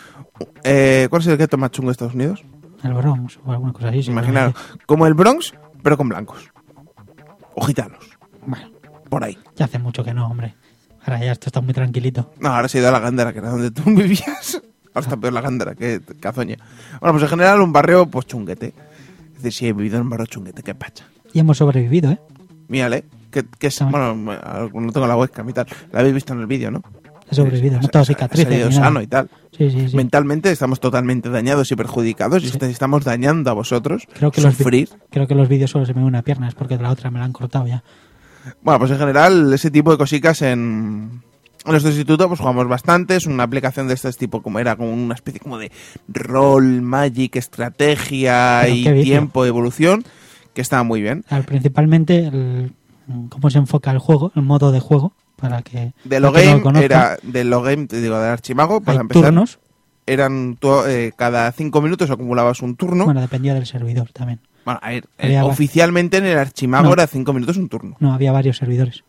eh, 0.64 1.08
¿cuál 1.10 1.22
es 1.22 1.28
el 1.28 1.38
gueto 1.38 1.58
más 1.58 1.72
chungo 1.72 1.90
de 1.90 1.94
Estados 1.94 2.14
Unidos? 2.16 2.44
El 2.84 2.94
Bronx 2.94 3.40
o 3.46 3.52
alguna 3.52 3.74
cosa 3.74 3.90
así. 3.90 4.10
Imaginaros, 4.10 4.54
como 4.86 5.08
el 5.08 5.14
Bronx, 5.14 5.54
pero 5.82 5.98
con 5.98 6.10
blancos. 6.10 6.52
O 7.56 7.66
gitanos, 7.66 8.00
Bueno, 8.46 8.70
por 9.10 9.24
ahí. 9.24 9.38
ya 9.56 9.66
hace 9.66 9.80
mucho 9.80 10.04
que 10.04 10.14
no, 10.14 10.28
hombre. 10.28 10.56
Ahora 11.06 11.20
ya 11.24 11.32
esto 11.32 11.48
está 11.50 11.62
muy 11.62 11.74
tranquilito. 11.74 12.34
No, 12.40 12.50
ahora 12.50 12.68
se 12.68 12.78
ha 12.78 12.82
ido 12.82 12.90
a 12.90 12.92
la 12.92 13.00
Gándara, 13.00 13.32
que 13.32 13.40
era 13.40 13.50
donde 13.50 13.72
tú 13.72 13.84
vivías. 13.86 14.62
Ahora 14.94 15.02
está 15.02 15.18
peor 15.18 15.34
la 15.34 15.42
Gándara 15.42 15.76
que 15.76 16.02
Cazoña. 16.20 16.58
Bueno, 17.00 17.14
pues 17.14 17.24
en 17.24 17.30
general 17.30 17.62
un 17.62 17.72
barrio, 17.72 18.06
pues 18.08 18.26
chunguete. 18.26 18.74
Es 19.36 19.44
decir, 19.44 19.54
si 19.54 19.68
he 19.68 19.74
vivido 19.74 19.98
en 19.98 20.04
un 20.04 20.10
barrio 20.10 20.26
chunguete, 20.26 20.64
qué 20.64 20.74
pacha. 20.76 21.06
Y 21.34 21.40
hemos 21.40 21.58
sobrevivido, 21.58 22.12
¿eh? 22.12 22.20
Mírale, 22.68 23.06
que, 23.32 23.46
que 23.60 23.68
es, 23.68 23.80
bueno, 23.90 24.16
no 24.16 24.92
tengo 24.92 25.06
la 25.08 25.16
webcam 25.18 25.48
y 25.50 25.54
tal. 25.54 25.68
La 25.92 26.00
habéis 26.00 26.16
visto 26.16 26.34
en 26.34 26.40
el 26.40 26.48
vídeo, 26.48 26.72
¿no? 26.72 26.82
He 27.30 27.36
sobrevivido, 27.36 27.80
no 27.82 27.88
todo 27.88 28.04
ha- 28.04 28.06
cicatrices. 28.06 28.76
Sano 28.76 29.02
y 29.02 29.08
tal. 29.08 29.30
Sí, 29.58 29.70
sí, 29.72 29.90
sí. 29.90 29.96
Mentalmente 29.96 30.52
estamos 30.52 30.80
totalmente 30.80 31.30
dañados 31.30 31.72
y 31.72 31.76
perjudicados 31.76 32.44
y 32.44 32.48
estamos 32.68 33.04
dañando 33.04 33.50
a 33.50 33.54
vosotros. 33.54 34.04
Creo 34.14 34.32
que 34.32 34.42
los 34.42 34.56
sufrir. 34.56 34.90
Creo 35.10 35.28
que 35.28 35.34
los 35.36 35.48
vídeos 35.50 35.72
solo 35.72 35.86
se 35.86 35.94
me 35.94 36.02
ve 36.02 36.08
una 36.08 36.22
pierna, 36.22 36.48
es 36.48 36.56
porque 36.56 36.78
de 36.78 36.84
la 36.84 36.92
otra 36.92 37.10
me 37.12 37.20
la 37.20 37.26
han 37.26 37.34
cortado 37.34 37.66
ya. 37.68 37.84
Bueno, 38.62 38.80
pues 38.80 38.92
en 38.92 39.00
general, 39.00 39.52
ese 39.54 39.72
tipo 39.72 39.92
de 39.92 39.98
cositas 39.98 40.42
en, 40.44 41.24
en 41.66 41.72
nuestro 41.72 41.90
instituto, 41.90 42.28
pues 42.28 42.40
jugamos 42.40 42.68
bastante. 42.68 43.16
Es 43.16 43.26
una 43.26 43.44
aplicación 43.44 43.88
de 43.88 43.96
este 43.96 44.12
tipo, 44.14 44.44
como 44.44 44.60
era 44.60 44.76
como 44.76 44.92
una 44.94 45.16
especie 45.16 45.40
como 45.40 45.58
de 45.58 45.72
rol, 46.08 46.82
magic, 46.84 47.38
estrategia 47.38 48.62
Pero 48.64 48.76
y 49.00 49.04
tiempo, 49.04 49.46
evolución, 49.46 50.04
que 50.54 50.62
estaba 50.62 50.84
muy 50.84 51.02
bien. 51.02 51.24
Principalmente, 51.48 52.28
el- 52.28 52.74
cómo 53.30 53.50
se 53.50 53.58
enfoca 53.58 53.90
el 53.92 54.00
juego, 54.00 54.32
el 54.36 54.42
modo 54.44 54.72
de 54.72 54.80
juego, 54.80 55.14
para 55.50 55.62
que. 55.62 55.94
De 56.04 56.20
lo 56.20 56.32
game 56.32 56.62
era 56.84 57.18
de 57.24 57.44
lo 57.44 57.62
game, 57.62 57.88
te 57.88 58.02
digo, 58.02 58.20
del 58.20 58.32
archimago, 58.32 58.82
para 58.82 58.98
Hay 59.00 59.02
empezar. 59.02 59.24
turnos, 59.26 59.60
Eran 60.08 60.58
eh, 60.88 61.12
cada 61.16 61.52
cinco 61.52 61.82
minutos 61.82 62.10
acumulabas 62.12 62.62
un 62.62 62.76
turno. 62.76 63.06
bueno, 63.06 63.22
dependía 63.22 63.54
del 63.54 63.66
servidor 63.66 64.10
también. 64.12 64.40
Bueno, 64.66 64.80
a 64.84 64.90
ver, 64.90 65.06
eh, 65.20 65.40
oficialmente 65.42 66.18
en 66.18 66.26
el 66.26 66.38
archimago 66.38 66.88
No. 66.88 66.94
era 66.94 67.08
cinco 67.08 67.34
minutos 67.34 67.58
un 67.58 67.70
turno. 67.70 67.96
No, 68.00 68.14
había 68.14 68.32
varios 68.32 68.58
servidores. 68.58 69.04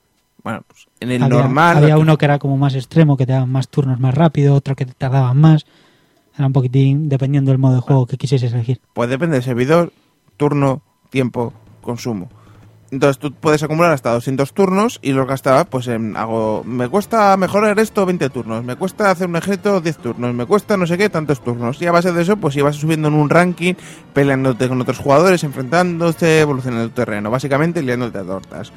Bueno, 0.44 0.62
pues 0.66 0.87
en 1.01 1.11
el 1.11 1.22
había, 1.22 1.38
normal. 1.38 1.77
había 1.79 1.99
uno 1.99 2.16
que 2.18 2.25
era 2.27 2.38
como 2.38 2.57
más 2.57 2.75
extremo, 2.75 3.16
que 3.16 3.27
te 3.27 3.33
daban 3.33 3.51
más 3.51 3.68
turnos 3.68 3.99
más 3.99 4.14
rápido, 4.14 4.55
otro 4.55 4.77
que 4.77 4.87
te 4.87 4.92
tardaban 4.92 5.37
más. 5.38 5.66
Era 6.37 6.46
un 6.46 6.53
poquitín 6.53 7.09
dependiendo 7.09 7.51
del 7.51 7.59
modo 7.59 7.77
de 7.77 7.81
juego 7.81 8.07
que 8.07 8.16
quisieses 8.18 8.53
elegir. 8.53 8.81
Pues 8.92 9.09
depende 9.09 9.35
del 9.37 9.42
servidor, 9.42 9.92
turno, 10.37 10.83
tiempo, 11.11 11.53
consumo. 11.81 12.29
Entonces 12.96 13.18
tú 13.18 13.30
puedes 13.30 13.62
acumular 13.62 13.92
hasta 13.92 14.11
200 14.11 14.54
turnos 14.54 15.00
y 15.02 15.12
los 15.12 15.26
gastaba, 15.28 15.66
pues 15.66 15.87
en, 15.87 16.16
hago, 16.16 16.64
me 16.64 16.88
cuesta 16.88 17.37
mejorar 17.37 17.78
esto 17.78 18.06
20 18.06 18.30
turnos, 18.30 18.64
me 18.64 18.74
cuesta 18.74 19.11
hacer 19.11 19.28
un 19.28 19.37
ejército 19.37 19.82
10 19.82 19.98
turnos, 19.98 20.35
me 20.35 20.46
cuesta 20.46 20.78
no 20.78 20.87
sé 20.87 20.96
qué 20.96 21.11
tantos 21.11 21.44
turnos. 21.44 21.80
Y 21.82 21.87
a 21.87 21.92
base 21.92 22.11
de 22.11 22.22
eso, 22.22 22.38
pues 22.38 22.56
ibas 22.56 22.76
subiendo 22.76 23.09
en 23.09 23.14
un 23.14 23.28
ranking, 23.28 23.74
peleándote 24.14 24.66
con 24.66 24.80
otros 24.80 24.96
jugadores, 24.96 25.44
enfrentándote, 25.44 26.40
evolucionando 26.40 26.88
tu 26.88 26.94
terreno, 26.94 27.30
básicamente 27.30 27.82
liándote 27.82 28.16
a 28.16 28.24
tortas. 28.24 28.72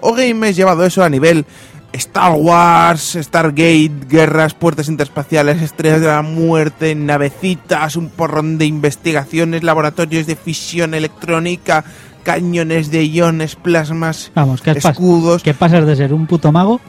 O 0.00 0.14
Game 0.14 0.48
es 0.48 0.54
llevado 0.54 0.84
eso 0.84 1.02
a 1.02 1.08
nivel 1.08 1.44
Star 1.92 2.32
Wars, 2.32 3.18
Stargate, 3.20 3.90
guerras, 4.08 4.54
puertas 4.54 4.88
interespaciales, 4.88 5.62
estrellas 5.62 6.00
de 6.00 6.08
la 6.08 6.22
muerte, 6.22 6.94
navecitas, 6.94 7.96
un 7.96 8.10
porrón 8.10 8.58
de 8.58 8.66
investigaciones, 8.66 9.62
laboratorios 9.62 10.26
de 10.26 10.36
fisión 10.36 10.94
electrónica, 10.94 11.84
cañones 12.26 12.90
de 12.90 13.04
iones, 13.04 13.54
plasmas, 13.54 14.32
Vamos, 14.34 14.60
que, 14.60 14.72
es 14.72 14.84
pas- 14.84 14.90
escudos, 14.90 15.44
que 15.44 15.54
pasas 15.54 15.86
de 15.86 15.94
ser 15.94 16.12
un 16.12 16.26
puto 16.26 16.50
mago 16.50 16.80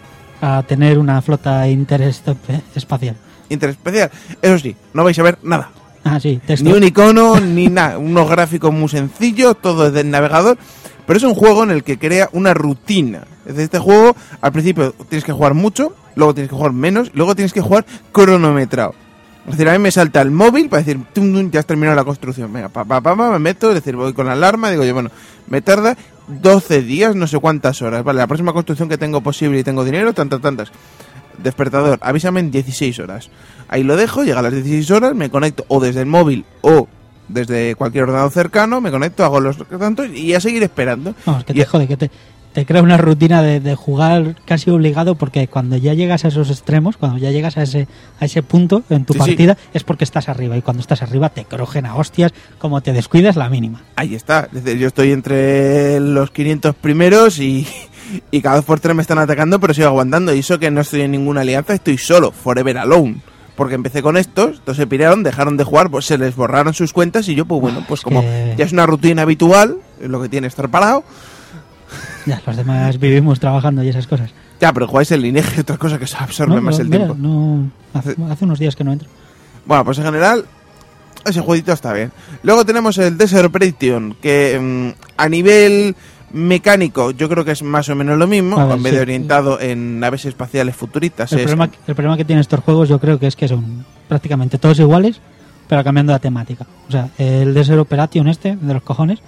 a 0.41 0.63
tener 0.67 0.97
una 0.97 1.21
flota 1.21 1.67
interespacial. 1.69 3.15
interespecial. 3.47 4.10
Eso 4.41 4.58
sí, 4.58 4.76
no 4.95 5.04
vais 5.04 5.17
a 5.19 5.23
ver 5.23 5.38
nada. 5.43 5.69
Ah, 6.04 6.19
sí. 6.19 6.41
Ni 6.63 6.71
un 6.73 6.84
icono, 6.84 7.39
ni 7.39 7.67
nada. 7.78 8.00
Unos 8.00 8.28
gráficos 8.28 8.73
muy 8.73 8.89
sencillos, 8.89 9.56
todo 9.62 9.86
desde 9.86 10.02
el 10.02 10.10
navegador. 10.10 10.58
Pero 11.06 11.17
es 11.17 11.23
un 11.23 11.36
juego 11.36 11.63
en 11.63 11.69
el 11.71 11.84
que 11.84 12.00
crea 12.00 12.30
una 12.34 12.56
rutina. 12.56 13.19
Es 13.45 13.54
decir, 13.56 13.63
este 13.65 13.80
juego, 13.80 14.15
al 14.41 14.52
principio 14.52 14.93
tienes 15.08 15.23
que 15.23 15.32
jugar 15.34 15.54
mucho, 15.54 15.93
luego 16.15 16.34
tienes 16.34 16.50
que 16.50 16.56
jugar 16.56 16.73
menos, 16.73 17.12
luego 17.13 17.36
tienes 17.36 17.54
que 17.54 17.62
jugar 17.62 17.86
cronometrado. 18.12 18.95
Es 19.48 19.54
decir, 19.54 19.70
a 19.70 19.74
mí 19.74 19.80
me 19.80 19.92
salta 19.92 20.22
el 20.22 20.30
móvil 20.30 20.68
para 20.70 20.84
decir, 20.84 21.02
tum, 21.14 21.34
tum, 21.34 21.50
ya 21.50 21.62
has 21.62 21.66
terminado 21.66 21.96
la 21.96 22.04
construcción. 22.04 22.52
Venga, 22.52 22.68
pa, 22.70 22.84
pa, 22.84 23.00
pa, 23.02 23.16
me 23.16 23.40
meto, 23.40 23.70
es 23.70 23.76
decir, 23.76 23.96
voy 23.96 24.12
con 24.14 24.26
la 24.26 24.34
alarma, 24.34 24.70
digo 24.70 24.84
yo, 24.84 24.94
bueno, 24.94 25.10
me 25.48 25.62
tarda 25.62 25.96
12 26.28 26.82
días, 26.82 27.16
no 27.16 27.28
sé 27.28 27.40
cuántas 27.40 27.82
horas. 27.82 28.04
Vale, 28.04 28.18
la 28.20 28.28
próxima 28.28 28.52
construcción 28.52 28.90
que 28.90 28.98
tengo 28.98 29.22
posible 29.22 29.58
y 29.60 29.64
tengo 29.64 29.86
dinero, 29.86 30.14
tantas, 30.14 30.42
tantas. 30.42 30.70
Despertador, 31.38 31.98
avísame 32.02 32.40
en 32.42 32.52
16 32.52 33.00
horas. 33.00 33.30
Ahí 33.70 33.84
lo 33.84 33.96
dejo, 33.96 34.24
llega 34.24 34.40
a 34.40 34.42
las 34.42 34.52
16 34.54 34.90
horas, 34.92 35.16
me 35.16 35.30
conecto 35.30 35.64
o 35.70 35.80
desde 35.80 36.02
el 36.02 36.08
móvil 36.08 36.46
o 36.62 36.88
desde 37.30 37.76
cualquier 37.76 38.04
ordenador 38.06 38.32
cercano, 38.32 38.82
me 38.82 38.90
conecto, 38.92 39.24
hago 39.24 39.40
los 39.40 39.58
tantos 39.68 40.08
y 40.10 40.34
a 40.34 40.40
seguir 40.42 40.64
esperando. 40.64 41.14
Vamos, 41.26 41.44
que 41.46 41.54
Y- 41.54 41.58
te 41.58 41.66
jode, 41.66 41.88
que 41.88 41.96
te, 41.98 42.12
te 42.58 42.65
crea 42.65 42.82
una 42.82 42.98
rutina 42.98 43.43
de, 43.43 43.60
de 43.60 43.76
jugar 43.76 44.36
casi 44.46 44.72
obligado 44.72 45.13
porque 45.13 45.48
cuando 45.48 45.78
ya 45.78 45.93
llegas 45.93 46.26
a 46.26 46.30
esos 46.30 46.50
extremos, 46.50 46.98
cuando 46.98 47.20
ya 47.20 47.30
llegas 47.30 47.56
a 47.56 47.62
ese, 47.62 47.88
a 48.20 48.26
ese 48.26 48.41
punto 48.41 48.82
en 48.89 49.06
tu 49.06 49.13
Sí, 49.13 49.20
sí. 49.20 49.26
partida, 49.28 49.58
es 49.76 49.84
porque 49.84 50.04
estás 50.04 50.28
arriba 50.28 50.58
y 50.58 50.63
cuando 50.63 50.82
estás 50.82 51.04
arriba 51.04 51.30
te 51.30 51.46
crojen 51.46 51.86
a 51.86 51.93
hostias, 51.96 52.34
como 52.58 52.82
te 52.82 52.93
descuidas 52.93 53.36
la 53.36 53.48
mínima. 53.48 53.84
Ahí 53.96 54.15
está. 54.15 54.50
Yo 54.52 54.88
estoy 54.88 55.12
entre 55.12 56.00
los 56.00 56.32
500 56.32 56.74
primeros 56.74 57.38
y, 57.38 57.67
y 58.32 58.41
cada 58.41 58.56
dos 58.56 58.65
por 58.65 58.80
tres 58.80 58.96
me 58.96 59.04
están 59.04 59.20
atacando, 59.20 59.60
pero 59.60 59.76
sigo 59.76 59.89
aguantando. 59.89 60.34
Y 60.34 60.39
eso 60.39 60.58
que 60.58 60.72
no 60.72 60.82
estoy 60.82 61.02
en 61.02 61.12
ninguna 61.12 61.41
alianza, 61.41 61.76
estoy 61.76 62.00
solo, 62.00 62.32
forever 62.32 62.80
alone. 62.80 63.17
Porque 63.56 63.76
empecé 63.76 64.02
con 64.02 64.17
estos, 64.17 64.58
entonces 64.58 64.78
se 64.78 64.88
piraron, 64.88 65.22
dejaron 65.22 65.58
de 65.58 65.63
jugar, 65.63 65.91
pues 65.91 66.06
se 66.06 66.17
les 66.17 66.36
borraron 66.36 66.74
sus 66.74 66.91
cuentas 66.91 67.30
y 67.30 67.36
yo, 67.36 67.46
pues 67.46 67.62
bueno, 67.62 67.86
pues 67.88 68.00
es 68.00 68.04
como 68.04 68.24
ya 68.58 68.65
es 68.65 68.72
una 68.72 68.88
rutina 68.88 69.22
habitual, 69.22 69.78
es 70.02 70.10
lo 70.10 70.20
que 70.20 70.27
tiene 70.29 70.48
estar 70.48 70.69
parado, 70.69 71.04
Ya, 72.28 72.42
los 72.46 72.56
demás 72.58 73.00
vivimos 73.00 73.40
trabajando 73.40 73.84
y 73.84 73.90
esas 73.90 74.06
cosas. 74.06 74.32
ya, 74.60 74.71
pero 74.73 74.88
jugáis 74.88 75.12
en 75.12 75.38
es 75.38 75.58
otra 75.60 75.78
cosa 75.78 75.98
que 75.98 76.06
se 76.08 76.17
absorbe 76.17 76.56
No, 76.56 76.62
más 76.62 76.78
el 76.80 76.90
mira, 76.90 77.06
tiempo. 77.06 77.15
no, 77.19 77.71
hace, 77.94 78.15
hace 78.30 78.46
unos 78.46 78.60
días 78.60 78.75
que 78.75 78.84
no 78.84 78.92
entro. 78.94 79.08
Bueno, 79.65 79.84
pues 79.86 79.98
en 79.98 80.06
general, 80.06 80.46
ese 81.25 81.42
jueguito 81.42 81.71
está 81.73 81.94
bien. 81.94 82.12
Luego 82.44 82.65
tenemos 82.65 82.98
el 82.98 83.17
Desert 83.17 83.46
Operation, 83.46 84.15
que 84.21 84.60
mm, 84.62 85.02
a 85.17 85.30
nivel 85.30 85.96
mecánico 86.32 87.12
yo 87.12 87.30
creo 87.30 87.46
que 87.46 87.52
es 87.52 87.63
más 87.63 87.88
o 87.90 87.96
menos 87.96 88.17
lo 88.17 88.28
mismo, 88.28 88.58
ver, 88.58 88.78
en 88.78 88.84
vez 88.84 88.94
de 88.94 89.00
orientado 89.02 89.60
en 89.62 90.00
naves 90.00 90.25
espaciales 90.25 90.75
futuristas. 90.75 91.32
El 91.32 91.40
es- 91.40 91.46
problema, 91.46 91.69
el 91.88 91.96
problema 91.96 92.17
que 92.17 92.25
tienen 92.25 92.42
estos 92.42 92.60
juegos 92.62 92.90
yo 92.90 93.00
creo 93.00 93.17
que 93.19 93.28
es 93.28 93.36
que 93.36 93.48
son 93.48 93.86
prácticamente 94.08 94.58
todos 94.58 94.80
iguales, 94.80 95.19
pero 95.67 95.84
cambiando 95.84 96.12
la 96.13 96.19
temática. 96.19 96.65
O 96.88 96.92
sea, 96.92 97.10
el 97.17 97.54
Desert 97.54 97.80
Operation 97.80 98.28
este, 98.28 98.56
de 98.56 98.73
los 98.73 98.84
cojones, 98.84 99.19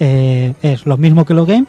eh, 0.00 0.54
es 0.62 0.86
lo 0.86 0.96
mismo 0.96 1.24
que 1.24 1.34
lo 1.34 1.46
game, 1.46 1.66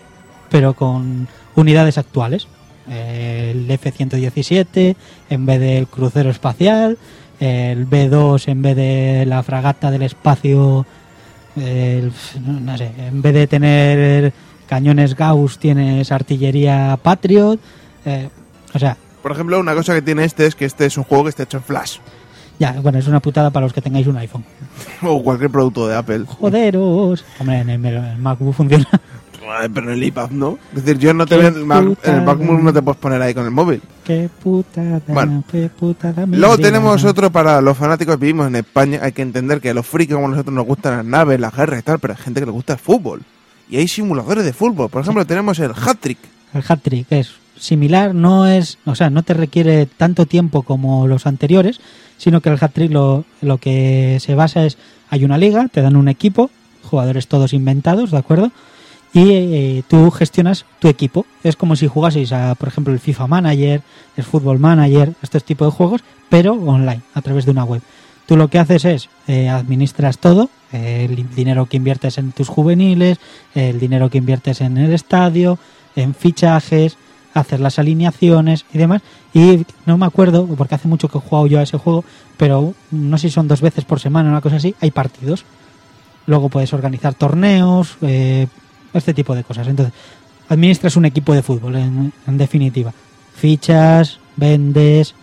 pero 0.49 0.73
con 0.73 1.27
unidades 1.55 1.97
actuales. 1.97 2.47
El 2.89 3.69
F-117 3.69 4.95
en 5.29 5.45
vez 5.45 5.59
del 5.59 5.87
crucero 5.87 6.29
espacial, 6.29 6.97
el 7.39 7.85
B-2 7.85 8.47
en 8.47 8.61
vez 8.61 8.75
de 8.77 9.25
la 9.27 9.43
fragata 9.43 9.91
del 9.91 10.03
espacio, 10.03 10.85
el- 11.57 12.11
no, 12.45 12.59
no 12.61 12.77
sé, 12.77 12.91
en 12.97 13.21
vez 13.21 13.33
de 13.33 13.47
tener 13.47 14.33
cañones 14.67 15.15
Gauss 15.15 15.57
tienes 15.59 16.11
artillería 16.11 16.97
Patriot. 17.01 17.59
eh, 18.05 18.29
o 18.73 18.79
sea, 18.79 18.95
Por 19.21 19.31
ejemplo, 19.33 19.59
una 19.59 19.73
cosa 19.75 19.93
que 19.93 20.01
tiene 20.01 20.23
este 20.23 20.45
es 20.45 20.55
que 20.55 20.65
este 20.65 20.85
es 20.85 20.97
un 20.97 21.03
juego 21.03 21.25
que 21.25 21.29
está 21.31 21.43
hecho 21.43 21.57
en 21.57 21.63
Flash. 21.63 21.97
Ya, 22.59 22.71
bueno, 22.81 22.97
es 22.99 23.07
una 23.07 23.19
putada 23.19 23.49
para 23.51 23.65
los 23.65 23.73
que 23.73 23.81
tengáis 23.81 24.07
un 24.07 24.17
iPhone. 24.17 24.43
O 25.03 25.21
cualquier 25.21 25.49
producto 25.51 25.87
de 25.87 25.95
Apple. 25.95 26.23
Joderos. 26.25 27.23
Hombre, 27.39 27.59
en 27.59 27.69
el, 27.69 27.85
el 27.85 28.17
MacBook 28.17 28.55
funciona. 28.55 28.87
Pero 29.73 29.91
en 29.91 29.97
el 29.97 30.03
iPad 30.03 30.29
no. 30.31 30.57
Es 30.75 30.83
decir, 30.83 30.99
yo 30.99 31.13
no 31.13 31.25
te 31.25 31.37
veo 31.37 31.47
en 31.47 31.55
el. 31.55 31.65
MacBook 31.65 32.61
no 32.61 32.73
te 32.73 32.81
puedes 32.81 32.99
poner 32.99 33.21
ahí 33.21 33.33
con 33.33 33.45
el 33.45 33.51
móvil. 33.51 33.81
Qué 34.03 34.29
putada, 34.43 35.01
Bueno. 35.07 35.43
qué 35.51 35.69
putada. 35.69 36.25
Luego 36.25 36.57
tenemos 36.57 37.03
otro 37.03 37.31
para 37.31 37.61
los 37.61 37.77
fanáticos. 37.77 38.19
Vivimos 38.19 38.47
en 38.47 38.55
España. 38.57 38.99
Hay 39.01 39.11
que 39.11 39.21
entender 39.21 39.59
que 39.61 39.69
a 39.69 39.73
los 39.73 39.85
frikis 39.85 40.15
como 40.15 40.27
nosotros 40.27 40.53
nos 40.53 40.65
gustan 40.65 40.97
las 40.97 41.05
naves, 41.05 41.39
las 41.39 41.55
guerras 41.55 41.79
y 41.79 41.83
tal, 41.83 41.99
pero 41.99 42.13
hay 42.13 42.23
gente 42.23 42.39
que 42.39 42.45
le 42.45 42.51
gusta 42.51 42.73
el 42.73 42.79
fútbol. 42.79 43.21
Y 43.69 43.77
hay 43.77 43.87
simuladores 43.87 44.45
de 44.45 44.53
fútbol. 44.53 44.89
Por 44.89 45.01
ejemplo, 45.01 45.25
tenemos 45.25 45.59
el 45.59 45.71
Hat-Trick. 45.71 46.19
El 46.53 46.63
hat 46.67 46.79
trick 46.81 47.11
es 47.11 47.33
similar, 47.59 48.15
no 48.15 48.47
es, 48.47 48.77
o 48.85 48.95
sea, 48.95 49.09
no 49.09 49.23
te 49.23 49.33
requiere 49.33 49.85
tanto 49.85 50.25
tiempo 50.25 50.61
como 50.61 51.07
los 51.07 51.27
anteriores, 51.27 51.81
sino 52.17 52.39
que 52.41 52.49
el 52.49 52.57
hat 52.61 52.71
trick 52.71 52.91
lo, 52.91 53.25
lo 53.41 53.57
que 53.57 54.17
se 54.21 54.35
basa 54.35 54.65
es 54.65 54.77
hay 55.09 55.25
una 55.25 55.37
liga, 55.37 55.67
te 55.67 55.81
dan 55.81 55.95
un 55.95 56.07
equipo, 56.07 56.49
jugadores 56.83 57.27
todos 57.27 57.53
inventados, 57.53 58.11
¿de 58.11 58.17
acuerdo? 58.17 58.51
Y 59.14 59.32
eh, 59.32 59.84
tú 59.88 60.12
gestionas 60.12 60.66
tu 60.80 60.88
equipo. 60.88 61.26
Es 61.43 61.55
como 61.55 61.76
si 61.76 61.88
jugaseis 61.88 62.32
a, 62.34 62.55
por 62.55 62.68
ejemplo, 62.68 62.93
el 62.93 62.99
FIFA 62.99 63.28
Manager, 63.28 63.82
el 64.16 64.24
Football 64.24 64.60
Manager, 64.60 65.14
estos 65.22 65.43
tipos 65.43 65.68
de 65.68 65.78
juegos, 65.78 66.01
pero 66.30 66.53
online, 66.53 67.01
a 67.14 67.22
través 67.22 67.45
de 67.45 67.51
una 67.51 67.64
web. 67.64 67.82
Tú 68.26 68.36
lo 68.36 68.49
que 68.49 68.60
haces 68.60 68.84
es 68.84 69.10
eh, 69.28 69.47
administras 69.47 70.18
todo, 70.18 70.49
el 70.74 71.34
dinero 71.34 71.66
que 71.66 71.78
inviertes 71.78 72.18
en 72.18 72.34
tus 72.34 72.49
juveniles, 72.49 73.20
el 73.55 73.80
dinero 73.80 74.10
que 74.10 74.18
inviertes 74.18 74.60
en 74.60 74.78
el 74.78 74.93
estadio, 74.93 75.58
en 75.95 76.14
fichajes, 76.14 76.97
hacer 77.34 77.60
las 77.60 77.80
alineaciones 77.80 78.66
y 78.74 78.78
demás. 78.78 79.01
Y 79.34 79.66
no 79.86 79.97
me 79.97 80.05
acuerdo, 80.05 80.45
porque 80.45 80.76
hace 80.76 80.88
mucho 80.88 81.08
que 81.08 81.18
he 81.18 81.22
jugado 81.22 81.47
yo 81.47 81.60
a 81.60 81.64
ese 81.64 81.78
juego, 81.78 82.03
pero 82.38 82.74
no 82.91 83.18
sé 83.18 83.30
si 83.30 83.34
son 83.34 83.47
dos 83.47 83.62
veces 83.62 83.86
por 83.86 83.99
semana 83.99 84.30
una 84.30 84.41
cosa 84.41 84.58
así, 84.58 84.76
hay 84.80 84.91
partidos. 84.91 85.45
Luego 86.26 86.49
puedes 86.49 86.74
organizar 86.74 87.14
torneos, 87.14 87.97
eh, 88.01 88.47
este 88.97 89.13
tipo 89.13 89.35
de 89.35 89.43
cosas. 89.43 89.67
Entonces, 89.67 89.93
administras 90.49 90.95
un 90.95 91.05
equipo 91.05 91.33
de 91.33 91.43
fútbol, 91.43 91.75
en, 91.75 92.13
en 92.25 92.37
definitiva. 92.37 92.93
Fichas, 93.35 94.19
vendes, 94.35 95.13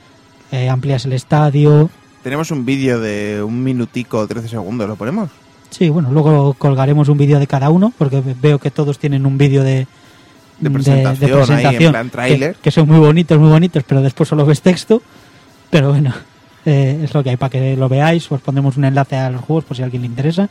eh, 0.52 0.68
amplías 0.68 1.04
el 1.04 1.12
estadio. 1.12 1.90
Tenemos 2.22 2.50
un 2.50 2.64
vídeo 2.64 3.00
de 3.00 3.42
un 3.42 3.62
minutico 3.62 4.18
o 4.18 4.26
13 4.26 4.48
segundos. 4.48 4.88
¿Lo 4.88 4.96
ponemos? 4.96 5.30
Sí, 5.70 5.88
bueno, 5.88 6.10
luego 6.12 6.54
colgaremos 6.54 7.08
un 7.08 7.18
vídeo 7.18 7.40
de 7.40 7.46
cada 7.46 7.70
uno, 7.70 7.92
porque 7.98 8.22
veo 8.40 8.58
que 8.58 8.70
todos 8.70 8.98
tienen 8.98 9.26
un 9.26 9.36
vídeo 9.36 9.64
de, 9.64 9.86
De 10.60 10.70
presentación 10.70 11.50
ahí, 11.50 11.76
en 11.84 11.90
plan 11.90 12.10
tráiler. 12.10 12.54
que, 12.54 12.60
que 12.60 12.70
son 12.70 12.86
muy 12.86 12.98
bonitos, 12.98 13.38
muy 13.38 13.50
bonitos, 13.50 13.82
pero 13.84 14.00
después 14.00 14.28
solo 14.28 14.46
ves 14.46 14.62
texto. 14.62 15.02
Pero 15.70 15.90
bueno, 15.90 16.14
eh, 16.64 17.00
es 17.02 17.12
lo 17.12 17.24
que 17.24 17.30
hay 17.30 17.36
para 17.36 17.50
que 17.50 17.76
lo 17.76 17.88
veáis. 17.88 18.30
Os 18.30 18.40
pondremos 18.40 18.76
un 18.76 18.84
enlace 18.84 19.16
a 19.16 19.30
los 19.30 19.40
juegos 19.40 19.64
por 19.64 19.76
si 19.76 19.82
a 19.82 19.86
alguien 19.86 20.02
le 20.02 20.08
interesa. 20.08 20.48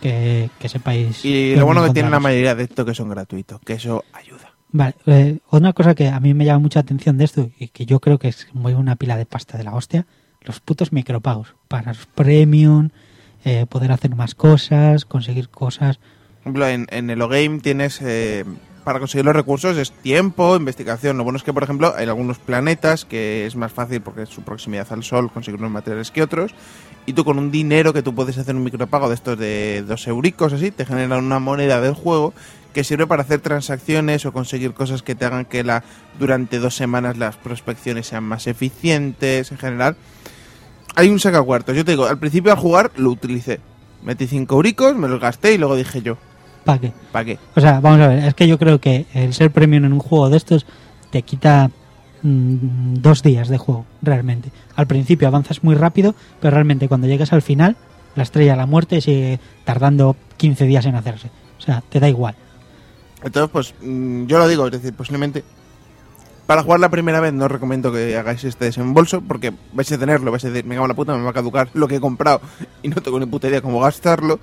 Que, 0.00 0.48
que 0.58 0.68
sepáis. 0.68 1.24
Y 1.24 1.54
lo 1.56 1.66
bueno 1.66 1.84
que 1.84 1.90
tiene 1.90 2.08
la 2.08 2.20
mayoría 2.20 2.54
de 2.54 2.64
esto 2.64 2.86
que 2.86 2.94
son 2.94 3.10
gratuitos, 3.10 3.60
que 3.60 3.74
eso 3.74 4.02
ayuda. 4.14 4.50
Vale, 4.72 4.94
eh, 5.06 5.38
una 5.50 5.72
cosa 5.72 5.94
que 5.94 6.08
a 6.08 6.20
mí 6.20 6.32
me 6.32 6.44
llama 6.44 6.60
mucha 6.60 6.80
atención 6.80 7.18
de 7.18 7.24
esto 7.24 7.50
y 7.58 7.68
que 7.68 7.86
yo 7.86 8.00
creo 8.00 8.18
que 8.18 8.28
es 8.28 8.46
muy 8.52 8.72
una 8.72 8.96
pila 8.96 9.16
de 9.16 9.26
pasta 9.26 9.58
de 9.58 9.64
la 9.64 9.74
hostia, 9.74 10.06
los 10.42 10.60
putos 10.60 10.92
micropagos 10.92 11.54
para 11.68 11.92
los 11.92 12.06
premium, 12.06 12.90
eh, 13.44 13.66
poder 13.68 13.92
hacer 13.92 14.14
más 14.14 14.34
cosas, 14.34 15.04
conseguir 15.04 15.48
cosas. 15.48 15.98
Por 15.98 16.40
ejemplo, 16.42 16.68
en, 16.68 16.86
en 16.90 17.10
el 17.10 17.20
O-Game 17.20 17.58
tienes, 17.58 18.00
eh, 18.00 18.44
para 18.84 19.00
conseguir 19.00 19.24
los 19.24 19.36
recursos, 19.36 19.76
es 19.76 19.92
tiempo, 19.92 20.56
investigación. 20.56 21.18
Lo 21.18 21.24
bueno 21.24 21.36
es 21.36 21.42
que, 21.42 21.52
por 21.52 21.62
ejemplo, 21.62 21.92
hay 21.96 22.06
algunos 22.06 22.38
planetas 22.38 23.04
que 23.04 23.44
es 23.46 23.56
más 23.56 23.72
fácil 23.72 24.00
porque 24.00 24.22
es 24.22 24.28
su 24.28 24.42
proximidad 24.42 24.86
al 24.90 25.02
Sol 25.02 25.30
conseguir 25.30 25.60
unos 25.60 25.72
materiales 25.72 26.10
que 26.10 26.22
otros. 26.22 26.54
Y 27.10 27.12
tú 27.12 27.24
con 27.24 27.40
un 27.40 27.50
dinero 27.50 27.92
que 27.92 28.02
tú 28.02 28.14
puedes 28.14 28.38
hacer 28.38 28.54
un 28.54 28.62
micropago 28.62 29.08
de 29.08 29.16
estos 29.16 29.36
de 29.36 29.82
dos 29.82 30.06
euricos, 30.06 30.52
así, 30.52 30.70
te 30.70 30.86
generan 30.86 31.24
una 31.24 31.40
moneda 31.40 31.80
del 31.80 31.94
juego 31.94 32.32
que 32.72 32.84
sirve 32.84 33.08
para 33.08 33.22
hacer 33.22 33.40
transacciones 33.40 34.24
o 34.26 34.32
conseguir 34.32 34.74
cosas 34.74 35.02
que 35.02 35.16
te 35.16 35.24
hagan 35.24 35.44
que 35.44 35.64
la 35.64 35.82
durante 36.20 36.60
dos 36.60 36.76
semanas 36.76 37.18
las 37.18 37.34
prospecciones 37.34 38.06
sean 38.06 38.22
más 38.22 38.46
eficientes 38.46 39.50
en 39.50 39.58
general. 39.58 39.96
Hay 40.94 41.08
un 41.08 41.18
sacacuartos. 41.18 41.74
Yo 41.74 41.84
te 41.84 41.90
digo, 41.90 42.06
al 42.06 42.20
principio 42.20 42.52
al 42.52 42.58
jugar 42.58 42.92
lo 42.94 43.10
utilicé. 43.10 43.58
Metí 44.04 44.28
cinco 44.28 44.54
euricos, 44.54 44.94
me 44.94 45.08
los 45.08 45.18
gasté 45.18 45.54
y 45.54 45.58
luego 45.58 45.74
dije 45.74 46.02
yo, 46.02 46.16
¿Para 46.64 46.80
qué? 46.80 46.92
¿para 47.10 47.24
qué? 47.24 47.38
O 47.56 47.60
sea, 47.60 47.80
vamos 47.80 48.02
a 48.02 48.06
ver, 48.06 48.24
es 48.24 48.34
que 48.34 48.46
yo 48.46 48.56
creo 48.56 48.80
que 48.80 49.06
el 49.14 49.34
ser 49.34 49.50
premium 49.50 49.84
en 49.86 49.94
un 49.94 49.98
juego 49.98 50.30
de 50.30 50.36
estos 50.36 50.64
te 51.10 51.22
quita 51.22 51.72
mm, 52.22 52.94
dos 52.94 53.22
días 53.22 53.48
de 53.48 53.58
juego, 53.58 53.86
realmente. 54.02 54.50
Al 54.76 54.86
principio 54.86 55.28
avanzas 55.28 55.62
muy 55.64 55.74
rápido, 55.74 56.14
pero 56.40 56.54
realmente 56.54 56.88
cuando 56.88 57.06
llegas 57.06 57.32
al 57.32 57.42
final, 57.42 57.76
la 58.14 58.22
estrella 58.22 58.52
de 58.52 58.58
la 58.58 58.66
muerte 58.66 59.00
sigue 59.00 59.40
tardando 59.64 60.16
15 60.36 60.66
días 60.66 60.86
en 60.86 60.94
hacerse. 60.94 61.30
O 61.58 61.60
sea, 61.62 61.82
te 61.88 62.00
da 62.00 62.08
igual. 62.08 62.34
Entonces, 63.22 63.50
pues 63.52 63.74
mm, 63.82 64.26
yo 64.26 64.38
lo 64.38 64.48
digo, 64.48 64.66
es 64.66 64.72
decir, 64.72 64.94
posiblemente 64.94 65.44
para 66.50 66.64
jugar 66.64 66.80
la 66.80 66.88
primera 66.88 67.20
vez 67.20 67.32
no 67.32 67.44
os 67.44 67.50
recomiendo 67.52 67.92
que 67.92 68.16
hagáis 68.16 68.42
este 68.42 68.64
desembolso 68.64 69.20
porque 69.20 69.52
vais 69.72 69.92
a 69.92 69.98
tenerlo, 69.98 70.32
vais 70.32 70.44
a 70.44 70.50
decir, 70.50 70.64
me 70.64 70.74
cago 70.74 70.86
en 70.86 70.88
la 70.88 70.96
puta, 70.96 71.16
me 71.16 71.22
va 71.22 71.30
a 71.30 71.32
caducar 71.32 71.68
lo 71.74 71.86
que 71.86 71.94
he 71.94 72.00
comprado 72.00 72.40
y 72.82 72.88
no 72.88 73.00
tengo 73.00 73.20
ni 73.20 73.26
puta 73.26 73.46
idea 73.46 73.62
cómo 73.62 73.78
gastarlo. 73.78 74.40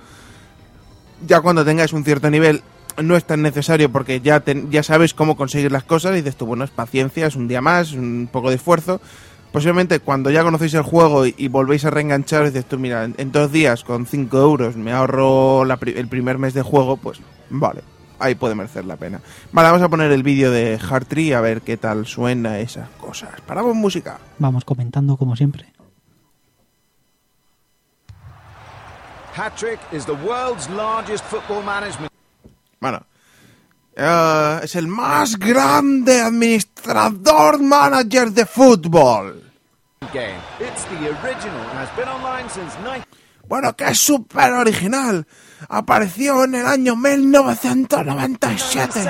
Ya 1.28 1.42
cuando 1.42 1.66
tengáis 1.66 1.92
un 1.92 2.06
cierto 2.06 2.30
nivel 2.30 2.64
no 3.02 3.16
es 3.16 3.26
tan 3.26 3.42
necesario 3.42 3.92
porque 3.92 4.22
ya, 4.22 4.40
ten- 4.42 4.70
ya 4.72 4.84
sabes 4.84 5.14
cómo 5.14 5.36
conseguir 5.38 5.72
las 5.72 5.84
cosas 5.84 6.14
y 6.14 6.18
dices 6.18 6.36
tú, 6.36 6.46
bueno, 6.46 6.64
es 6.64 6.72
paciencia, 6.72 7.28
es 7.28 7.36
un 7.36 7.48
día 7.48 7.62
más, 7.62 7.94
un 7.94 8.30
poco 8.32 8.50
de 8.50 8.56
esfuerzo. 8.56 9.00
Posiblemente 9.52 10.00
cuando 10.00 10.30
ya 10.30 10.44
conocéis 10.44 10.74
el 10.74 10.82
juego 10.84 11.26
y, 11.26 11.34
y 11.38 11.48
volvéis 11.48 11.86
a 11.86 11.90
reenganchar, 11.90 12.46
dices 12.46 12.66
tú, 12.66 12.78
mira, 12.78 13.06
en, 13.06 13.16
en 13.18 13.32
dos 13.32 13.52
días 13.52 13.84
con 13.84 14.06
5 14.06 14.38
euros 14.38 14.76
me 14.76 14.92
ahorro 14.92 15.64
la 15.66 15.78
pri- 15.78 15.94
el 15.98 16.08
primer 16.08 16.38
mes 16.38 16.54
de 16.54 16.62
juego, 16.64 16.98
pues 16.98 17.20
vale, 17.50 17.82
ahí 18.20 18.36
puede 18.36 18.56
merecer 18.56 18.84
la 18.86 18.98
pena. 18.98 19.22
Vale, 19.54 19.70
vamos 19.70 19.82
a 19.84 19.90
poner 19.90 20.12
el 20.12 20.22
vídeo 20.24 20.52
de 20.52 20.78
Heartree 20.78 21.34
a 21.34 21.42
ver 21.42 21.62
qué 21.62 21.78
tal 21.78 22.06
suena 22.06 22.60
esas 22.60 22.90
cosas. 23.00 23.30
Paramos 23.48 23.74
música. 23.76 24.20
Vamos 24.38 24.66
comentando 24.66 25.16
como 25.18 25.36
siempre. 25.36 25.66
Hattrick 29.36 29.80
is 29.92 30.06
the 30.06 30.14
world's 30.26 30.68
largest 30.70 31.24
football 31.26 31.62
management 31.64 32.12
Bueno, 32.80 33.06
eh, 33.96 34.60
es 34.64 34.76
el 34.76 34.88
más 34.88 35.38
grande 35.38 36.22
administrador 36.22 37.62
manager 37.62 38.32
de 38.32 38.46
fútbol. 38.46 39.44
game. 40.14 40.40
It's 40.60 40.84
the 40.86 41.10
original 41.10 41.60
and 41.70 41.80
has 41.80 41.90
been 41.98 42.08
online 42.08 42.48
since 42.50 42.78
19. 42.80 43.04
Bueno, 43.48 43.76
que 43.76 43.86
es 43.86 44.00
súper 44.00 44.52
original. 44.54 45.26
Apareció 45.70 46.44
en 46.44 46.54
el 46.56 46.68
año 46.68 46.96
1997. 46.96 49.04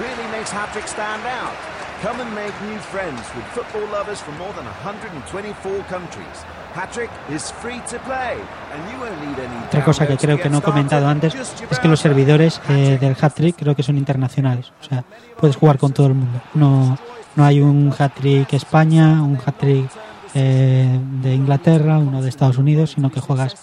really 0.00 0.30
makes 0.30 0.50
Hattrick 0.52 0.86
stand 0.86 1.22
out. 1.26 1.54
Come 2.02 2.20
and 2.20 2.34
make 2.34 2.52
new 2.68 2.78
friends 2.92 3.20
with 3.34 3.44
football 3.54 3.88
lovers 3.90 4.20
from 4.20 4.36
more 4.38 4.52
than 4.52 4.64
124 4.66 5.82
countries. 5.88 6.44
Hattrick 6.74 7.08
is 7.30 7.50
free 7.50 7.80
to 7.88 7.98
play, 8.00 8.36
and 8.72 8.84
you 8.92 9.00
won't 9.00 9.18
need 9.26 9.38
any 9.38 9.66
Otra 9.66 9.82
cosa 9.82 10.06
que 10.06 10.18
creo 10.18 10.38
que 10.38 10.50
no 10.50 10.58
he 10.58 10.62
comentado 10.62 11.08
antes 11.08 11.34
es 11.34 11.78
que 11.78 11.88
los 11.88 12.00
servidores 12.00 12.60
eh, 12.68 12.98
del 13.00 13.16
hat-trick 13.18 13.56
creo 13.56 13.74
que 13.74 13.82
son 13.82 13.96
internacionales. 13.96 14.72
O 14.78 14.84
sea, 14.84 15.04
puedes 15.38 15.56
jugar 15.56 15.78
con 15.78 15.92
todo 15.92 16.08
el 16.08 16.14
mundo. 16.14 16.38
No, 16.52 16.98
no 17.34 17.44
hay 17.44 17.62
un 17.62 17.94
hat-trick 17.98 18.52
España, 18.52 19.22
un 19.22 19.38
hat-trick 19.44 19.88
eh, 20.34 21.00
de 21.22 21.34
Inglaterra, 21.34 21.96
uno 21.96 22.20
de 22.20 22.28
Estados 22.28 22.58
Unidos, 22.58 22.90
sino 22.90 23.10
que 23.10 23.20
juegas, 23.20 23.56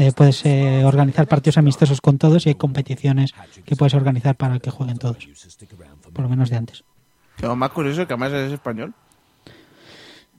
eh, 0.00 0.12
puedes 0.16 0.44
eh, 0.46 0.82
organizar 0.84 1.26
partidos 1.28 1.58
amistosos 1.58 2.00
con 2.00 2.18
todos 2.18 2.46
y 2.46 2.50
hay 2.50 2.54
competiciones 2.54 3.34
que 3.64 3.76
puedes 3.76 3.94
organizar 3.94 4.34
para 4.34 4.58
que 4.58 4.70
jueguen 4.70 4.98
todos. 4.98 5.28
Por 6.12 6.22
lo 6.22 6.28
menos 6.28 6.50
de 6.50 6.56
antes. 6.56 6.84
Lo 7.40 7.54
más 7.56 7.70
curioso 7.70 8.06
que 8.06 8.14
además 8.14 8.32
es 8.32 8.52
español. 8.52 8.94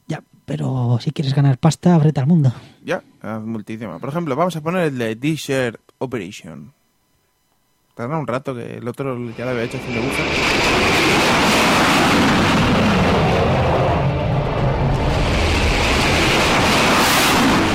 Ya, 0.07 0.23
pero 0.45 0.97
si 0.99 1.11
quieres 1.11 1.33
ganar 1.33 1.57
pasta, 1.57 1.95
ábrete 1.95 2.19
al 2.19 2.27
mundo. 2.27 2.53
Ya, 2.83 3.03
es 3.23 3.39
multísima. 3.41 3.99
Por 3.99 4.09
ejemplo, 4.09 4.35
vamos 4.35 4.55
a 4.55 4.61
poner 4.61 4.83
el 4.85 4.97
de 4.97 5.15
T-Shirt 5.15 5.79
Operation. 5.99 6.73
Tarda 7.95 8.17
un 8.17 8.27
rato 8.27 8.55
que 8.55 8.77
el 8.77 8.87
otro 8.87 9.17
ya 9.37 9.45
lo 9.45 9.51
había 9.51 9.63
hecho 9.63 9.77
haciendo 9.77 10.01
bufa. 10.01 10.23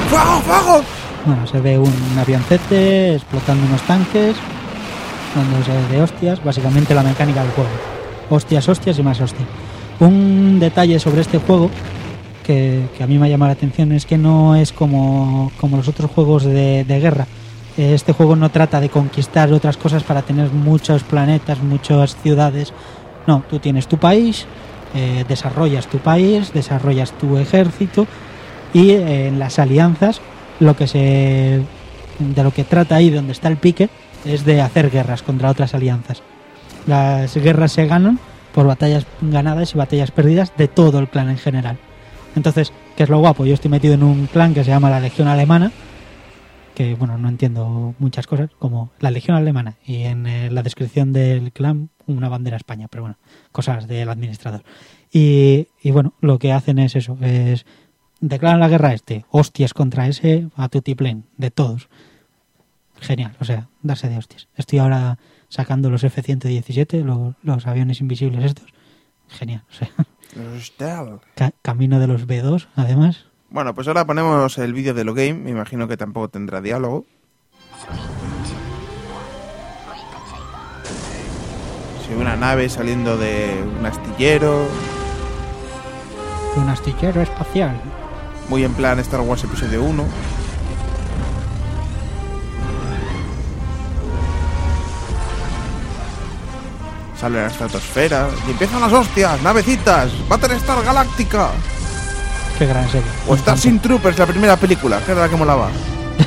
¡Fuego, 0.09 0.41
fuego! 0.41 1.06
Bueno, 1.27 1.45
se 1.45 1.61
ve 1.61 1.77
un 1.77 1.93
avioncete 2.16 3.16
explotando 3.16 3.66
unos 3.66 3.83
tanques, 3.83 4.37
dándose 5.35 5.72
de 5.93 6.01
hostias, 6.01 6.45
básicamente 6.45 6.95
la 6.95 7.03
mecánica 7.03 7.43
del 7.43 7.51
juego. 7.51 7.70
Hostias, 8.31 8.68
hostias 8.68 8.97
y 9.01 9.03
más 9.03 9.20
hostias. 9.20 9.49
Un 9.99 10.61
detalle 10.61 11.01
sobre 11.01 11.22
este 11.22 11.39
juego 11.39 11.68
que, 12.45 12.85
que 12.97 13.03
a 13.03 13.09
mí 13.09 13.18
me 13.18 13.27
ha 13.27 13.29
llamado 13.29 13.49
la 13.49 13.55
atención 13.55 13.91
es 13.91 14.07
que 14.07 14.18
no 14.18 14.55
es 14.55 14.72
como, 14.72 15.51
como 15.59 15.79
los 15.79 15.89
otros 15.89 16.12
juegos 16.12 16.45
de, 16.45 16.85
guerra. 16.87 17.27
Este 17.77 18.12
juego 18.12 18.37
no 18.37 18.51
trata 18.51 18.81
de 18.81 18.89
conquistar 18.89 19.53
otras 19.53 19.77
cosas 19.77 20.05
para 20.05 20.22
tener 20.22 20.51
muchos 20.51 21.03
planetas, 21.03 21.61
muchas 21.61 22.14
ciudades. 22.22 22.72
No, 23.27 23.43
tú 23.51 23.59
tienes 23.59 23.89
tu 23.89 23.99
país, 23.99 24.47
eh, 24.95 25.24
desarrollas 25.29 25.89
tu 25.89 25.99
país, 25.99 26.53
desarrollas 26.53 27.11
tu 27.12 27.37
ejército 27.37 28.07
y 28.72 28.91
eh, 28.91 29.27
en 29.27 29.41
las 29.41 29.59
alianzas 29.59 30.20
lo 30.61 30.77
que 30.77 30.87
se 30.87 31.63
de 32.19 32.43
lo 32.43 32.51
que 32.51 32.65
trata 32.65 32.97
ahí 32.97 33.11
donde 33.11 33.33
está 33.33 33.49
el 33.49 33.57
pique 33.57 33.89
es 34.25 34.45
de 34.45 34.61
hacer 34.61 34.91
guerras 34.91 35.23
contra 35.23 35.51
otras 35.51 35.75
alianzas. 35.75 36.23
Las 36.87 37.37
guerras 37.37 37.73
se 37.73 37.87
ganan 37.87 38.19
por 38.55 38.67
batallas 38.67 39.07
ganadas 39.21 39.75
y 39.75 39.79
batallas 39.79 40.11
perdidas 40.11 40.53
de 40.57 40.69
todo 40.69 40.99
el 40.99 41.09
clan 41.09 41.29
en 41.29 41.39
general. 41.39 41.79
Entonces 42.35 42.73
qué 42.97 43.03
es 43.03 43.09
lo 43.09 43.19
guapo 43.19 43.45
yo 43.45 43.55
estoy 43.55 43.71
metido 43.71 43.95
en 43.95 44.03
un 44.03 44.27
clan 44.27 44.55
que 44.55 44.65
se 44.65 44.71
llama 44.71 44.91
la 44.91 45.01
legión 45.01 45.29
alemana 45.29 45.71
que 46.75 46.95
bueno 46.95 47.17
no 47.19 47.29
entiendo 47.29 47.95
muchas 47.99 48.27
cosas 48.27 48.51
como 48.59 48.91
la 49.01 49.11
legión 49.11 49.37
alemana 49.37 49.77
y 49.85 50.03
en 50.03 50.27
eh, 50.27 50.51
la 50.51 50.63
descripción 50.63 51.13
del 51.13 51.53
clan 51.53 51.91
una 52.07 52.29
bandera 52.29 52.57
España 52.57 52.89
pero 52.89 53.03
bueno 53.05 53.19
cosas 53.53 53.87
del 53.87 54.09
administrador. 54.09 54.63
Y, 55.13 55.69
y 55.83 55.91
bueno 55.91 56.15
lo 56.21 56.39
que 56.39 56.53
hacen 56.53 56.79
es 56.79 56.97
eso 56.97 57.17
es 57.21 57.67
declaran 58.21 58.61
la 58.61 58.69
guerra 58.69 58.89
a 58.91 58.95
este, 58.95 59.25
hostias 59.31 59.75
contra 59.75 60.07
ese, 60.09 60.49
a 60.57 60.69
tutiplén, 60.69 61.25
de 61.37 61.51
todos. 61.51 61.89
Genial, 63.01 63.37
o 63.41 63.45
sea, 63.45 63.69
darse 63.83 64.09
de 64.09 64.17
hostias. 64.19 64.49
Estoy 64.57 64.79
ahora 64.79 65.19
sacando 65.49 65.91
los 65.91 66.03
F-117, 66.03 67.03
los, 67.05 67.35
los 67.43 67.67
aviones 67.67 68.01
invisibles 68.01 68.45
estos. 68.45 68.67
Genial, 69.29 69.62
o 69.71 69.75
sea, 69.75 69.91
ca- 71.35 71.53
camino 71.62 71.99
de 72.01 72.07
los 72.07 72.27
B2, 72.27 72.69
además. 72.77 73.27
Bueno, 73.51 73.75
pues 73.75 73.87
ahora 73.89 74.07
ponemos 74.07 74.57
el 74.59 74.73
vídeo 74.73 74.95
de 74.95 75.05
lo 75.05 75.14
game. 75.14 75.35
Me 75.35 75.51
imagino 75.51 75.87
que 75.89 75.97
tampoco 75.97 76.29
tendrá 76.29 76.61
diálogo. 76.61 77.05
Ve 82.09 82.17
una 82.17 82.37
nave 82.37 82.69
saliendo 82.69 83.17
de 83.17 83.62
un 83.79 83.85
astillero. 83.85 84.67
Un 86.57 86.69
astillero 86.69 87.21
espacial. 87.21 87.77
Muy 88.49 88.64
en 88.64 88.72
plan 88.74 88.99
Star 89.01 89.20
Wars 89.20 89.42
Episodio 89.42 89.82
1. 89.82 90.05
Sale 97.20 97.40
la 97.40 97.47
estratosfera 97.47 98.28
y 98.47 98.51
empiezan 98.51 98.80
las 98.80 98.92
hostias, 98.92 99.42
navecitas, 99.42 100.11
Battlestar 100.28 100.84
Galáctica. 100.84 101.49
Qué 102.59 102.66
gran 102.66 102.88
serie. 102.88 103.09
O 103.26 103.34
Star 103.34 103.59
Sin 103.59 103.80
Troopers, 103.80 104.18
la 104.18 104.26
primera 104.26 104.57
película, 104.57 105.01
que 105.01 105.12
era 105.12 105.22
la 105.22 105.28
que 105.28 105.36
molaba. 105.36 105.68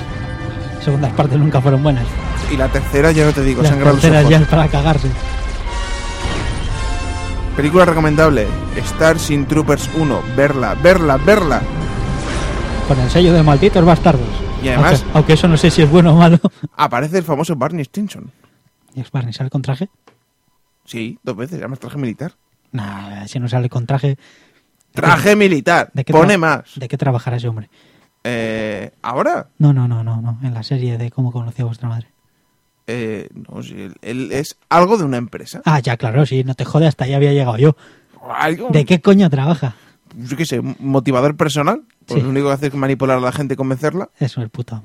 Segundas 0.83 1.13
partes 1.13 1.37
nunca 1.37 1.61
fueron 1.61 1.83
buenas. 1.83 2.05
Y 2.51 2.57
la 2.57 2.67
tercera, 2.67 3.11
ya 3.11 3.25
no 3.25 3.31
te 3.31 3.43
digo, 3.43 3.61
terceras 3.61 4.23
ojos. 4.23 4.29
ya 4.29 4.37
es 4.37 4.47
para 4.47 4.67
cagarse. 4.67 5.09
Película 7.55 7.85
recomendable, 7.85 8.47
Star 8.77 9.19
Sin 9.19 9.45
Troopers 9.45 9.89
1, 9.95 10.21
verla, 10.35 10.75
verla, 10.75 11.17
verla. 11.17 11.61
Con 12.89 12.99
el 12.99 13.09
sello 13.11 13.31
de 13.33 13.43
malditos 13.43 13.85
bastardos. 13.85 14.27
Y 14.63 14.67
además- 14.69 15.01
Aunque, 15.03 15.17
aunque 15.17 15.33
eso 15.33 15.47
no 15.47 15.57
sé 15.57 15.69
si 15.69 15.83
es 15.83 15.89
bueno 15.91 16.13
o 16.13 16.17
malo. 16.17 16.39
Aparece 16.75 17.19
el 17.19 17.23
famoso 17.23 17.55
Barney 17.55 17.85
Stinson. 17.85 18.31
¿Y 18.95 19.01
es 19.01 19.11
Barney 19.11 19.31
sale 19.31 19.49
con 19.51 19.61
traje? 19.61 19.89
Sí, 20.85 21.19
dos 21.23 21.35
veces, 21.37 21.59
además 21.59 21.77
traje 21.79 21.97
militar. 21.99 22.33
Nah, 22.71 23.27
si 23.27 23.39
no 23.39 23.47
sale 23.47 23.69
con 23.69 23.85
traje. 23.85 24.17
Traje 24.91 25.35
militar, 25.35 25.91
¿De 25.93 26.03
qué 26.03 26.11
pone 26.11 26.37
más. 26.39 26.71
¿De 26.77 26.87
qué 26.87 26.97
trabajará 26.97 27.37
ese 27.37 27.47
hombre? 27.47 27.69
Eh, 28.23 28.91
Ahora, 29.03 29.47
No, 29.59 29.71
no, 29.71 29.87
no, 29.87 30.03
no, 30.03 30.19
no. 30.19 30.39
En 30.41 30.53
la 30.55 30.63
serie 30.63 30.97
de 30.97 31.11
cómo 31.11 31.31
conocí 31.31 31.61
a 31.61 31.65
vuestra 31.65 31.87
madre. 31.89 32.07
eh, 32.87 33.29
no, 33.33 33.61
sí, 33.61 33.75
él, 33.79 33.93
él 34.01 34.31
es 34.31 34.57
algo 34.67 34.97
de 34.97 35.03
una 35.03 35.17
empresa. 35.17 35.61
Ah, 35.63 35.79
ya, 35.79 35.95
claro, 35.95 36.25
sí, 36.25 36.43
no 36.43 36.55
te 36.55 36.65
jode, 36.65 36.87
hasta 36.87 37.05
ahí 37.05 37.13
había 37.13 37.33
llegado 37.33 37.57
yo. 37.57 37.77
Algo, 38.35 38.69
¿De 38.71 38.83
qué 38.83 38.99
coño 38.99 39.29
trabaja? 39.29 39.75
yo 40.17 40.35
qué 40.35 40.45
sé, 40.47 40.59
motivador 40.79 41.37
personal. 41.37 41.83
Pues 42.09 42.19
Sí. 42.19 42.23
Lo 42.23 42.29
único 42.29 42.47
que 42.47 42.53
hace 42.53 42.67
es 42.67 42.73
manipular 42.73 43.17
a 43.17 43.21
la 43.21 43.31
gente 43.31 43.53
y 43.53 43.57
convencerla. 43.57 44.09
Eso 44.19 44.41
es 44.41 44.49
el 44.55 44.65
amo. 44.73 44.83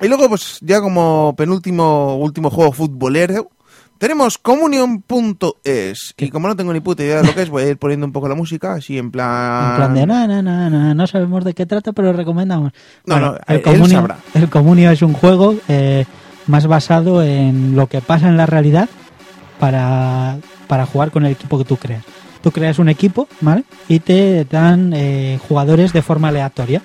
Y 0.00 0.08
luego, 0.08 0.28
pues 0.28 0.58
ya 0.60 0.80
como 0.80 1.34
penúltimo, 1.36 2.16
último 2.16 2.50
juego 2.50 2.72
futbolero, 2.72 3.50
tenemos 3.98 4.36
Communion.es. 4.38 6.14
Y 6.16 6.30
como 6.30 6.48
no 6.48 6.56
tengo 6.56 6.72
ni 6.72 6.80
puta 6.80 7.04
idea 7.04 7.18
de 7.22 7.26
lo 7.28 7.34
que 7.34 7.42
es, 7.42 7.50
voy 7.50 7.62
a 7.62 7.68
ir 7.68 7.76
poniendo 7.78 8.04
un 8.04 8.12
poco 8.12 8.28
la 8.28 8.34
música, 8.34 8.72
así 8.74 8.98
en 8.98 9.12
plan... 9.12 9.70
En 9.70 9.76
plan 9.76 9.94
de, 9.94 10.06
no, 10.06 10.26
no, 10.26 10.42
no, 10.42 10.70
no, 10.70 10.94
no 10.94 11.06
sabemos 11.06 11.44
de 11.44 11.54
qué 11.54 11.66
trata, 11.66 11.92
pero 11.92 12.12
recomendamos. 12.12 12.72
No, 13.06 13.20
no, 13.20 13.36
él 13.46 13.62
Comunio, 13.62 13.98
sabrá. 13.98 14.18
el 14.34 14.48
Comunio 14.50 14.90
es 14.90 15.02
un 15.02 15.12
juego 15.12 15.54
eh, 15.68 16.04
más 16.48 16.66
basado 16.66 17.22
en 17.22 17.76
lo 17.76 17.86
que 17.86 18.00
pasa 18.00 18.28
en 18.28 18.36
la 18.36 18.46
realidad 18.46 18.88
para, 19.60 20.38
para 20.66 20.86
jugar 20.86 21.12
con 21.12 21.24
el 21.24 21.32
equipo 21.32 21.58
que 21.58 21.64
tú 21.64 21.76
creas. 21.76 22.04
Tú 22.42 22.50
creas 22.50 22.78
un 22.78 22.88
equipo, 22.88 23.28
¿vale? 23.40 23.64
Y 23.88 24.00
te 24.00 24.44
dan 24.44 24.92
eh, 24.94 25.38
jugadores 25.48 25.92
de 25.92 26.02
forma 26.02 26.28
aleatoria 26.28 26.82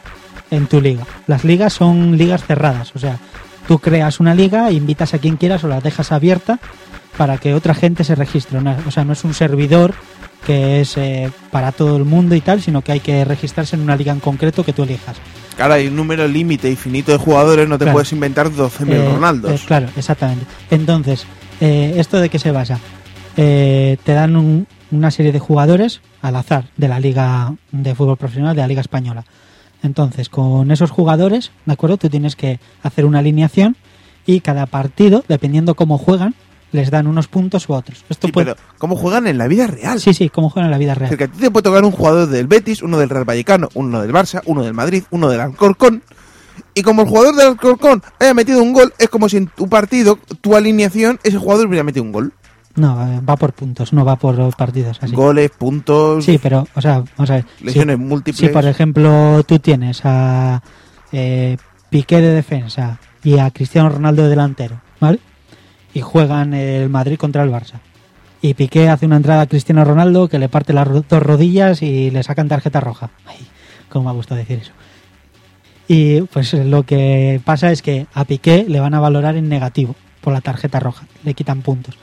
en 0.52 0.68
tu 0.68 0.80
liga. 0.82 1.04
Las 1.26 1.44
ligas 1.44 1.74
son 1.74 2.18
ligas 2.18 2.46
cerradas, 2.46 2.92
o 2.96 3.00
sea, 3.00 3.18
tú 3.68 3.80
creas 3.80 4.20
una 4.20 4.34
liga, 4.36 4.72
invitas 4.72 5.14
a 5.14 5.18
quien 5.20 5.36
quieras 5.38 5.64
o 5.64 5.68
la 5.68 5.82
dejas 5.82 6.12
abierta 6.12 6.60
para 7.18 7.38
que 7.40 7.54
otra 7.56 7.74
gente 7.74 8.04
se 8.04 8.14
registre. 8.16 8.60
O 8.88 8.92
sea, 8.92 9.04
no 9.04 9.14
es 9.14 9.24
un 9.24 9.34
servidor 9.34 9.94
que 10.46 10.80
es 10.82 10.96
eh, 10.98 11.32
para 11.52 11.72
todo 11.72 11.98
el 11.98 12.06
mundo 12.06 12.36
y 12.36 12.42
tal, 12.42 12.62
sino 12.62 12.82
que 12.84 12.92
hay 12.92 13.00
que 13.00 13.26
registrarse 13.26 13.76
en 13.76 13.82
una 13.82 13.96
liga 13.98 14.14
en 14.14 14.20
concreto 14.20 14.64
que 14.64 14.72
tú 14.72 14.84
elijas. 14.84 15.18
Claro, 15.56 15.74
hay 15.74 15.88
un 15.88 15.96
número 15.96 16.28
límite 16.28 16.70
infinito 16.70 17.12
de 17.12 17.18
jugadores, 17.18 17.68
no 17.68 17.78
te 17.80 17.86
Claro. 17.86 17.96
puedes 17.96 18.14
inventar 18.14 18.52
12.000 18.52 18.94
Eh, 18.94 19.10
Ronaldos. 19.12 19.52
eh, 19.52 19.64
claro, 19.66 19.88
exactamente. 19.98 20.46
Entonces, 20.70 21.26
¿esto 21.60 22.20
de 22.22 22.30
qué 22.30 22.38
se 22.38 22.52
basa? 22.52 22.80
Te 23.36 23.98
dan 24.06 24.36
un- 24.36 24.68
una 24.92 25.12
serie 25.12 25.32
de 25.32 25.40
jugadores 25.40 26.02
al 26.22 26.36
azar 26.36 26.66
de 26.78 26.88
la 26.88 27.00
Liga 27.00 27.54
de 27.72 27.96
Fútbol 27.96 28.18
Profesional, 28.18 28.56
de 28.56 28.62
la 28.62 28.68
Liga 28.68 28.82
Española. 28.82 29.26
Entonces, 29.84 30.30
con 30.30 30.72
esos 30.72 30.92
jugadores, 30.92 31.52
¿de 31.66 31.74
acuerdo? 31.74 31.98
Tú 31.98 32.10
tienes 32.10 32.36
que 32.36 32.60
hacer 32.84 33.06
una 33.06 33.20
alineación 33.20 33.76
y 34.26 34.40
cada 34.42 34.66
partido, 34.66 35.24
dependiendo 35.28 35.76
cómo 35.76 35.98
juegan, 35.98 36.36
les 36.72 36.92
dan 36.92 37.08
unos 37.08 37.28
puntos 37.28 37.70
u 37.70 37.74
otros. 37.74 38.04
Esto 38.10 38.28
Sí, 38.28 38.34
puede- 38.34 38.54
pero 38.56 38.58
¿cómo 38.78 38.96
juegan 38.96 39.28
en 39.28 39.38
la 39.38 39.48
vida 39.48 39.68
real? 39.68 40.02
Sí, 40.02 40.14
sí, 40.14 40.30
cómo 40.30 40.50
juegan 40.50 40.66
en 40.68 40.72
la 40.72 40.78
vida 40.78 40.96
real. 40.96 41.10
decir, 41.10 41.18
que 41.18 41.24
a 41.26 41.28
ti 41.34 41.40
te 41.40 41.52
puede 41.52 41.64
tocar 41.64 41.86
un 41.86 41.92
jugador 41.92 42.28
del 42.28 42.48
Betis, 42.48 42.82
uno 42.82 42.98
del 42.98 43.10
Real 43.10 43.24
Vallecano, 43.24 43.70
uno 43.76 44.02
del 44.02 44.12
Barça, 44.12 44.42
uno 44.46 44.64
del 44.64 44.74
Madrid, 44.74 45.04
uno 45.12 45.30
del 45.30 45.40
Alcorcón. 45.40 46.04
Y 46.74 46.82
como 46.82 47.04
el 47.04 47.08
jugador 47.08 47.36
del 47.36 47.48
Alcorcón 47.48 48.04
haya 48.20 48.34
metido 48.34 48.62
un 48.62 48.74
gol, 48.74 48.94
es 49.00 49.10
como 49.10 49.30
si 49.30 49.38
en 49.38 49.48
tu 49.48 49.70
partido, 49.70 50.20
tu 50.42 50.56
alineación, 50.56 51.20
ese 51.24 51.38
jugador 51.38 51.68
hubiera 51.68 51.84
metido 51.84 52.04
un 52.04 52.12
gol. 52.12 52.34
No, 52.78 52.96
va 53.28 53.36
por 53.36 53.54
puntos, 53.54 53.92
no 53.92 54.06
va 54.06 54.16
por 54.16 54.56
partidos. 54.56 55.00
Así. 55.02 55.14
Goles, 55.16 55.52
puntos, 55.52 56.24
Sí, 56.24 56.38
pero, 56.42 56.66
o 56.76 56.82
sea, 56.82 57.04
vamos 57.18 57.30
a 57.32 57.34
ver. 57.36 57.46
si- 57.60 57.66
lesiones 57.66 57.98
múltiples. 58.00 58.38
Si, 58.38 58.48
por 58.50 58.66
ejemplo, 58.66 59.44
tú 59.44 59.60
tienes 59.60 60.02
a 60.06 60.62
eh, 61.12 61.58
Piqué 61.90 62.22
de 62.22 62.30
defensa 62.34 63.00
y 63.24 63.40
a 63.40 63.50
Cristiano 63.52 63.90
Ronaldo 63.90 64.24
de 64.24 64.30
delantero, 64.30 64.80
¿vale? 65.00 65.20
Y 65.94 66.02
juegan 66.02 66.54
el 66.54 66.90
Madrid 66.90 67.18
contra 67.18 67.44
el 67.44 67.50
Barça. 67.52 67.80
Y 68.42 68.54
Piqué 68.54 68.90
hace 68.90 69.06
una 69.08 69.16
entrada 69.18 69.42
a 69.42 69.48
Cristiano 69.48 69.84
Ronaldo 69.84 70.28
que 70.30 70.38
le 70.38 70.48
parte 70.48 70.72
las 70.72 70.88
dos 70.88 71.24
rodillas 71.24 71.82
y 71.82 72.12
le 72.12 72.22
sacan 72.22 72.48
tarjeta 72.48 72.80
roja. 72.80 73.10
Ay, 73.26 73.38
cómo 73.90 74.10
me 74.10 74.16
gusta 74.16 74.36
decir 74.36 74.60
eso. 74.60 74.72
Y 75.88 76.22
pues 76.22 76.54
lo 76.54 76.84
que 76.84 77.42
pasa 77.44 77.72
es 77.72 77.82
que 77.82 78.06
a 78.14 78.26
Piqué 78.26 78.66
le 78.68 78.80
van 78.80 78.94
a 78.94 79.00
valorar 79.00 79.36
en 79.38 79.50
negativo 79.50 79.96
por 80.22 80.34
la 80.34 80.42
tarjeta 80.42 80.80
roja, 80.80 81.08
le 81.24 81.34
quitan 81.34 81.62
puntos. 81.62 81.98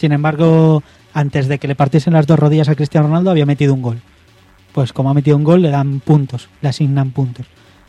Sin 0.00 0.12
embargo, 0.12 0.82
antes 1.12 1.46
de 1.46 1.58
que 1.58 1.68
le 1.68 1.74
partiesen 1.74 2.14
las 2.14 2.26
dos 2.26 2.38
rodillas 2.38 2.70
a 2.70 2.74
Cristiano 2.74 3.08
Ronaldo 3.08 3.30
había 3.30 3.44
metido 3.44 3.74
un 3.74 3.82
gol. 3.82 4.00
Pues 4.72 4.94
como 4.94 5.10
ha 5.10 5.14
metido 5.14 5.36
un 5.36 5.44
gol 5.44 5.60
le 5.60 5.68
dan 5.68 6.00
puntos, 6.00 6.48
le 6.62 6.70
asignan 6.70 7.10
puntos. 7.10 7.44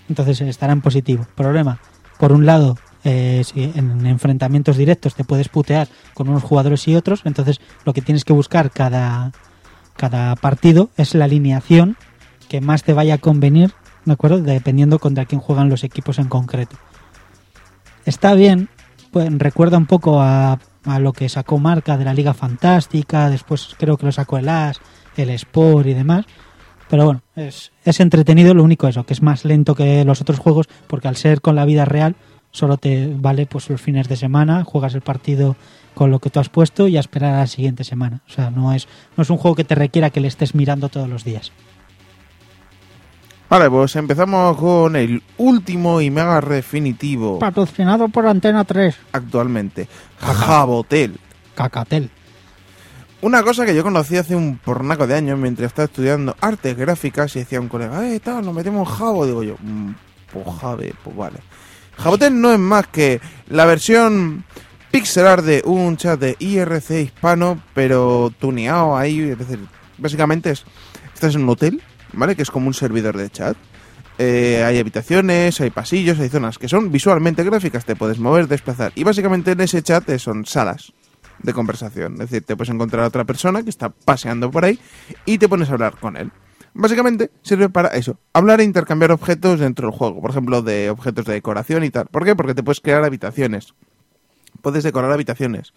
Entonces 0.10 0.42
estará 0.42 0.74
en 0.74 0.82
positivo. 0.82 1.26
Problema, 1.36 1.80
por 2.20 2.34
un 2.34 2.46
lado, 2.46 2.78
eh, 3.06 3.44
si 3.46 3.64
en 3.64 4.06
enfrentamientos 4.06 4.76
directos 4.76 5.16
te 5.16 5.24
puedes 5.24 5.48
putear 5.48 5.88
con 6.14 6.28
unos 6.28 6.44
jugadores 6.44 6.86
y 6.90 6.98
otros, 6.98 7.22
entonces 7.24 7.62
lo 7.86 7.94
que 7.94 8.02
tienes 8.02 8.26
que 8.26 8.34
buscar 8.34 8.72
cada, 8.72 9.32
cada 9.96 10.36
partido 10.36 10.90
es 10.98 11.16
la 11.16 11.24
alineación 11.24 11.96
que 12.50 12.60
más 12.60 12.84
te 12.84 12.92
vaya 12.92 13.14
a 13.14 13.20
convenir, 13.20 13.72
¿de 14.04 14.12
acuerdo? 14.12 14.42
Dependiendo 14.42 15.00
contra 15.00 15.24
quién 15.24 15.40
juegan 15.40 15.70
los 15.70 15.86
equipos 15.86 16.20
en 16.20 16.28
concreto. 16.28 16.76
Está 18.04 18.34
bien, 18.34 18.68
pues 19.12 19.30
recuerda 19.38 19.78
un 19.78 19.86
poco 19.86 20.22
a, 20.22 20.60
a 20.86 21.00
lo 21.00 21.14
que 21.14 21.30
sacó 21.30 21.58
marca 21.60 21.98
de 21.98 22.06
la 22.06 22.14
Liga 22.14 22.34
Fantástica, 22.34 23.30
después 23.30 23.76
creo 23.78 23.98
que 23.98 24.06
lo 24.06 24.12
sacó 24.12 24.38
el 24.38 24.50
As, 24.50 24.80
el 25.18 25.30
Sport 25.30 25.88
y 25.88 25.94
demás. 25.94 26.26
Pero 26.90 27.06
bueno, 27.06 27.22
es, 27.36 27.72
es 27.86 28.00
entretenido, 28.00 28.54
lo 28.54 28.64
único 28.64 28.88
eso, 28.88 29.06
que 29.06 29.14
es 29.14 29.22
más 29.22 29.46
lento 29.46 29.76
que 29.76 30.04
los 30.04 30.20
otros 30.22 30.40
juegos, 30.40 30.68
porque 30.88 31.08
al 31.08 31.16
ser 31.16 31.40
con 31.40 31.56
la 31.56 31.66
vida 31.66 31.86
real, 31.86 32.16
solo 32.52 32.78
te 32.78 33.14
vale 33.16 33.46
pues 33.46 33.70
los 33.70 33.82
fines 33.82 34.10
de 34.10 34.18
semana, 34.18 34.64
juegas 34.66 34.94
el 34.94 35.02
partido 35.02 35.56
con 35.94 36.12
lo 36.12 36.20
que 36.20 36.30
tú 36.30 36.40
has 36.40 36.50
puesto 36.50 36.88
y 36.88 36.98
a 36.98 37.00
esperar 37.00 37.34
a 37.34 37.40
la 37.40 37.48
siguiente 37.48 37.84
semana. 37.84 38.22
O 38.28 38.30
sea, 38.30 38.50
no 38.50 38.74
es, 38.74 38.88
no 39.16 39.24
es 39.24 39.30
un 39.30 39.38
juego 39.38 39.56
que 39.56 39.64
te 39.64 39.76
requiera 39.76 40.10
que 40.10 40.20
le 40.20 40.28
estés 40.28 40.56
mirando 40.56 40.90
todos 40.90 41.10
los 41.10 41.24
días. 41.24 41.52
Vale, 43.52 43.70
pues 43.70 43.94
empezamos 43.98 44.56
con 44.56 44.96
el 44.96 45.22
último 45.38 46.00
y 46.00 46.10
mega 46.10 46.40
definitivo 46.40 47.38
Patrocinado 47.38 48.08
por 48.08 48.26
Antena 48.26 48.64
3, 48.64 48.96
actualmente. 49.12 49.90
Jabotel. 50.20 51.20
Cacatel. 51.54 52.10
Una 53.20 53.44
cosa 53.44 53.66
que 53.66 53.76
yo 53.76 53.84
conocí 53.84 54.16
hace 54.16 54.38
un 54.38 54.58
pornaco 54.58 55.06
de 55.06 55.16
años 55.16 55.38
mientras 55.38 55.68
estaba 55.68 55.88
estudiando 55.88 56.34
artes 56.40 56.78
gráficas 56.78 57.36
y 57.36 57.40
decía 57.40 57.60
un 57.60 57.68
colega, 57.68 58.08
eh, 58.10 58.22
tal, 58.22 58.46
nos 58.46 58.56
metemos 58.56 58.88
Jabo. 58.88 59.26
Digo 59.26 59.44
yo, 59.44 59.58
"Mm, 59.62 59.96
pues 60.32 60.46
Jave, 60.62 60.94
pues 61.04 61.14
vale. 61.18 61.40
Jabotel 61.98 62.40
no 62.40 62.54
es 62.54 62.58
más 62.60 62.88
que 62.88 63.20
la 63.50 63.66
versión 63.66 64.46
pixel 64.92 65.28
art 65.28 65.44
de 65.44 65.62
un 65.66 65.98
chat 65.98 66.18
de 66.18 66.38
IRC 66.40 67.02
hispano, 67.02 67.62
pero 67.74 68.32
tuneado 68.40 68.96
ahí. 68.96 69.20
Es 69.20 69.38
decir, 69.40 69.60
básicamente 69.98 70.52
es, 70.52 70.64
estás 71.14 71.36
en 71.36 71.44
un 71.44 71.50
hotel, 71.50 71.82
¿vale? 72.14 72.36
Que 72.36 72.42
es 72.42 72.52
como 72.52 72.68
un 72.68 72.74
servidor 72.74 73.18
de 73.18 73.30
chat. 73.30 73.58
Eh, 74.18 74.64
hay 74.64 74.78
habitaciones, 74.78 75.60
hay 75.62 75.72
pasillos, 75.72 76.20
hay 76.20 76.30
zonas 76.30 76.58
que 76.58 76.68
son 76.68 76.92
visualmente 76.92 77.44
gráficas, 77.44 77.86
te 77.86 77.96
puedes 77.96 78.20
mover, 78.20 78.48
desplazar. 78.48 78.92
Y 78.96 79.04
básicamente 79.04 79.52
en 79.52 79.62
ese 79.62 79.82
chat 79.82 80.08
eh, 80.10 80.20
son 80.20 80.46
salas 80.46 80.94
de 81.40 81.54
conversación. 81.54 82.14
Es 82.14 82.30
decir, 82.30 82.44
te 82.44 82.56
puedes 82.56 82.74
encontrar 82.74 83.04
a 83.04 83.08
otra 83.08 83.24
persona 83.24 83.64
que 83.64 83.70
está 83.70 83.90
paseando 83.90 84.52
por 84.52 84.66
ahí 84.66 84.80
y 85.26 85.38
te 85.38 85.50
pones 85.50 85.70
a 85.70 85.74
hablar 85.74 85.98
con 86.00 86.18
él. 86.18 86.32
Básicamente 86.74 87.32
sirve 87.42 87.70
para 87.70 87.90
eso, 87.90 88.18
hablar 88.34 88.62
e 88.62 88.64
intercambiar 88.64 89.12
objetos 89.12 89.60
dentro 89.60 89.90
del 89.90 89.98
juego. 89.98 90.22
Por 90.22 90.32
ejemplo, 90.32 90.62
de 90.62 90.90
objetos 90.90 91.26
de 91.26 91.34
decoración 91.34 91.84
y 91.84 91.90
tal. 91.90 92.08
¿Por 92.08 92.24
qué? 92.24 92.36
Porque 92.36 92.54
te 92.54 92.64
puedes 92.64 92.80
crear 92.80 93.04
habitaciones. 93.04 93.74
Puedes 94.62 94.84
decorar 94.84 95.12
habitaciones. 95.12 95.74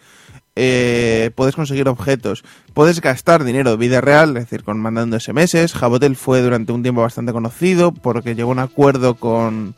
Eh, 0.57 1.31
puedes 1.35 1.57
conseguir 1.57 1.89
objetos. 1.89 2.45
Puedes 2.75 3.01
gastar 3.01 3.45
dinero 3.45 3.71
de 3.71 3.77
vida 3.77 4.01
real, 4.01 4.37
es 4.37 4.45
decir, 4.45 4.63
con 4.63 4.81
mandando 4.81 5.19
SMS. 5.19 5.73
Jabotel 5.73 6.17
fue 6.17 6.43
durante 6.43 6.73
un 6.73 6.83
tiempo 6.83 7.03
bastante 7.03 7.33
conocido 7.33 7.93
porque 7.93 8.35
llegó 8.35 8.51
a 8.51 8.53
un 8.53 8.59
acuerdo 8.61 9.15
con 9.15 9.75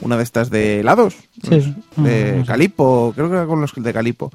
una 0.00 0.16
de 0.16 0.22
estas 0.22 0.50
de 0.50 0.80
helados. 0.80 1.16
Sí, 1.42 1.74
de. 1.96 2.44
Calipo, 2.46 3.12
creo 3.14 3.28
que 3.28 3.36
era 3.36 3.46
con 3.46 3.60
los 3.60 3.72
de 3.74 3.92
Calipo. 3.92 4.30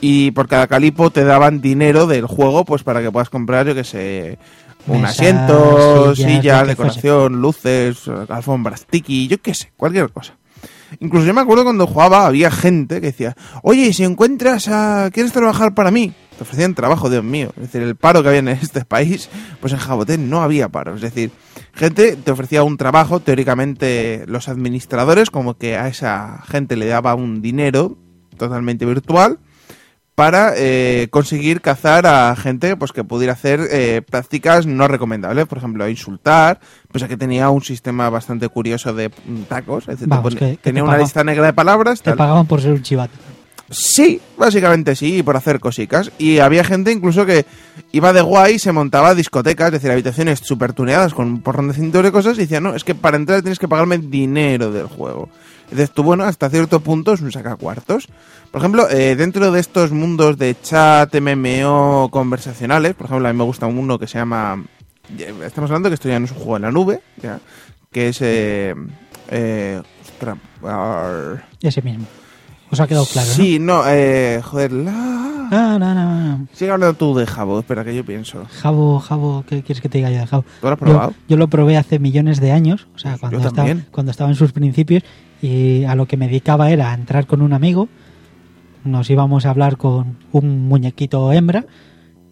Y 0.00 0.30
por 0.32 0.48
cada 0.48 0.66
Calipo 0.66 1.10
te 1.10 1.24
daban 1.24 1.60
dinero 1.60 2.06
del 2.06 2.26
juego, 2.26 2.64
pues 2.64 2.82
para 2.82 3.02
que 3.02 3.10
puedas 3.10 3.30
comprar, 3.30 3.66
yo 3.66 3.74
que 3.74 3.84
sé, 3.84 4.38
un 4.86 5.04
asiento, 5.04 6.14
silla, 6.14 6.64
decoración, 6.64 7.40
luces, 7.40 8.08
alfombras 8.28 8.86
tiki, 8.86 9.28
yo 9.28 9.38
qué 9.40 9.54
sé, 9.54 9.72
cualquier 9.76 10.10
cosa. 10.10 10.34
Incluso 11.00 11.26
yo 11.26 11.34
me 11.34 11.40
acuerdo 11.40 11.64
cuando 11.64 11.86
jugaba, 11.86 12.26
había 12.26 12.50
gente 12.50 13.00
que 13.00 13.08
decía, 13.08 13.36
oye, 13.62 13.92
si 13.92 14.04
encuentras 14.04 14.68
a... 14.68 15.10
¿Quieres 15.12 15.32
trabajar 15.32 15.74
para 15.74 15.90
mí? 15.90 16.12
Te 16.36 16.42
ofrecían 16.42 16.74
trabajo, 16.74 17.10
Dios 17.10 17.24
mío. 17.24 17.50
Es 17.56 17.62
decir, 17.62 17.82
el 17.82 17.96
paro 17.96 18.22
que 18.22 18.28
había 18.28 18.40
en 18.40 18.48
este 18.48 18.84
país, 18.84 19.28
pues 19.60 19.72
en 19.72 19.78
Jabotel 19.78 20.28
no 20.28 20.42
había 20.42 20.68
paro. 20.68 20.94
Es 20.94 21.00
decir, 21.00 21.30
gente 21.74 22.16
te 22.16 22.30
ofrecía 22.30 22.62
un 22.62 22.76
trabajo, 22.76 23.20
teóricamente 23.20 24.24
los 24.26 24.48
administradores, 24.48 25.30
como 25.30 25.56
que 25.56 25.76
a 25.76 25.88
esa 25.88 26.42
gente 26.48 26.76
le 26.76 26.86
daba 26.86 27.14
un 27.14 27.42
dinero 27.42 27.98
totalmente 28.36 28.86
virtual 28.86 29.38
para 30.18 30.52
eh, 30.56 31.06
conseguir 31.12 31.60
cazar 31.60 32.04
a 32.08 32.34
gente 32.34 32.74
pues 32.76 32.90
que 32.90 33.04
pudiera 33.04 33.34
hacer 33.34 33.60
eh, 33.70 34.02
prácticas 34.02 34.66
no 34.66 34.88
recomendables, 34.88 35.46
por 35.46 35.58
ejemplo, 35.58 35.88
insultar, 35.88 36.58
pues 36.90 37.04
que 37.04 37.16
tenía 37.16 37.50
un 37.50 37.62
sistema 37.62 38.10
bastante 38.10 38.48
curioso 38.48 38.92
de 38.92 39.10
mm, 39.10 39.42
tacos, 39.48 39.84
Vamos, 40.06 40.34
pone- 40.34 40.36
que- 40.36 40.56
que 40.56 40.62
tenía 40.62 40.82
te 40.82 40.88
una 40.88 40.98
lista 40.98 41.22
negra 41.22 41.46
de 41.46 41.52
palabras, 41.52 42.00
Te 42.02 42.10
tal. 42.10 42.16
pagaban 42.18 42.46
por 42.48 42.60
ser 42.60 42.72
un 42.72 42.82
chivato. 42.82 43.12
Sí, 43.70 44.20
básicamente 44.36 44.96
sí, 44.96 45.18
y 45.18 45.22
por 45.22 45.36
hacer 45.36 45.60
cositas. 45.60 46.10
Y 46.18 46.38
había 46.40 46.64
gente 46.64 46.90
incluso 46.90 47.24
que 47.24 47.46
iba 47.92 48.12
de 48.12 48.20
guay 48.22 48.54
y 48.54 48.58
se 48.58 48.72
montaba 48.72 49.14
discotecas, 49.14 49.66
es 49.68 49.72
decir, 49.74 49.92
habitaciones 49.92 50.40
super 50.40 50.72
tuneadas 50.72 51.14
con 51.14 51.28
un 51.28 51.42
porrón 51.42 51.68
de 51.68 51.74
cintos 51.74 52.02
de 52.02 52.10
cosas 52.10 52.36
y 52.38 52.40
decía, 52.40 52.60
no, 52.60 52.74
es 52.74 52.82
que 52.82 52.96
para 52.96 53.18
entrar 53.18 53.40
tienes 53.42 53.60
que 53.60 53.68
pagarme 53.68 53.98
dinero 53.98 54.72
del 54.72 54.86
juego. 54.86 55.28
Dices 55.70 55.90
tú, 55.90 56.02
bueno, 56.02 56.24
hasta 56.24 56.48
cierto 56.48 56.80
punto 56.80 57.12
es 57.12 57.20
un 57.20 57.30
sacacuartos. 57.30 58.08
Por 58.50 58.60
ejemplo, 58.60 58.88
eh, 58.88 59.16
dentro 59.16 59.52
de 59.52 59.60
estos 59.60 59.92
mundos 59.92 60.38
de 60.38 60.56
chat, 60.60 61.14
MMO, 61.14 62.08
conversacionales, 62.10 62.94
por 62.94 63.06
ejemplo, 63.06 63.28
a 63.28 63.32
mí 63.32 63.38
me 63.38 63.44
gusta 63.44 63.66
uno 63.66 63.98
que 63.98 64.06
se 64.06 64.18
llama... 64.18 64.64
Estamos 65.44 65.70
hablando 65.70 65.88
que 65.88 65.94
esto 65.94 66.08
ya 66.08 66.18
no 66.18 66.26
es 66.26 66.32
un 66.32 66.38
juego 66.38 66.56
en 66.56 66.62
la 66.62 66.70
nube, 66.70 67.00
ya, 67.22 67.40
que 67.92 68.08
es... 68.08 68.18
Eh, 68.22 68.74
eh, 69.30 69.82
Ese 71.60 71.82
mismo. 71.82 72.06
Os 72.70 72.80
ha 72.80 72.86
quedado 72.86 73.06
claro, 73.06 73.28
Sí, 73.28 73.58
no, 73.58 73.82
eh, 73.86 74.40
joder, 74.42 74.72
la... 74.72 74.92
¿no? 75.50 75.78
No, 75.78 75.94
no, 75.94 75.94
no. 75.94 76.46
Sigue 76.52 76.70
hablando 76.70 76.94
tú 76.94 77.14
de 77.14 77.26
Jabo, 77.26 77.58
espera 77.58 77.84
que 77.84 77.94
yo 77.94 78.04
pienso. 78.04 78.44
Jabo, 78.50 78.98
Jabo, 79.00 79.44
¿qué 79.48 79.62
quieres 79.62 79.80
que 79.80 79.88
te 79.88 79.98
diga 79.98 80.10
yo 80.10 80.18
de 80.18 80.26
Jabo? 80.26 80.44
¿Tú 80.60 80.66
lo 80.66 80.72
has 80.72 80.78
probado? 80.78 81.14
yo 81.26 81.36
lo 81.36 81.48
probé 81.48 81.76
hace 81.76 81.98
millones 81.98 82.40
de 82.40 82.52
años, 82.52 82.86
o 82.94 82.98
sea, 82.98 83.16
cuando 83.18 83.40
Yo 83.40 83.48
estaba, 83.48 83.74
cuando 83.90 84.10
estaba 84.10 84.30
en 84.30 84.36
sus 84.36 84.52
principios, 84.52 85.02
y 85.40 85.84
a 85.84 85.94
lo 85.94 86.06
que 86.06 86.16
me 86.16 86.26
dedicaba 86.26 86.70
era 86.70 86.90
a 86.90 86.94
entrar 86.94 87.26
con 87.26 87.40
un 87.40 87.54
amigo, 87.54 87.88
nos 88.84 89.08
íbamos 89.08 89.46
a 89.46 89.50
hablar 89.50 89.78
con 89.78 90.18
un 90.32 90.68
muñequito 90.68 91.32
hembra, 91.32 91.64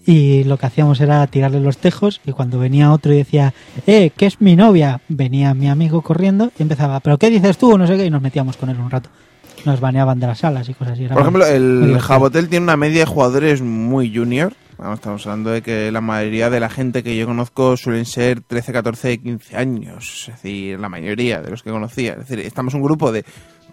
y 0.04 0.44
lo 0.44 0.58
que 0.58 0.66
hacíamos 0.66 1.00
era 1.00 1.26
tirarle 1.26 1.60
los 1.60 1.78
tejos, 1.78 2.20
y 2.26 2.32
cuando 2.32 2.58
venía 2.58 2.92
otro 2.92 3.12
y 3.12 3.16
decía, 3.16 3.54
eh, 3.86 4.10
que 4.16 4.26
es 4.26 4.40
mi 4.40 4.56
novia, 4.56 5.00
venía 5.08 5.54
mi 5.54 5.68
amigo 5.68 6.02
corriendo 6.02 6.52
y 6.58 6.62
empezaba, 6.62 7.00
¿pero 7.00 7.18
qué 7.18 7.30
dices 7.30 7.56
tú? 7.58 7.76
No 7.78 7.86
sé 7.86 7.96
qué, 7.96 8.04
y 8.06 8.10
nos 8.10 8.22
metíamos 8.22 8.56
con 8.56 8.68
él 8.68 8.78
un 8.78 8.90
rato. 8.90 9.08
Nos 9.66 9.80
baneaban 9.80 10.18
de 10.20 10.26
las 10.28 10.38
salas 10.38 10.68
y 10.68 10.74
cosas 10.74 10.94
así. 10.94 11.04
era 11.04 11.14
Por 11.14 11.22
ejemplo, 11.22 11.44
el. 11.46 11.98
Jabotel 12.00 12.48
tiene 12.48 12.64
una 12.64 12.76
media 12.76 13.00
de 13.00 13.06
jugadores 13.06 13.60
muy 13.62 14.14
junior. 14.14 14.52
Vamos, 14.78 14.96
estamos 15.00 15.26
hablando 15.26 15.50
de 15.50 15.62
que 15.62 15.90
la 15.90 16.00
mayoría 16.00 16.50
de 16.50 16.60
la 16.60 16.68
gente 16.68 17.02
que 17.02 17.16
yo 17.16 17.26
conozco 17.26 17.76
suelen 17.76 18.04
ser 18.04 18.42
13, 18.42 18.72
14, 18.72 19.18
15 19.18 19.56
años. 19.56 20.26
Es 20.28 20.34
decir, 20.34 20.78
la 20.78 20.88
mayoría 20.88 21.40
de 21.40 21.50
los 21.50 21.62
que 21.62 21.70
conocía. 21.70 22.12
Es 22.12 22.18
decir, 22.28 22.40
estamos 22.40 22.74
un 22.74 22.82
grupo 22.82 23.10
de 23.10 23.24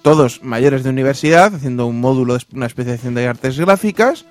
todos 0.01 0.41
mayores 0.43 0.83
de 0.83 0.89
universidad 0.89 1.53
haciendo 1.53 1.87
un 1.87 1.99
módulo, 2.01 2.37
de 2.37 2.43
una 2.53 2.65
especialización 2.67 3.15
de 3.15 3.27
artes 3.27 3.59
gráficas 3.59 4.25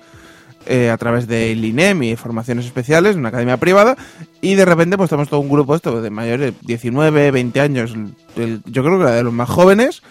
eh, 0.65 0.89
a 0.89 0.97
través 0.97 1.27
del 1.27 1.63
INEM 1.65 2.03
y 2.03 2.15
formaciones 2.15 2.65
especiales, 2.65 3.15
una 3.15 3.29
academia 3.29 3.57
privada, 3.57 3.97
y 4.41 4.55
de 4.55 4.65
repente 4.65 4.97
pues 4.97 5.07
estamos 5.07 5.27
todo 5.29 5.41
un 5.41 5.49
grupo 5.49 5.75
esto 5.75 6.01
de 6.01 6.09
mayores, 6.09 6.53
19, 6.61 7.31
20 7.31 7.59
años, 7.59 7.93
el- 8.37 8.61
yo 8.65 8.83
creo 8.83 8.97
que 8.97 9.03
era 9.03 9.15
de 9.15 9.23
los 9.23 9.33
más 9.33 9.49
jóvenes, 9.49 10.01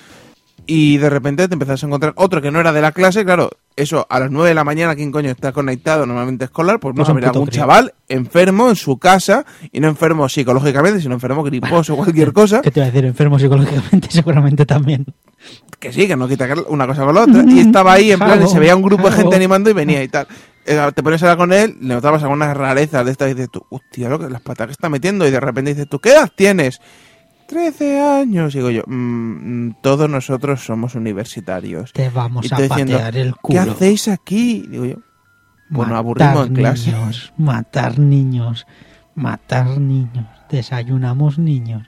y 0.67 0.97
de 0.99 1.11
repente 1.11 1.49
te 1.49 1.55
empezás 1.55 1.83
a 1.83 1.87
encontrar 1.87 2.13
otro 2.17 2.41
que 2.41 2.51
no 2.51 2.61
era 2.61 2.73
de 2.73 2.81
la 2.81 2.93
clase, 2.93 3.25
claro, 3.25 3.51
eso 3.75 4.07
a 4.09 4.21
las 4.21 4.31
9 4.31 4.51
de 4.51 4.55
la 4.55 4.65
mañana, 4.65 4.95
¿quién 4.95 5.11
coño 5.11 5.31
está 5.31 5.53
conectado 5.53 6.07
normalmente 6.07 6.45
escolar? 6.45 6.79
Pues 6.79 6.95
Pues 6.95 7.09
vamos 7.09 7.09
a 7.09 7.13
a 7.13 7.31
puto 7.31 7.39
algún 7.39 7.49
crío. 7.49 7.61
chaval 7.61 7.95
enfermo 8.09 8.69
en 8.69 8.77
su 8.77 8.99
casa, 8.99 9.45
y 9.73 9.81
no 9.81 9.89
enfermo 9.89 10.29
psicológicamente, 10.29 11.01
sino 11.01 11.15
enfermo 11.15 11.43
griposo 11.43 11.95
o 11.95 11.97
cualquier 11.97 12.33
cosa, 12.35 12.61
¿Qué 12.63 12.71
te 12.71 12.81
iba 12.81 12.87
a 12.87 12.91
decir? 12.91 13.05
Enfermo 13.07 13.39
psicológicamente 13.39 14.09
seguramente 14.11 14.65
también. 14.67 15.07
que 15.81 15.93
sí, 15.93 16.07
que 16.07 16.17
no 16.17 16.29
quita 16.29 16.47
una 16.69 16.87
cosa 16.87 17.05
con 17.05 17.15
la 17.15 17.23
otra, 17.23 17.45
y 17.47 17.61
estaba 17.61 17.95
ahí 17.95 18.13
en 18.13 18.19
plan, 18.19 18.43
y 18.43 18.49
se 18.49 18.59
veía 18.59 18.77
un 18.77 18.83
grupo 18.83 19.11
de 19.11 19.17
gente 19.17 19.37
animando 19.37 19.69
y 19.71 19.73
venía 19.73 20.03
y 20.03 20.09
tal. 20.09 20.27
Eh, 20.65 20.79
Te 20.95 21.03
pones 21.03 21.21
a 21.23 21.27
hablar 21.33 21.39
con 21.39 21.53
él, 21.53 21.77
le 21.81 21.95
notabas 21.95 22.23
algunas 22.23 22.57
rarezas 22.57 23.05
de 23.05 23.11
estas 23.11 23.31
y 23.31 23.35
dices 23.35 23.49
tú, 23.51 23.65
hostia, 23.69 24.09
lo 24.09 24.19
que 24.21 24.29
las 24.31 24.41
patas 24.43 24.67
que 24.69 24.73
está 24.73 24.89
metiendo, 24.89 25.27
y 25.27 25.31
de 25.33 25.41
repente 25.41 25.71
dices 25.75 25.89
tú, 25.89 25.99
¿qué 25.99 26.11
edad 26.11 26.31
tienes? 26.37 26.81
13 27.53 28.01
años, 28.01 28.55
digo 28.55 28.71
yo, 28.71 28.83
"Mm, 28.87 29.67
mm, 29.69 29.77
todos 29.83 30.09
nosotros 30.09 30.65
somos 30.65 30.95
universitarios. 30.95 31.93
Te 31.93 32.09
vamos 32.09 32.47
Y 32.51 32.55
a 32.55 32.59
diciendo, 32.59 32.95
patear 32.95 33.17
el 33.17 33.33
¿Qué 33.35 33.39
culo. 33.43 33.61
hacéis 33.63 34.09
aquí? 34.09 34.67
Digo 34.69 34.85
yo, 34.87 34.97
bueno, 35.69 35.97
aburrimos 35.97 36.47
en 36.49 36.55
clase. 36.55 36.93
niños, 36.93 37.33
matar 37.37 37.99
niños, 37.99 38.67
matar 39.15 39.79
niños, 39.79 40.27
desayunamos 40.51 41.39
niños. 41.39 41.87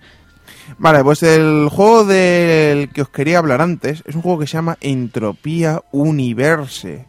Vale, 0.79 1.03
pues 1.03 1.23
el 1.23 1.69
juego 1.71 2.05
del 2.05 2.91
que 2.91 3.03
os 3.03 3.09
quería 3.09 3.39
hablar 3.39 3.61
antes 3.61 4.03
es 4.07 4.15
un 4.15 4.23
juego 4.23 4.39
que 4.39 4.47
se 4.47 4.55
llama 4.55 4.77
Entropía 4.81 5.83
Universe, 5.93 7.07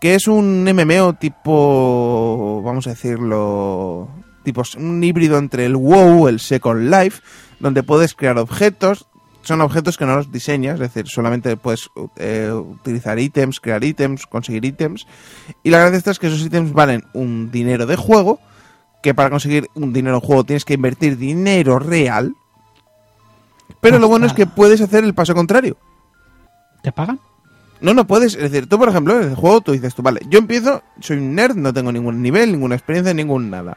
que 0.00 0.14
es 0.14 0.26
un 0.28 0.64
MMO 0.68 1.14
tipo, 1.14 2.62
vamos 2.64 2.86
a 2.86 2.90
decirlo, 2.90 4.08
tipo 4.44 4.62
un 4.78 5.02
híbrido 5.02 5.38
entre 5.38 5.64
el 5.66 5.76
WoW, 5.76 6.28
el 6.28 6.40
Second 6.40 6.90
Life, 6.90 7.22
donde 7.60 7.82
puedes 7.82 8.14
crear 8.14 8.38
objetos. 8.38 9.06
Son 9.42 9.60
objetos 9.60 9.98
que 9.98 10.06
no 10.06 10.16
los 10.16 10.32
diseñas, 10.32 10.74
es 10.74 10.80
decir, 10.80 11.06
solamente 11.06 11.56
puedes 11.56 11.90
eh, 12.16 12.50
utilizar 12.50 13.18
ítems, 13.18 13.60
crear 13.60 13.84
ítems, 13.84 14.26
conseguir 14.26 14.64
ítems. 14.64 15.06
Y 15.62 15.70
la 15.70 15.78
gracia 15.78 16.00
de 16.00 16.10
es 16.10 16.18
que 16.18 16.28
esos 16.28 16.40
ítems 16.40 16.72
valen 16.72 17.04
un 17.12 17.50
dinero 17.50 17.84
de 17.84 17.96
juego, 17.96 18.40
que 19.02 19.12
para 19.12 19.28
conseguir 19.28 19.68
un 19.74 19.92
dinero 19.92 20.16
en 20.16 20.22
juego 20.22 20.44
tienes 20.44 20.64
que 20.64 20.74
invertir 20.74 21.18
dinero 21.18 21.78
real. 21.78 22.34
Pero 23.80 23.98
lo 23.98 24.08
bueno 24.08 24.26
es 24.26 24.32
que 24.32 24.46
puedes 24.46 24.80
hacer 24.80 25.04
el 25.04 25.14
paso 25.14 25.34
contrario. 25.34 25.76
¿Te 26.82 26.90
pagan? 26.90 27.20
No, 27.80 27.92
no 27.92 28.06
puedes. 28.06 28.34
Es 28.34 28.50
decir, 28.50 28.66
tú, 28.66 28.78
por 28.78 28.88
ejemplo, 28.88 29.20
en 29.20 29.28
el 29.28 29.34
juego 29.34 29.60
tú 29.60 29.72
dices 29.72 29.94
tú, 29.94 30.02
vale, 30.02 30.20
yo 30.28 30.38
empiezo, 30.38 30.82
soy 31.00 31.18
un 31.18 31.34
nerd, 31.34 31.54
no 31.54 31.72
tengo 31.74 31.92
ningún 31.92 32.22
nivel, 32.22 32.52
ninguna 32.52 32.76
experiencia, 32.76 33.12
ningún 33.12 33.50
nada. 33.50 33.76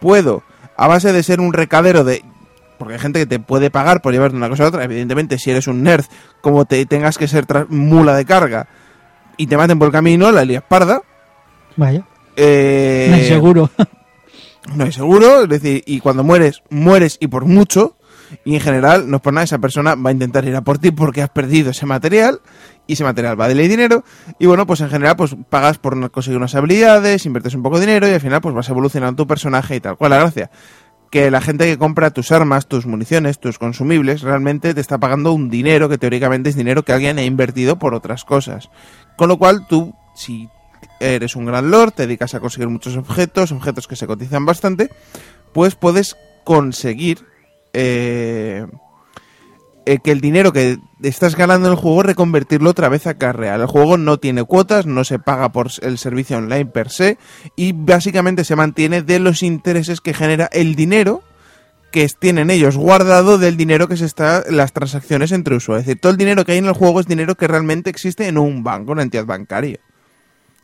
Puedo, 0.00 0.42
a 0.76 0.86
base 0.86 1.12
de 1.12 1.22
ser 1.22 1.40
un 1.40 1.52
recadero 1.52 2.02
de. 2.02 2.24
Porque 2.80 2.94
hay 2.94 3.00
gente 3.00 3.18
que 3.18 3.26
te 3.26 3.38
puede 3.38 3.70
pagar 3.70 4.00
por 4.00 4.14
llevarte 4.14 4.38
una 4.38 4.48
cosa 4.48 4.64
a 4.64 4.68
otra. 4.68 4.84
Evidentemente, 4.84 5.38
si 5.38 5.50
eres 5.50 5.66
un 5.66 5.82
nerd, 5.82 6.06
como 6.40 6.64
te 6.64 6.86
tengas 6.86 7.18
que 7.18 7.28
ser 7.28 7.44
mula 7.68 8.16
de 8.16 8.24
carga 8.24 8.68
y 9.36 9.46
te 9.48 9.58
maten 9.58 9.78
por 9.78 9.84
el 9.84 9.92
camino, 9.92 10.32
la 10.32 10.46
lías 10.46 10.62
parda. 10.66 11.02
Vaya, 11.76 12.02
Eh, 12.36 13.08
no 13.10 13.16
es 13.16 13.28
seguro. 13.28 13.70
no 14.74 14.84
hay 14.84 14.92
seguro, 14.92 15.42
es 15.42 15.48
decir, 15.50 15.82
y 15.84 16.00
cuando 16.00 16.24
mueres, 16.24 16.62
mueres 16.70 17.18
y 17.20 17.26
por 17.26 17.44
mucho. 17.44 17.96
Y 18.46 18.54
en 18.54 18.62
general, 18.62 19.10
no 19.10 19.16
es 19.16 19.22
por 19.22 19.34
nada, 19.34 19.44
esa 19.44 19.58
persona 19.58 19.94
va 19.94 20.08
a 20.08 20.12
intentar 20.14 20.46
ir 20.46 20.56
a 20.56 20.62
por 20.62 20.78
ti 20.78 20.90
porque 20.90 21.20
has 21.20 21.28
perdido 21.28 21.72
ese 21.72 21.84
material. 21.84 22.40
Y 22.86 22.94
ese 22.94 23.04
material 23.04 23.38
va 23.38 23.46
de 23.46 23.54
ley 23.54 23.68
dinero. 23.68 24.04
Y 24.38 24.46
bueno, 24.46 24.66
pues 24.66 24.80
en 24.80 24.88
general, 24.88 25.16
pues 25.16 25.36
pagas 25.50 25.76
por 25.76 26.10
conseguir 26.10 26.38
unas 26.38 26.54
habilidades, 26.54 27.26
inviertes 27.26 27.54
un 27.54 27.62
poco 27.62 27.78
de 27.78 27.84
dinero 27.84 28.08
y 28.08 28.12
al 28.12 28.20
final, 28.22 28.40
pues 28.40 28.54
vas 28.54 28.70
evolucionando 28.70 29.22
tu 29.22 29.26
personaje 29.26 29.76
y 29.76 29.80
tal. 29.80 29.98
¿Cuál 29.98 30.12
es 30.12 30.16
la 30.16 30.22
gracia? 30.22 30.50
Que 31.10 31.30
la 31.30 31.40
gente 31.40 31.66
que 31.66 31.76
compra 31.76 32.12
tus 32.12 32.30
armas, 32.30 32.68
tus 32.68 32.86
municiones, 32.86 33.40
tus 33.40 33.58
consumibles, 33.58 34.22
realmente 34.22 34.74
te 34.74 34.80
está 34.80 34.98
pagando 34.98 35.32
un 35.32 35.50
dinero 35.50 35.88
que 35.88 35.98
teóricamente 35.98 36.50
es 36.50 36.56
dinero 36.56 36.84
que 36.84 36.92
alguien 36.92 37.18
ha 37.18 37.24
invertido 37.24 37.78
por 37.78 37.94
otras 37.94 38.24
cosas. 38.24 38.70
Con 39.16 39.28
lo 39.28 39.36
cual, 39.36 39.66
tú, 39.66 39.92
si 40.14 40.48
eres 41.00 41.34
un 41.34 41.46
gran 41.46 41.70
lord, 41.70 41.92
te 41.92 42.06
dedicas 42.06 42.34
a 42.34 42.40
conseguir 42.40 42.68
muchos 42.68 42.96
objetos, 42.96 43.50
objetos 43.52 43.88
que 43.88 43.96
se 43.96 44.06
cotizan 44.06 44.46
bastante, 44.46 44.90
pues 45.52 45.74
puedes 45.74 46.16
conseguir 46.44 47.26
eh, 47.72 48.66
eh, 49.86 49.98
que 50.02 50.12
el 50.12 50.20
dinero 50.20 50.52
que 50.52 50.78
estás 51.02 51.36
ganando 51.36 51.68
en 51.68 51.72
el 51.72 51.78
juego 51.78 52.02
reconvertirlo 52.02 52.70
otra 52.70 52.88
vez 52.88 53.06
a 53.06 53.14
cash 53.14 53.34
real. 53.34 53.60
El 53.60 53.66
juego 53.66 53.96
no 53.96 54.18
tiene 54.18 54.44
cuotas, 54.44 54.86
no 54.86 55.04
se 55.04 55.18
paga 55.18 55.52
por 55.52 55.70
el 55.82 55.98
servicio 55.98 56.38
online 56.38 56.66
per 56.66 56.90
se 56.90 57.18
y 57.56 57.72
básicamente 57.72 58.44
se 58.44 58.56
mantiene 58.56 59.02
de 59.02 59.18
los 59.18 59.42
intereses 59.42 60.00
que 60.00 60.14
genera 60.14 60.48
el 60.52 60.74
dinero 60.74 61.22
que 61.90 62.06
tienen 62.18 62.50
ellos 62.50 62.76
guardado 62.76 63.38
del 63.38 63.56
dinero 63.56 63.88
que 63.88 63.96
se 63.96 64.04
está 64.04 64.44
las 64.48 64.72
transacciones 64.72 65.32
entre 65.32 65.56
usuarios. 65.56 65.82
Es 65.82 65.86
decir, 65.86 66.00
todo 66.00 66.12
el 66.12 66.18
dinero 66.18 66.44
que 66.44 66.52
hay 66.52 66.58
en 66.58 66.66
el 66.66 66.72
juego 66.72 67.00
es 67.00 67.06
dinero 67.06 67.34
que 67.34 67.48
realmente 67.48 67.90
existe 67.90 68.28
en 68.28 68.38
un 68.38 68.62
banco, 68.62 68.92
una 68.92 69.02
entidad 69.02 69.26
bancaria. 69.26 69.80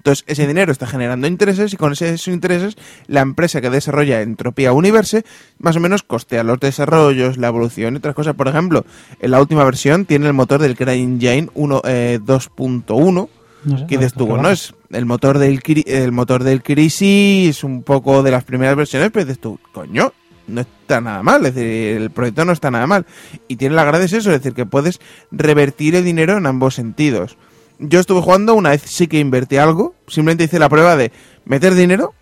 Entonces, 0.06 0.24
ese 0.28 0.46
dinero 0.46 0.70
está 0.70 0.86
generando 0.86 1.26
intereses 1.26 1.72
y 1.72 1.76
con 1.76 1.92
esos 1.92 2.28
intereses 2.28 2.76
la 3.08 3.22
empresa 3.22 3.60
que 3.60 3.70
desarrolla 3.70 4.22
Entropía 4.22 4.72
Universe 4.72 5.24
más 5.58 5.74
o 5.74 5.80
menos 5.80 6.04
costea 6.04 6.44
los 6.44 6.60
desarrollos, 6.60 7.38
la 7.38 7.48
evolución 7.48 7.94
y 7.94 7.96
otras 7.96 8.14
cosas. 8.14 8.36
Por 8.36 8.46
ejemplo, 8.46 8.86
en 9.18 9.32
la 9.32 9.40
última 9.40 9.64
versión 9.64 10.04
tiene 10.04 10.28
el 10.28 10.32
motor 10.32 10.62
del 10.62 10.76
CryEngine 10.76 11.48
1, 11.54 11.82
eh, 11.86 12.20
2.1 12.24 13.28
No 13.64 13.78
sé, 13.78 13.86
que 13.88 13.96
dices 13.98 14.12
tú, 14.12 14.28
bueno, 14.28 14.48
es 14.48 14.74
el 14.90 15.06
motor 15.06 15.40
del 15.40 15.60
el 15.86 16.12
motor 16.12 16.44
del 16.44 16.62
Crisi 16.62 17.48
es 17.48 17.64
un 17.64 17.82
poco 17.82 18.22
de 18.22 18.30
las 18.30 18.44
primeras 18.44 18.76
versiones, 18.76 19.10
pero 19.10 19.24
dices 19.24 19.40
tú, 19.40 19.58
coño, 19.72 20.12
no 20.46 20.60
está 20.60 21.00
nada 21.00 21.24
mal, 21.24 21.44
es 21.46 21.54
decir, 21.56 21.96
el 21.96 22.10
proyecto 22.10 22.44
no 22.44 22.52
está 22.52 22.70
nada 22.70 22.86
mal. 22.86 23.06
Y 23.48 23.56
tiene 23.56 23.74
la 23.74 23.82
gracia 23.82 24.04
es 24.04 24.12
eso, 24.12 24.30
es 24.30 24.38
decir, 24.40 24.54
que 24.54 24.66
puedes 24.66 25.00
revertir 25.32 25.96
el 25.96 26.04
dinero 26.04 26.38
en 26.38 26.46
ambos 26.46 26.76
sentidos. 26.76 27.36
Yo 27.78 28.00
estuve 28.00 28.22
jugando, 28.22 28.54
una 28.54 28.70
vez 28.70 28.82
sí 28.86 29.06
que 29.06 29.18
invertí 29.18 29.56
algo, 29.58 29.94
simplemente 30.06 30.44
hice 30.44 30.58
la 30.58 30.68
prueba 30.68 30.96
de 30.96 31.12
meter 31.44 31.74
dinero 31.74 32.14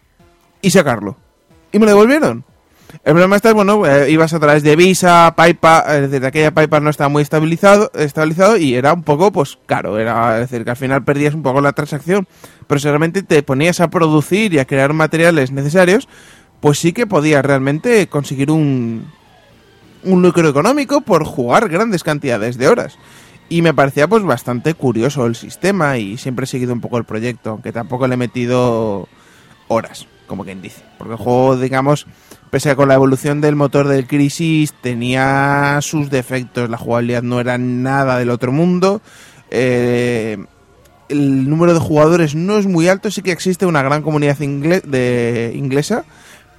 y 0.61 0.71
sacarlo. 0.71 1.17
Y 1.73 1.79
me 1.79 1.87
lo 1.87 1.93
devolvieron. 1.93 2.45
El 3.03 3.13
problema 3.13 3.37
está, 3.37 3.53
bueno, 3.53 3.85
eh, 3.87 4.11
ibas 4.11 4.33
a 4.35 4.41
través 4.41 4.63
de 4.63 4.77
Visa, 4.77 5.35
PayPal, 5.37 6.05
es 6.05 6.11
decir, 6.11 6.25
aquella 6.25 6.53
PayPal 6.53 6.85
no 6.85 6.91
estaba 6.91 7.09
muy 7.09 7.23
estabilizado, 7.23 7.91
estabilizado 7.95 8.57
y 8.57 8.75
era 8.75 8.93
un 8.93 9.03
poco, 9.03 9.33
pues, 9.33 9.59
caro. 9.67 9.99
Era, 9.99 10.41
es 10.41 10.51
decir, 10.51 10.65
que 10.65 10.71
al 10.71 10.77
final 10.77 11.05
perdías 11.05 11.35
un 11.35 11.43
poco 11.43 11.61
la 11.61 11.73
transacción, 11.73 12.29
pero 12.67 12.79
si 12.79 12.89
realmente 12.89 13.23
te 13.23 13.43
ponías 13.43 13.81
a 13.81 13.91
producir 13.91 14.55
y 14.55 14.59
a 14.59 14.65
crear 14.65 14.93
materiales 14.93 15.51
necesarios, 15.51 16.09
pues 16.61 16.79
sí 16.79 16.93
que 16.93 17.07
podías 17.07 17.45
realmente 17.45 18.07
conseguir 18.07 18.51
un, 18.51 19.11
un 20.05 20.23
lucro 20.23 20.49
económico 20.49 21.01
por 21.01 21.25
jugar 21.25 21.69
grandes 21.69 22.05
cantidades 22.05 22.57
de 22.59 22.69
horas. 22.69 22.97
Y 23.55 23.63
me 23.63 23.73
parecía 23.73 24.09
pues 24.09 24.25
bastante 24.25 24.75
curioso 24.75 25.27
el 25.27 25.37
sistema 25.37 25.97
y 25.97 26.19
siempre 26.19 26.43
he 26.43 26.49
seguido 26.49 26.73
un 26.73 26.81
poco 26.81 26.99
el 26.99 27.05
proyecto, 27.05 27.51
aunque 27.51 27.71
tampoco 27.71 28.09
le 28.09 28.15
he 28.15 28.17
metido 28.17 29.07
horas, 29.69 30.09
como 30.27 30.45
quien 30.45 30.61
dice. 30.61 30.83
Porque 30.99 31.13
el 31.13 31.19
juego, 31.19 31.57
digamos, 31.57 32.09
pese 32.51 32.71
a 32.71 32.75
con 32.75 32.89
la 32.89 32.95
evolución 32.95 33.41
del 33.41 33.55
motor 33.55 33.87
del 33.87 34.09
Crisis, 34.09 34.75
tenía 34.81 35.79
sus 35.83 36.11
defectos, 36.11 36.69
la 36.69 36.79
jugabilidad 36.79 37.23
no 37.23 37.39
era 37.39 37.57
nada 37.57 38.19
del 38.19 38.31
otro 38.31 38.51
mundo. 38.51 39.01
eh, 39.53 40.37
el 41.09 41.49
número 41.49 41.75
de 41.75 41.79
jugadores 41.79 42.35
no 42.35 42.59
es 42.59 42.67
muy 42.67 42.89
alto, 42.89 43.09
sí 43.13 43.23
que 43.23 43.31
existe 43.31 43.67
una 43.67 43.83
gran 43.85 44.03
comunidad 44.03 44.37
de 44.37 45.53
inglesa, 45.55 46.05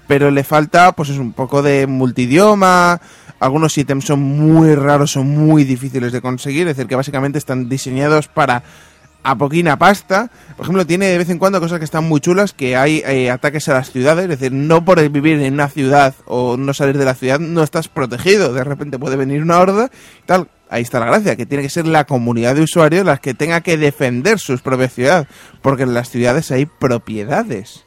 pero 0.07 0.31
le 0.31 0.45
falta 0.45 0.93
pues 0.93 1.09
es 1.09 1.17
un 1.17 1.33
poco 1.33 1.61
de 1.61 1.87
multidioma, 1.87 3.01
algunos 3.45 3.77
ítems 3.77 4.05
son 4.05 4.19
muy 4.21 4.75
raros, 4.75 5.11
son 5.11 5.27
muy 5.27 5.63
difíciles 5.63 6.11
de 6.11 6.21
conseguir, 6.21 6.67
es 6.67 6.75
decir, 6.75 6.87
que 6.87 6.95
básicamente 6.95 7.37
están 7.37 7.69
diseñados 7.69 8.27
para 8.27 8.63
a 9.25 9.35
poquina 9.35 9.77
pasta. 9.77 10.29
Por 10.55 10.65
ejemplo, 10.65 10.85
tiene 10.85 11.07
de 11.07 11.17
vez 11.17 11.29
en 11.29 11.39
cuando 11.39 11.59
cosas 11.59 11.79
que 11.79 11.85
están 11.85 12.03
muy 12.03 12.21
chulas, 12.21 12.53
que 12.53 12.77
hay 12.77 13.01
eh, 13.05 13.31
ataques 13.31 13.67
a 13.69 13.73
las 13.73 13.91
ciudades, 13.91 14.25
es 14.25 14.29
decir, 14.29 14.51
no 14.51 14.85
por 14.85 15.01
vivir 15.09 15.41
en 15.41 15.55
una 15.55 15.67
ciudad 15.67 16.13
o 16.25 16.57
no 16.57 16.73
salir 16.73 16.97
de 16.97 17.05
la 17.05 17.15
ciudad 17.15 17.39
no 17.39 17.63
estás 17.63 17.87
protegido, 17.87 18.53
de 18.53 18.63
repente 18.63 18.99
puede 18.99 19.15
venir 19.15 19.41
una 19.41 19.59
horda 19.59 19.89
y 20.23 20.25
tal. 20.25 20.47
Ahí 20.69 20.81
está 20.81 20.99
la 20.99 21.05
gracia, 21.05 21.35
que 21.35 21.45
tiene 21.45 21.63
que 21.63 21.69
ser 21.69 21.85
la 21.85 22.05
comunidad 22.05 22.55
de 22.55 22.61
usuarios 22.61 23.05
las 23.05 23.19
que 23.19 23.33
tenga 23.33 23.61
que 23.61 23.77
defender 23.77 24.39
sus 24.39 24.61
propias 24.61 24.93
ciudades, 24.93 25.27
porque 25.61 25.83
en 25.83 25.93
las 25.93 26.09
ciudades 26.09 26.51
hay 26.51 26.65
propiedades. 26.65 27.84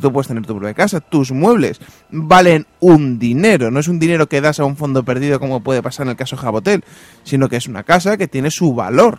Tú 0.00 0.10
puedes 0.12 0.28
tener 0.28 0.46
tu 0.46 0.54
propia 0.56 0.72
casa, 0.74 1.00
tus 1.00 1.32
muebles 1.32 1.78
valen 2.10 2.66
un 2.80 3.18
dinero, 3.18 3.70
no 3.70 3.78
es 3.80 3.88
un 3.88 3.98
dinero 3.98 4.26
que 4.26 4.40
das 4.40 4.58
a 4.58 4.64
un 4.64 4.76
fondo 4.76 5.04
perdido 5.04 5.38
como 5.38 5.60
puede 5.60 5.82
pasar 5.82 6.06
en 6.06 6.10
el 6.10 6.16
caso 6.16 6.36
Jabotel, 6.36 6.82
sino 7.24 7.48
que 7.48 7.56
es 7.56 7.66
una 7.66 7.82
casa 7.82 8.16
que 8.16 8.26
tiene 8.28 8.50
su 8.50 8.74
valor. 8.74 9.18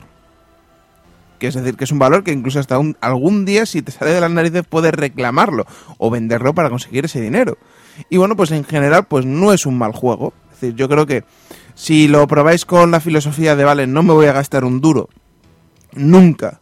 Que 1.37 1.47
es 1.47 1.53
decir, 1.55 1.75
que 1.75 1.83
es 1.83 1.91
un 1.91 1.99
valor 1.99 2.23
que 2.23 2.31
incluso 2.31 2.59
hasta 2.59 2.79
un- 2.79 2.97
algún 3.01 3.45
día, 3.45 3.65
si 3.65 3.81
te 3.81 3.91
sale 3.91 4.11
de 4.11 4.21
las 4.21 4.31
narices, 4.31 4.63
puedes 4.67 4.93
reclamarlo 4.93 5.65
o 5.97 6.09
venderlo 6.09 6.53
para 6.55 6.69
conseguir 6.69 7.05
ese 7.05 7.19
dinero. 7.21 7.57
Y 8.09 8.17
bueno, 8.17 8.35
pues 8.35 8.49
en 8.51 8.63
general, 8.63 9.05
pues 9.05 9.25
no 9.25 9.53
es 9.53 9.65
un 9.67 9.77
mal 9.77 9.91
juego. 9.91 10.33
Es 10.53 10.61
decir, 10.61 10.75
yo 10.75 10.87
creo 10.89 11.05
que 11.05 11.23
si 11.75 12.07
lo 12.07 12.25
probáis 12.27 12.65
con 12.65 12.89
la 12.89 12.99
filosofía 13.01 13.55
de, 13.55 13.63
vale, 13.65 13.85
no 13.85 14.01
me 14.01 14.13
voy 14.13 14.25
a 14.27 14.33
gastar 14.33 14.63
un 14.63 14.79
duro, 14.81 15.09
nunca, 15.93 16.61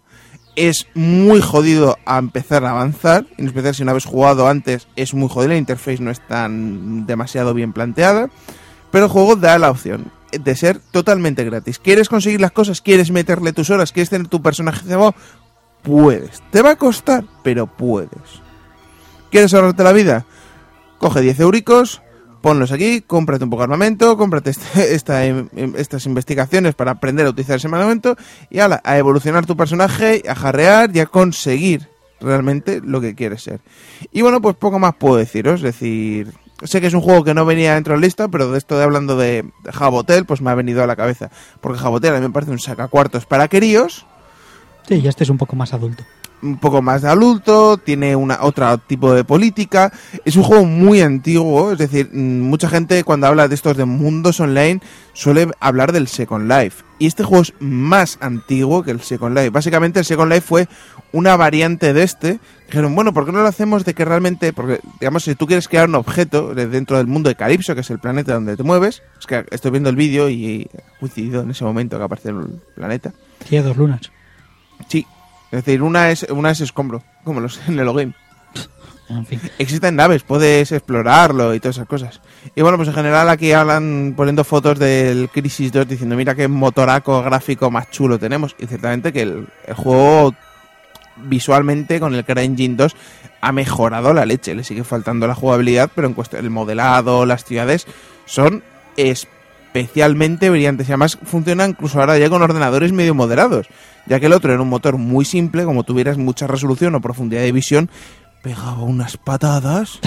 es 0.55 0.87
muy 0.93 1.41
jodido 1.41 1.97
a 2.05 2.17
empezar 2.17 2.65
a 2.65 2.71
avanzar, 2.71 3.25
en 3.37 3.47
especial 3.47 3.75
si 3.75 3.83
no 3.83 3.91
habéis 3.91 4.05
jugado 4.05 4.47
antes, 4.47 4.87
es 4.95 5.13
muy 5.13 5.29
jodido, 5.29 5.49
la 5.49 5.57
interface 5.57 6.01
no 6.01 6.11
es 6.11 6.25
tan 6.27 7.05
demasiado 7.05 7.53
bien 7.53 7.73
planteada, 7.73 8.29
pero 8.91 9.05
el 9.05 9.11
juego 9.11 9.35
da 9.35 9.57
la 9.57 9.71
opción 9.71 10.11
de 10.31 10.55
ser 10.55 10.79
totalmente 10.91 11.43
gratis. 11.43 11.79
¿Quieres 11.79 12.09
conseguir 12.09 12.41
las 12.41 12.51
cosas? 12.51 12.81
¿Quieres 12.81 13.11
meterle 13.11 13.53
tus 13.53 13.69
horas? 13.69 13.91
¿Quieres 13.91 14.09
tener 14.09 14.27
tu 14.27 14.41
personaje 14.41 14.85
cebado? 14.85 15.15
Puedes. 15.81 16.41
Te 16.51 16.61
va 16.61 16.71
a 16.71 16.75
costar, 16.75 17.23
pero 17.43 17.67
puedes. 17.67 18.41
¿Quieres 19.29 19.53
ahorrarte 19.53 19.83
la 19.83 19.93
vida? 19.93 20.25
Coge 20.99 21.21
10 21.21 21.39
euricos, 21.39 22.01
ponlos 22.41 22.71
aquí, 22.71 23.01
cómprate 23.01 23.43
un 23.43 23.49
poco 23.49 23.61
de 23.61 23.65
armamento, 23.65 24.17
cómprate 24.17 24.49
este- 24.51 24.93
esta, 24.95 25.25
estas 25.25 26.05
investigaciones 26.05 26.75
para 26.75 26.91
aprender 26.91 27.25
a 27.25 27.29
utilizar 27.29 27.57
ese 27.57 27.67
armamento 27.67 28.15
y 28.49 28.59
ala, 28.59 28.81
a 28.83 28.97
evolucionar 28.97 29.45
tu 29.45 29.55
personaje, 29.55 30.23
a 30.27 30.35
jarrear 30.35 30.89
y 30.95 30.99
a 30.99 31.05
conseguir 31.05 31.87
realmente 32.19 32.81
lo 32.83 33.01
que 33.01 33.15
quieres 33.15 33.43
ser. 33.43 33.61
Y 34.11 34.21
bueno, 34.21 34.41
pues 34.41 34.55
poco 34.55 34.77
más 34.79 34.93
puedo 34.95 35.15
deciros, 35.15 35.55
es 35.55 35.61
decir, 35.63 36.31
sé 36.63 36.79
que 36.81 36.87
es 36.87 36.93
un 36.93 37.01
juego 37.01 37.23
que 37.23 37.33
no 37.33 37.45
venía 37.45 37.73
dentro 37.73 37.93
de 37.95 37.99
la 37.99 38.05
lista, 38.05 38.27
pero 38.27 38.51
de 38.51 38.57
esto 38.57 38.77
de 38.77 38.83
hablando 38.83 39.17
de 39.17 39.49
Jabotel, 39.73 40.25
pues 40.25 40.41
me 40.41 40.51
ha 40.51 40.55
venido 40.55 40.83
a 40.83 40.87
la 40.87 40.95
cabeza, 40.95 41.31
porque 41.61 41.79
Jabotel 41.79 42.13
a 42.13 42.19
mí 42.19 42.27
me 42.27 42.33
parece 42.33 42.51
un 42.51 42.59
sacacuartos 42.59 43.25
para 43.25 43.47
queridos, 43.47 44.05
Sí, 44.87 44.95
y 44.95 45.07
este 45.07 45.23
es 45.23 45.29
un 45.29 45.37
poco 45.37 45.55
más 45.55 45.73
adulto. 45.73 46.03
Un 46.41 46.57
poco 46.57 46.81
más 46.81 47.01
de 47.01 47.09
adulto, 47.09 47.77
tiene 47.77 48.15
una 48.15 48.39
otro 48.41 48.77
tipo 48.79 49.13
de 49.13 49.23
política. 49.23 49.91
Es 50.25 50.35
un 50.35 50.43
juego 50.43 50.65
muy 50.65 51.01
antiguo, 51.01 51.71
es 51.71 51.77
decir, 51.77 52.09
mm, 52.11 52.41
mucha 52.41 52.69
gente 52.69 53.03
cuando 53.03 53.27
habla 53.27 53.47
de 53.47 53.55
estos 53.55 53.77
de 53.77 53.85
mundos 53.85 54.39
online 54.39 54.81
suele 55.13 55.49
hablar 55.59 55.91
del 55.91 56.07
Second 56.07 56.51
Life. 56.51 56.83
Y 56.99 57.07
este 57.07 57.23
juego 57.23 57.43
es 57.43 57.53
más 57.59 58.17
antiguo 58.21 58.83
que 58.83 58.91
el 58.91 59.01
Second 59.01 59.35
Life. 59.35 59.49
Básicamente 59.49 59.99
el 59.99 60.05
Second 60.05 60.31
Life 60.31 60.47
fue 60.47 60.67
una 61.11 61.35
variante 61.35 61.93
de 61.93 62.03
este. 62.03 62.39
Dijeron, 62.67 62.95
bueno, 62.95 63.13
¿por 63.13 63.25
qué 63.25 63.31
no 63.31 63.41
lo 63.41 63.47
hacemos 63.47 63.83
de 63.83 63.93
que 63.93 64.05
realmente, 64.05 64.53
porque 64.53 64.79
digamos, 64.99 65.23
si 65.23 65.35
tú 65.35 65.47
quieres 65.47 65.67
crear 65.67 65.89
un 65.89 65.95
objeto 65.95 66.53
de 66.53 66.67
dentro 66.67 66.97
del 66.97 67.07
mundo 67.07 67.29
de 67.29 67.35
Calypso, 67.35 67.75
que 67.75 67.81
es 67.81 67.89
el 67.89 67.99
planeta 67.99 68.33
donde 68.33 68.55
te 68.55 68.63
mueves, 68.63 69.01
es 69.19 69.25
que 69.25 69.45
estoy 69.51 69.71
viendo 69.71 69.89
el 69.89 69.95
vídeo 69.95 70.29
y 70.29 70.69
he 70.73 70.99
coincidido 70.99 71.41
en 71.41 71.51
ese 71.51 71.63
momento 71.63 71.97
que 71.97 72.03
aparece 72.03 72.29
el 72.29 72.61
planeta. 72.75 73.11
Tiene 73.47 73.67
dos 73.67 73.77
lunas. 73.77 74.11
Sí. 74.87 75.05
Es 75.51 75.65
decir, 75.65 75.81
una 75.81 76.11
es, 76.11 76.23
una 76.23 76.51
es 76.51 76.61
escombro, 76.61 77.03
como 77.23 77.39
los 77.39 77.59
en 77.67 77.79
el 77.79 77.93
game. 77.93 78.13
en 79.09 79.25
fin. 79.25 79.41
Existen 79.57 79.95
naves, 79.95 80.23
puedes 80.23 80.71
explorarlo 80.71 81.53
y 81.53 81.59
todas 81.59 81.77
esas 81.77 81.87
cosas. 81.87 82.21
Y 82.55 82.61
bueno, 82.61 82.77
pues 82.77 82.87
en 82.89 82.95
general 82.95 83.29
aquí 83.29 83.51
hablan 83.51 84.13
poniendo 84.15 84.43
fotos 84.43 84.79
del 84.79 85.29
Crisis 85.29 85.71
2 85.71 85.87
diciendo, 85.87 86.15
mira 86.15 86.35
qué 86.35 86.47
motoraco 86.47 87.21
gráfico 87.21 87.69
más 87.69 87.89
chulo 87.91 88.17
tenemos. 88.17 88.55
Y 88.59 88.67
ciertamente 88.67 89.11
que 89.11 89.23
el, 89.23 89.47
el 89.65 89.73
juego 89.75 90.33
visualmente 91.17 91.99
con 91.99 92.15
el 92.15 92.25
CryEngine 92.25 92.75
2 92.75 92.95
ha 93.41 93.51
mejorado 93.51 94.13
la 94.13 94.25
leche. 94.25 94.55
Le 94.55 94.63
sigue 94.63 94.83
faltando 94.83 95.27
la 95.27 95.35
jugabilidad, 95.35 95.89
pero 95.93 96.07
en 96.07 96.13
cuestión 96.13 96.45
el 96.45 96.51
modelado, 96.51 97.25
las 97.25 97.43
ciudades 97.43 97.87
son 98.25 98.63
especialmente 99.73 100.49
brillantes. 100.49 100.87
Y 100.89 100.91
además 100.91 101.17
funciona 101.23 101.65
incluso 101.65 101.99
ahora 101.99 102.17
ya 102.17 102.29
con 102.29 102.41
ordenadores 102.41 102.91
medio 102.91 103.15
moderados. 103.15 103.67
Ya 104.05 104.19
que 104.19 104.25
el 104.25 104.33
otro 104.33 104.51
era 104.51 104.61
un 104.61 104.69
motor 104.69 104.97
muy 104.97 105.25
simple, 105.25 105.63
como 105.63 105.83
tuvieras 105.83 106.17
mucha 106.17 106.47
resolución 106.47 106.95
o 106.95 107.01
profundidad 107.01 107.41
de 107.41 107.51
visión, 107.51 107.89
pegaba 108.41 108.81
unas 108.83 109.17
patadas. 109.17 109.99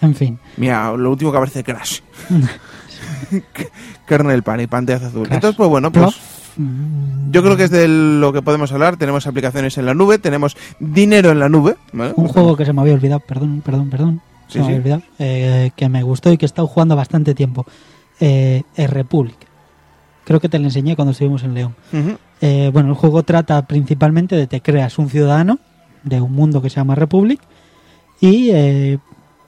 En 0.00 0.14
fin. 0.14 0.38
Mira, 0.56 0.92
lo 0.96 1.10
último 1.10 1.30
que 1.30 1.36
aparece 1.38 1.64
Crash. 1.64 2.00
Kernel 4.06 4.42
pan 4.42 4.60
y 4.60 4.64
azul. 4.92 5.24
Crash. 5.24 5.34
Entonces, 5.34 5.56
pues 5.56 5.68
bueno, 5.68 5.90
pues 5.92 6.16
yo 7.30 7.42
creo 7.42 7.56
que 7.56 7.64
es 7.64 7.70
de 7.70 7.86
lo 7.88 8.32
que 8.32 8.40
podemos 8.42 8.72
hablar. 8.72 8.96
Tenemos 8.96 9.26
aplicaciones 9.26 9.76
en 9.78 9.86
la 9.86 9.94
nube, 9.94 10.18
tenemos 10.18 10.56
dinero 10.78 11.30
en 11.30 11.38
la 11.40 11.48
nube. 11.48 11.76
¿vale? 11.92 12.12
Un 12.16 12.28
juego 12.28 12.56
que 12.56 12.64
se 12.64 12.72
me 12.72 12.80
había 12.80 12.94
olvidado, 12.94 13.20
perdón, 13.20 13.60
perdón, 13.64 13.90
perdón. 13.90 14.20
Se 14.48 14.54
Sí, 14.54 14.58
me 14.60 14.64
había 14.64 14.76
sí. 14.76 14.80
olvidado. 14.80 15.02
eh, 15.18 15.70
que 15.76 15.88
me 15.88 16.02
gustó 16.02 16.32
y 16.32 16.38
que 16.38 16.44
he 16.44 16.48
estado 16.48 16.68
jugando 16.68 16.94
bastante 16.96 17.34
tiempo. 17.34 17.66
Eh, 18.20 18.62
es 18.74 18.90
Republic. 18.90 19.36
Creo 20.24 20.40
que 20.40 20.48
te 20.48 20.58
lo 20.58 20.64
enseñé 20.64 20.96
cuando 20.96 21.12
estuvimos 21.12 21.44
en 21.44 21.54
León. 21.54 21.76
Eh, 22.40 22.70
bueno, 22.72 22.88
el 22.88 22.94
juego 22.94 23.22
trata 23.22 23.66
principalmente 23.66 24.36
de 24.36 24.46
te 24.46 24.60
creas 24.60 24.98
un 24.98 25.08
ciudadano 25.08 25.58
de 26.02 26.20
un 26.20 26.32
mundo 26.32 26.60
que 26.60 26.70
se 26.70 26.76
llama 26.76 26.94
Republic 26.94 27.40
y 28.20 28.50
eh, 28.50 28.98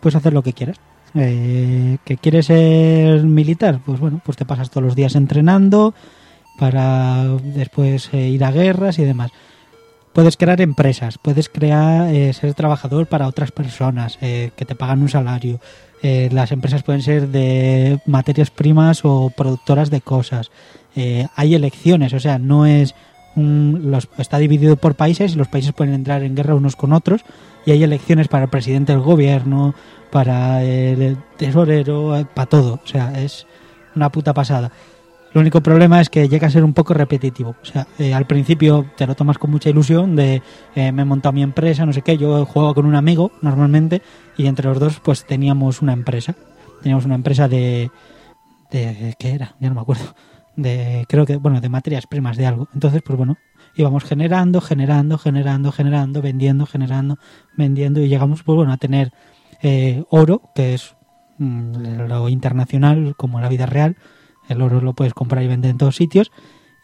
puedes 0.00 0.16
hacer 0.16 0.32
lo 0.32 0.42
que 0.42 0.52
quieras. 0.52 0.78
Eh, 1.14 1.98
¿Que 2.04 2.16
quieres 2.16 2.46
ser 2.46 3.22
militar? 3.24 3.80
Pues 3.84 3.98
bueno, 3.98 4.20
pues 4.24 4.36
te 4.36 4.44
pasas 4.44 4.70
todos 4.70 4.84
los 4.84 4.94
días 4.94 5.14
entrenando 5.16 5.94
para 6.58 7.24
después 7.42 8.10
eh, 8.12 8.28
ir 8.28 8.44
a 8.44 8.50
guerras 8.50 8.98
y 8.98 9.04
demás. 9.04 9.30
Puedes 10.12 10.36
crear 10.36 10.60
empresas, 10.60 11.16
puedes 11.18 11.48
crear 11.48 12.12
eh, 12.12 12.32
ser 12.32 12.52
trabajador 12.54 13.06
para 13.06 13.28
otras 13.28 13.52
personas 13.52 14.18
eh, 14.20 14.50
que 14.56 14.64
te 14.64 14.74
pagan 14.74 15.00
un 15.00 15.08
salario. 15.08 15.60
Eh, 16.02 16.28
las 16.32 16.52
empresas 16.52 16.82
pueden 16.82 17.02
ser 17.02 17.28
de 17.28 18.00
materias 18.06 18.50
primas 18.50 19.00
o 19.04 19.30
productoras 19.36 19.90
de 19.90 20.00
cosas. 20.00 20.50
Eh, 20.96 21.26
hay 21.34 21.54
elecciones, 21.54 22.12
o 22.12 22.20
sea, 22.20 22.38
no 22.38 22.66
es 22.66 22.94
un- 23.36 23.90
los, 23.90 24.08
está 24.18 24.38
dividido 24.38 24.76
por 24.76 24.94
países 24.94 25.32
y 25.34 25.36
los 25.36 25.48
países 25.48 25.72
pueden 25.72 25.94
entrar 25.94 26.22
en 26.22 26.34
guerra 26.34 26.54
unos 26.54 26.76
con 26.76 26.92
otros 26.92 27.22
y 27.66 27.72
hay 27.72 27.82
elecciones 27.82 28.28
para 28.28 28.44
el 28.44 28.50
presidente 28.50 28.92
del 28.92 29.02
gobierno, 29.02 29.74
para 30.10 30.62
el 30.64 31.16
tesorero, 31.36 32.16
eh, 32.16 32.26
para 32.32 32.46
todo. 32.48 32.80
O 32.82 32.86
sea, 32.86 33.12
es 33.20 33.46
una 33.94 34.10
puta 34.10 34.32
pasada. 34.34 34.70
Lo 35.32 35.42
único 35.42 35.60
problema 35.62 36.00
es 36.00 36.08
que 36.08 36.28
llega 36.28 36.46
a 36.46 36.50
ser 36.50 36.64
un 36.64 36.72
poco 36.72 36.94
repetitivo. 36.94 37.54
O 37.62 37.64
sea, 37.64 37.86
eh, 37.98 38.14
al 38.14 38.26
principio 38.26 38.86
te 38.96 39.06
lo 39.06 39.14
tomas 39.14 39.38
con 39.38 39.50
mucha 39.50 39.68
ilusión 39.68 40.16
de 40.16 40.42
eh, 40.74 40.92
me 40.92 41.02
he 41.02 41.04
montado 41.04 41.32
mi 41.32 41.42
empresa, 41.42 41.84
no 41.84 41.92
sé 41.92 42.02
qué. 42.02 42.16
Yo 42.16 42.46
juego 42.46 42.74
con 42.74 42.86
un 42.86 42.94
amigo 42.94 43.32
normalmente 43.42 44.02
y 44.36 44.46
entre 44.46 44.68
los 44.68 44.80
dos 44.80 45.00
pues 45.00 45.26
teníamos 45.26 45.82
una 45.82 45.92
empresa. 45.92 46.34
Teníamos 46.82 47.04
una 47.04 47.14
empresa 47.14 47.48
de... 47.48 47.90
de 48.70 49.14
¿Qué 49.18 49.30
era? 49.32 49.54
Ya 49.60 49.68
no 49.68 49.74
me 49.74 49.80
acuerdo. 49.82 50.14
De, 50.56 51.04
creo 51.08 51.26
que, 51.26 51.36
bueno, 51.36 51.60
de 51.60 51.68
materias 51.68 52.06
primas 52.06 52.36
de 52.36 52.46
algo. 52.46 52.68
Entonces, 52.72 53.02
pues 53.02 53.16
bueno, 53.16 53.36
íbamos 53.76 54.04
generando, 54.04 54.60
generando, 54.60 55.18
generando, 55.18 55.72
generando, 55.72 56.22
vendiendo, 56.22 56.66
generando, 56.66 57.18
vendiendo 57.56 58.00
y 58.00 58.08
llegamos, 58.08 58.42
pues 58.42 58.56
bueno, 58.56 58.72
a 58.72 58.76
tener 58.76 59.12
eh, 59.62 60.04
oro, 60.10 60.42
que 60.54 60.74
es 60.74 60.96
mm, 61.38 62.08
lo 62.08 62.28
internacional 62.28 63.14
como 63.16 63.40
la 63.40 63.48
vida 63.48 63.66
real. 63.66 63.96
El 64.48 64.62
oro 64.62 64.80
lo 64.80 64.94
puedes 64.94 65.14
comprar 65.14 65.42
y 65.42 65.48
vender 65.48 65.70
en 65.70 65.78
todos 65.78 65.96
sitios. 65.96 66.32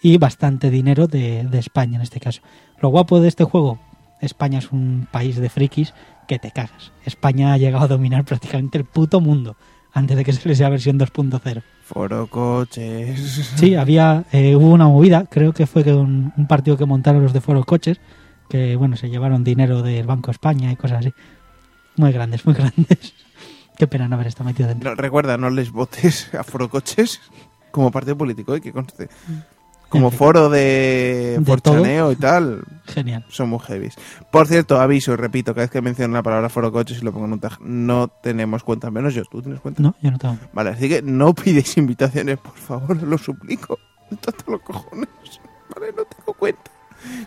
Y 0.03 0.19
bastante 0.19 0.71
dinero 0.71 1.07
de, 1.07 1.45
de 1.45 1.59
España 1.59 1.97
en 1.97 2.03
este 2.03 2.21
caso. 2.21 2.43
Lo 2.81 2.91
guapo 2.91 3.21
de 3.21 3.29
este 3.29 3.45
juego, 3.45 3.79
España 4.21 4.59
es 4.59 4.71
un 4.71 5.09
país 5.11 5.37
de 5.37 5.49
frikis 5.49 5.95
que 6.29 6.39
te 6.39 6.51
cagas. 6.51 6.93
España 7.05 7.53
ha 7.53 7.59
llegado 7.59 7.85
a 7.85 7.89
dominar 7.89 8.25
prácticamente 8.27 8.79
el 8.79 8.85
puto 8.85 9.21
mundo 9.21 9.57
antes 9.93 10.17
de 10.17 10.25
que 10.25 10.33
se 10.33 10.49
les 10.49 10.59
sea 10.59 10.69
versión 10.69 10.99
2.0. 10.99 11.63
Foro 11.85 12.27
coches. 12.27 13.53
Sí, 13.57 13.77
había, 13.77 14.25
eh, 14.33 14.57
hubo 14.57 14.73
una 14.73 14.89
movida, 14.89 15.27
creo 15.31 15.53
que 15.53 15.67
fue 15.67 15.85
que 15.85 15.93
un, 15.93 16.33
un 16.37 16.47
partido 16.47 16.77
que 16.77 16.85
montaron 16.85 17.23
los 17.23 17.33
de 17.33 17.41
Foro 17.41 17.63
Coches, 17.65 18.01
que 18.49 18.75
bueno, 18.75 18.97
se 18.97 19.09
llevaron 19.09 19.45
dinero 19.45 19.83
del 19.83 20.07
Banco 20.07 20.29
de 20.29 20.33
España 20.33 20.73
y 20.73 20.77
cosas 20.77 21.01
así. 21.01 21.13
Muy 21.97 22.11
grandes, 22.11 22.45
muy 22.45 22.55
grandes. 22.57 23.15
Qué 23.77 23.87
pena 23.87 24.09
no 24.09 24.17
haber 24.17 24.29
estado 24.29 24.47
metido 24.47 24.69
dentro. 24.69 24.91
No, 24.91 24.97
recuerda, 24.97 25.37
no 25.37 25.51
les 25.51 25.71
votes 25.71 26.35
a 26.35 26.43
Foro 26.43 26.69
Coches 26.69 27.21
como 27.75 27.91
partido 27.91 28.17
político, 28.17 28.55
¿eh? 28.55 28.61
que 28.61 28.73
conste. 28.73 29.09
Como 29.89 30.07
En 30.07 30.11
fin. 30.13 30.19
foro 30.19 30.49
de, 30.49 31.37
De 31.39 31.45
forchaneo 31.45 32.11
y 32.13 32.17
tal, 32.17 32.65
Genial. 32.87 33.25
son 33.29 33.49
muy 33.51 33.59
heavies. 33.61 33.95
Por 34.31 34.47
cierto, 34.47 34.81
aviso 34.81 35.13
y 35.13 35.17
repito, 35.17 35.53
cada 35.55 35.65
vez 35.65 35.71
que 35.71 35.83
menciono 35.83 36.15
la 36.15 36.23
palabra 36.23 36.49
foro 36.49 36.71
coches 36.73 36.99
y 37.01 37.05
lo 37.05 37.13
pongo 37.13 37.27
en 37.27 37.33
un 37.35 37.41
tag, 37.41 37.61
no 37.61 38.09
tenemos 38.09 38.63
cuenta, 38.65 38.91
menos 38.91 39.15
yo. 39.15 39.25
¿Tú 39.25 39.43
tienes 39.43 39.61
cuenta? 39.61 39.83
No, 39.83 39.95
yo 40.01 40.11
no 40.11 40.19
tengo. 40.19 40.37
Vale, 40.53 40.71
así 40.71 40.89
que 40.89 41.03
no 41.03 41.35
pides 41.35 41.77
invitaciones, 41.77 42.39
por 42.39 42.55
favor, 42.57 43.03
lo 43.03 43.19
suplico. 43.19 43.79
Tanto 44.21 44.51
los 44.53 44.61
cojones. 44.63 45.09
Vale, 45.75 45.89
no 45.97 46.05
tengo 46.05 46.33
cuenta. 46.39 46.71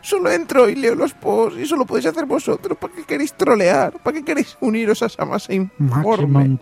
Solo 0.02 0.32
entro 0.32 0.68
y 0.70 0.76
leo 0.76 0.96
los 0.96 1.14
posts 1.14 1.60
y 1.60 1.64
eso 1.64 1.76
lo 1.76 1.86
podéis 1.86 2.08
hacer 2.08 2.26
vosotros. 2.26 2.78
¿Para 2.78 2.94
qué 2.94 3.04
queréis 3.04 3.34
trolear? 3.34 3.94
¿Para 4.04 4.18
qué 4.18 4.24
queréis 4.26 4.58
uniros 4.62 5.04
a 5.04 5.06
esa 5.06 5.24
masa 5.26 5.54
informe? 5.54 6.58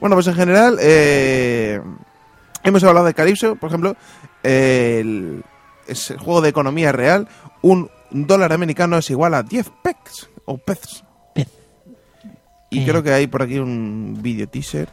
Bueno, 0.00 0.16
pues 0.16 0.26
en 0.28 0.34
general, 0.34 0.78
eh, 0.80 1.80
hemos 2.64 2.82
hablado 2.84 3.06
de 3.06 3.14
Calypso, 3.14 3.56
por 3.56 3.68
ejemplo, 3.68 3.96
eh, 4.42 4.98
el, 5.00 5.44
es 5.86 6.10
el 6.10 6.18
juego 6.18 6.40
de 6.40 6.48
economía 6.50 6.92
real. 6.92 7.28
Un 7.62 7.90
dólar 8.10 8.52
americano 8.52 8.98
es 8.98 9.10
igual 9.10 9.34
a 9.34 9.42
10 9.42 9.70
pecs 9.82 10.28
o 10.44 10.58
pez. 10.58 11.02
Pez. 11.34 11.48
Y 12.70 12.80
Eh. 12.80 12.86
creo 12.86 13.02
que 13.02 13.12
hay 13.12 13.26
por 13.26 13.42
aquí 13.42 13.58
un 13.58 14.18
video 14.20 14.48
teaser. 14.48 14.88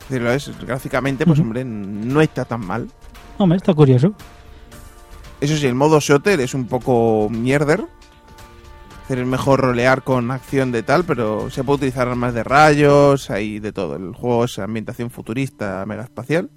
Es 0.00 0.08
decir, 0.08 0.22
lo 0.22 0.32
es, 0.32 0.50
gráficamente, 0.66 1.26
pues 1.26 1.38
hombre, 1.38 1.64
no 1.64 2.20
está 2.22 2.44
tan 2.44 2.66
mal. 2.66 2.88
Hombre, 3.36 3.56
está 3.58 3.74
curioso. 3.74 4.14
Eso 5.40 5.56
sí, 5.56 5.66
el 5.66 5.74
modo 5.74 6.00
shooter 6.00 6.40
es 6.40 6.54
un 6.54 6.66
poco 6.66 7.28
mierder. 7.30 7.84
Decir, 9.08 9.22
es 9.22 9.26
mejor 9.26 9.60
rolear 9.60 10.02
con 10.02 10.30
acción 10.30 10.70
de 10.70 10.82
tal, 10.82 11.04
pero 11.04 11.48
se 11.48 11.64
puede 11.64 11.78
utilizar 11.78 12.08
armas 12.08 12.34
de 12.34 12.44
rayos, 12.44 13.30
hay 13.30 13.58
de 13.58 13.72
todo. 13.72 13.96
El 13.96 14.12
juego 14.12 14.44
es 14.44 14.58
ambientación 14.58 15.08
futurista, 15.08 15.82
mega 15.86 16.02
espacial. 16.02 16.50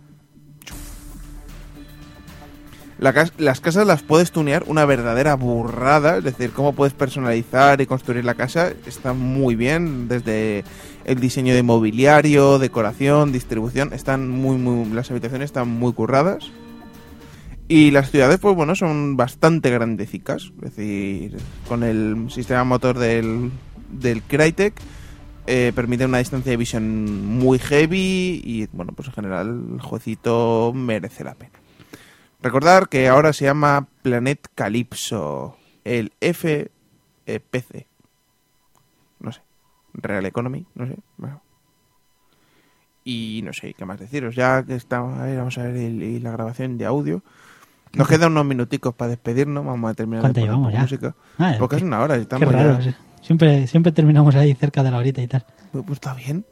Las 3.00 3.62
casas 3.62 3.88
las 3.88 4.04
puedes 4.04 4.34
tunear 4.34 4.66
una 4.68 4.84
verdadera 4.84 5.36
burrada, 5.36 6.18
es 6.18 6.26
decir, 6.26 6.52
cómo 6.52 6.74
puedes 6.74 6.94
personalizar 6.94 7.80
y 7.80 7.86
construir 7.86 8.26
la 8.26 8.36
casa 8.36 8.74
está 8.86 9.14
muy 9.14 9.56
bien, 9.56 10.10
desde 10.10 10.66
el 11.06 11.22
diseño 11.22 11.56
de 11.56 11.64
mobiliario, 11.64 12.60
decoración, 12.60 13.32
distribución, 13.32 13.94
están 13.94 14.30
muy, 14.30 14.58
muy, 14.58 14.90
las 14.90 15.10
habitaciones 15.10 15.46
están 15.46 15.70
muy 15.70 15.94
curradas. 15.94 16.52
Y 17.74 17.90
las 17.92 18.12
ciudades, 18.12 18.38
pues 18.38 18.54
bueno, 18.54 18.76
son 18.76 19.16
bastante 19.16 19.70
grandecicas. 19.70 20.52
Es 20.62 20.76
decir, 20.76 21.38
con 21.70 21.84
el 21.84 22.30
sistema 22.30 22.66
motor 22.66 23.00
del, 23.00 23.50
del 23.90 24.22
Crytek 24.24 24.74
eh, 25.48 25.72
permite 25.74 26.06
una 26.06 26.18
distancia 26.18 26.50
de 26.50 26.58
visión 26.58 27.26
muy 27.40 27.60
heavy 27.60 28.42
y, 28.44 28.68
bueno, 28.74 28.92
pues 28.94 29.08
en 29.08 29.14
general 29.14 29.64
el 29.76 29.80
jueguecito 29.82 30.74
merece 30.76 31.24
la 31.24 31.34
pena. 31.36 31.54
Recordar 32.42 32.90
que 32.90 33.08
ahora 33.08 33.32
se 33.32 33.46
llama 33.46 33.88
Planet 34.02 34.46
Calypso, 34.54 35.56
el 35.86 36.12
FPC. 36.20 37.88
No 39.22 39.32
sé, 39.32 39.40
Real 39.94 40.26
Economy, 40.26 40.66
no 40.76 40.88
sé. 40.88 40.98
Bueno. 41.16 41.42
Y 43.06 43.42
no 43.46 43.54
sé 43.54 43.74
qué 43.76 43.86
más 43.86 43.98
deciros. 43.98 44.36
Ya 44.36 44.62
que 44.64 44.76
estamos, 44.76 45.18
a 45.18 45.24
ver, 45.24 45.38
vamos 45.38 45.58
a 45.58 45.64
ver 45.64 45.78
el- 45.78 46.22
la 46.22 46.32
grabación 46.32 46.78
de 46.78 46.86
audio. 46.86 47.24
Nos 47.94 48.08
quedan 48.08 48.32
unos 48.32 48.46
minuticos 48.46 48.94
para 48.94 49.10
despedirnos. 49.10 49.66
Vamos 49.66 49.92
a 49.92 49.94
terminar 49.94 50.22
¿Cuánto 50.22 50.40
llevamos 50.40 50.72
ya? 50.74 50.82
música. 50.82 51.16
Ah, 51.38 51.56
Porque 51.60 51.76
es 51.76 51.82
qué- 51.82 51.88
una 51.88 52.00
hora. 52.02 52.16
Qué 52.16 52.22
Estamos 52.22 52.52
raro. 52.52 52.80
ya- 52.80 52.92
sí. 52.92 52.96
Siempre, 53.22 53.68
siempre 53.68 53.92
terminamos 53.92 54.34
ahí 54.36 54.54
cerca 54.56 54.82
de 54.84 54.92
la 54.92 54.98
horita 54.98 55.22
y 55.22 55.28
tal. 55.28 55.46
Pues 55.72 55.86
está 55.92 56.14
bien. 56.14 56.46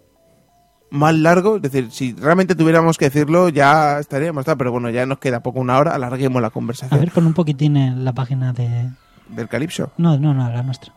Más 0.92 1.16
largo, 1.16 1.58
es 1.58 1.62
decir, 1.62 1.92
si 1.92 2.14
realmente 2.14 2.56
tuviéramos 2.56 2.98
que 2.98 3.06
decirlo, 3.06 3.50
ya 3.50 4.00
estaríamos, 4.00 4.44
tal, 4.46 4.58
pero 4.58 4.72
bueno, 4.72 4.90
ya 4.90 5.06
nos 5.06 5.20
queda 5.20 5.42
poco 5.42 5.60
una 5.60 5.78
hora, 5.78 5.94
alarguemos 5.94 6.42
la 6.42 6.48
A 6.48 6.52
conversación 6.52 7.00
ver, 7.00 7.12
pon 7.12 7.28
un 7.28 7.34
poquitín 7.36 7.78
en 7.78 8.04
la 8.04 8.14
página 8.14 8.54
de... 8.54 8.90
del 9.30 9.48
calipso. 9.48 9.92
No, 9.98 10.18
no, 10.18 10.34
no, 10.34 10.50
la 10.50 10.64
nuestra. 10.64 10.92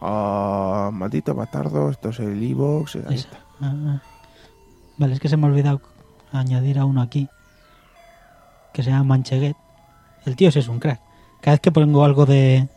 Ah, 0.00 0.90
maldito 0.92 1.34
bastardo, 1.34 1.90
esto 1.90 2.10
es 2.10 2.18
el. 2.20 2.56
Ah, 3.60 3.74
ah. 3.74 4.02
Vale, 4.98 5.14
es 5.14 5.20
que 5.20 5.28
se 5.28 5.36
me 5.36 5.46
ha 5.46 5.50
olvidado 5.50 5.80
añadir 6.32 6.78
a 6.78 6.84
uno 6.84 7.00
aquí 7.00 7.28
que 8.76 8.82
se 8.82 8.90
llama 8.90 9.04
Mancheguet. 9.04 9.56
El 10.26 10.36
tío 10.36 10.50
ese 10.50 10.58
es 10.58 10.68
un 10.68 10.78
crack. 10.78 11.00
Cada 11.40 11.54
vez 11.54 11.60
que 11.60 11.72
pongo 11.72 12.04
algo 12.04 12.26
de 12.26 12.68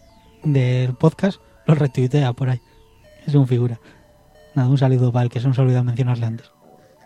del 0.43 0.93
podcast, 0.95 1.41
lo 1.65 1.75
retuitea 1.75 2.31
por 2.31 2.49
ahí. 2.49 2.61
Es 3.27 3.35
un 3.35 3.45
figura. 3.45 3.81
Nada, 4.55 4.69
un 4.69 4.77
saludo 4.77 5.11
para 5.11 5.23
el 5.23 5.29
que 5.29 5.41
se 5.41 5.47
nos 5.49 5.59
ha 5.59 5.61
olvidado 5.61 5.83
mencionarle 5.83 6.25
antes. 6.25 6.51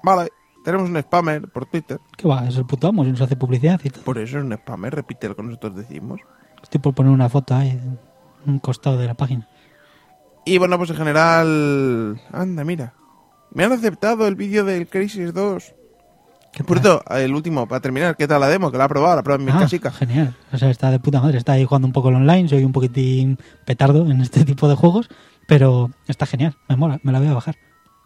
Vale, 0.04 0.30
tenemos 0.64 0.92
un 0.92 1.02
spammer 1.02 1.50
por 1.50 1.66
Twitter. 1.66 2.00
¿Qué 2.16 2.28
va? 2.28 2.48
Es 2.48 2.56
el 2.56 2.68
puto 2.68 2.88
amo, 2.88 3.04
si 3.04 3.10
nos 3.10 3.22
hace 3.22 3.36
publicidad 3.36 3.82
y 3.84 3.90
todo. 3.90 4.04
Por 4.04 4.20
eso 4.20 4.38
es 4.38 4.44
un 4.44 4.54
spammer, 4.54 4.94
repite 4.94 5.28
lo 5.28 5.36
que 5.36 5.42
nosotros 5.42 5.76
decimos. 5.76 6.22
Estoy 6.62 6.80
por 6.80 6.94
poner 6.94 7.12
una 7.12 7.30
foto 7.30 7.56
ahí 7.56 7.72
en 7.72 7.98
un 8.46 8.60
costado 8.60 9.00
de 9.00 9.08
la 9.08 9.16
página. 9.16 9.50
Y 10.46 10.60
bueno, 10.60 10.78
pues 10.78 10.92
en 10.92 10.98
general... 10.98 12.22
Anda, 12.32 12.64
mira. 12.64 12.94
Me 13.50 13.64
han 13.64 13.72
aceptado 13.72 14.28
el 14.28 14.36
vídeo 14.36 14.64
del 14.64 14.88
Crisis 14.88 15.34
2. 15.34 15.74
¿Qué 16.54 16.64
Por 16.64 16.80
cierto, 16.80 17.04
el 17.16 17.34
último, 17.34 17.68
para 17.68 17.82
terminar, 17.82 18.16
¿qué 18.16 18.28
tal 18.28 18.40
la 18.40 18.48
demo? 18.48 18.72
Que 18.72 18.78
la 18.78 18.86
he 18.86 18.88
probado, 18.90 19.16
la 19.16 19.22
he 19.22 19.24
probado 19.24 19.42
en 19.42 19.46
mi 19.46 19.52
Ah, 19.52 19.62
casica. 19.62 19.92
genial. 19.92 20.36
O 20.52 20.58
sea, 20.58 20.70
está 20.70 20.92
de 20.92 21.00
puta 21.00 21.20
madre. 21.20 21.38
Está 21.40 21.54
ahí 21.54 21.66
jugando 21.66 21.88
un 21.88 21.94
poco 21.94 22.10
el 22.10 22.16
online. 22.16 22.48
Soy 22.48 22.64
un 22.64 22.72
poquitín 22.72 23.40
petardo 23.66 24.06
en 24.10 24.22
este 24.22 24.46
tipo 24.46 24.68
de 24.70 24.76
juegos. 24.76 25.10
Pero 25.48 25.90
está 26.08 26.26
genial. 26.28 26.56
Me 26.70 26.76
mola. 26.76 27.00
Me 27.04 27.12
la 27.12 27.20
voy 27.20 27.28
a 27.30 27.34
bajar. 27.34 27.56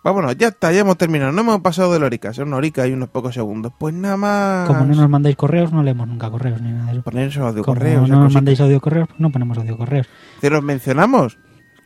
Vámonos, 0.03 0.37
ya 0.37 0.47
está, 0.49 0.71
ya 0.71 0.79
hemos 0.81 0.97
terminado. 0.97 1.33
No 1.33 1.41
hemos 1.41 1.59
pasado 1.59 1.91
de 1.91 1.99
la 1.99 2.05
horica, 2.05 2.29
es 2.29 2.37
una 2.37 2.55
horica 2.55 2.87
y 2.87 2.93
unos 2.93 3.09
pocos 3.09 3.33
segundos. 3.33 3.73
Pues 3.77 3.93
nada 3.93 4.15
más. 4.15 4.67
Como 4.67 4.85
no 4.85 4.95
nos 4.95 5.09
mandáis 5.09 5.35
correos, 5.35 5.73
no 5.73 5.83
leemos 5.83 6.07
nunca 6.07 6.29
correos 6.31 6.61
ni 6.61 6.71
nada 6.71 6.85
de 6.85 6.91
eso. 6.93 7.01
Poner 7.01 7.27
esos 7.27 7.43
audio 7.43 7.63
Como 7.63 7.75
correos. 7.77 8.07
no 8.07 8.21
nos 8.23 8.33
mandáis 8.33 8.61
audio 8.61 8.79
correos, 8.79 9.09
pues 9.09 9.19
no 9.19 9.29
ponemos 9.31 9.57
audio 9.57 9.75
correos. 9.77 10.07
Si 10.39 10.49
los 10.49 10.63
mencionamos, 10.63 11.37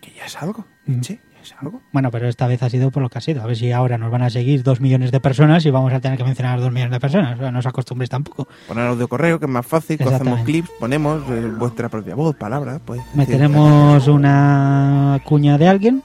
que 0.01 0.13
ya 0.13 0.25
es 0.25 0.37
algo. 0.39 0.67
Mm. 0.85 1.01
Sí, 1.01 1.19
es 1.43 1.55
algo. 1.59 1.81
Bueno, 1.91 2.11
pero 2.11 2.27
esta 2.27 2.47
vez 2.47 2.61
ha 2.63 2.69
sido 2.69 2.91
por 2.91 3.01
lo 3.03 3.09
que 3.09 3.17
ha 3.17 3.21
sido. 3.21 3.41
A 3.41 3.45
ver 3.47 3.55
si 3.55 3.71
ahora 3.71 3.97
nos 3.97 4.11
van 4.11 4.21
a 4.23 4.29
seguir 4.29 4.63
dos 4.63 4.79
millones 4.81 5.11
de 5.11 5.19
personas 5.19 5.65
y 5.65 5.69
vamos 5.71 5.91
a 5.93 5.99
tener 5.99 6.17
que 6.17 6.23
mencionar 6.23 6.57
a 6.57 6.61
dos 6.61 6.71
millones 6.71 6.91
de 6.93 6.99
personas. 6.99 7.35
O 7.37 7.41
sea, 7.41 7.51
no 7.51 7.59
os 7.59 7.65
acostumbréis 7.65 8.09
tampoco. 8.09 8.47
Poner 8.67 8.87
audio 8.87 9.07
correo, 9.07 9.39
que 9.39 9.45
es 9.45 9.51
más 9.51 9.65
fácil. 9.65 9.97
Exactamente. 9.99 10.43
clips, 10.43 10.69
ponemos 10.79 11.21
eh, 11.29 11.51
vuestra 11.57 11.89
propia 11.89 12.15
voz, 12.15 12.35
palabras. 12.35 12.79
Pues, 12.85 13.01
Meteremos 13.13 14.07
una 14.07 15.19
cuña 15.25 15.57
de 15.57 15.67
alguien, 15.67 16.03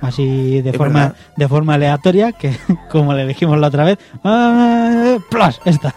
así 0.00 0.60
de 0.62 0.70
Es 0.70 0.76
forma 0.76 1.00
verdad. 1.00 1.16
de 1.36 1.48
forma 1.48 1.74
aleatoria, 1.74 2.32
que 2.32 2.56
como 2.90 3.12
le 3.14 3.22
elegimos 3.22 3.58
la 3.58 3.68
otra 3.68 3.84
vez. 3.84 3.98
¡ah! 4.24 5.16
¡Plus! 5.30 5.60
Esta. 5.64 5.94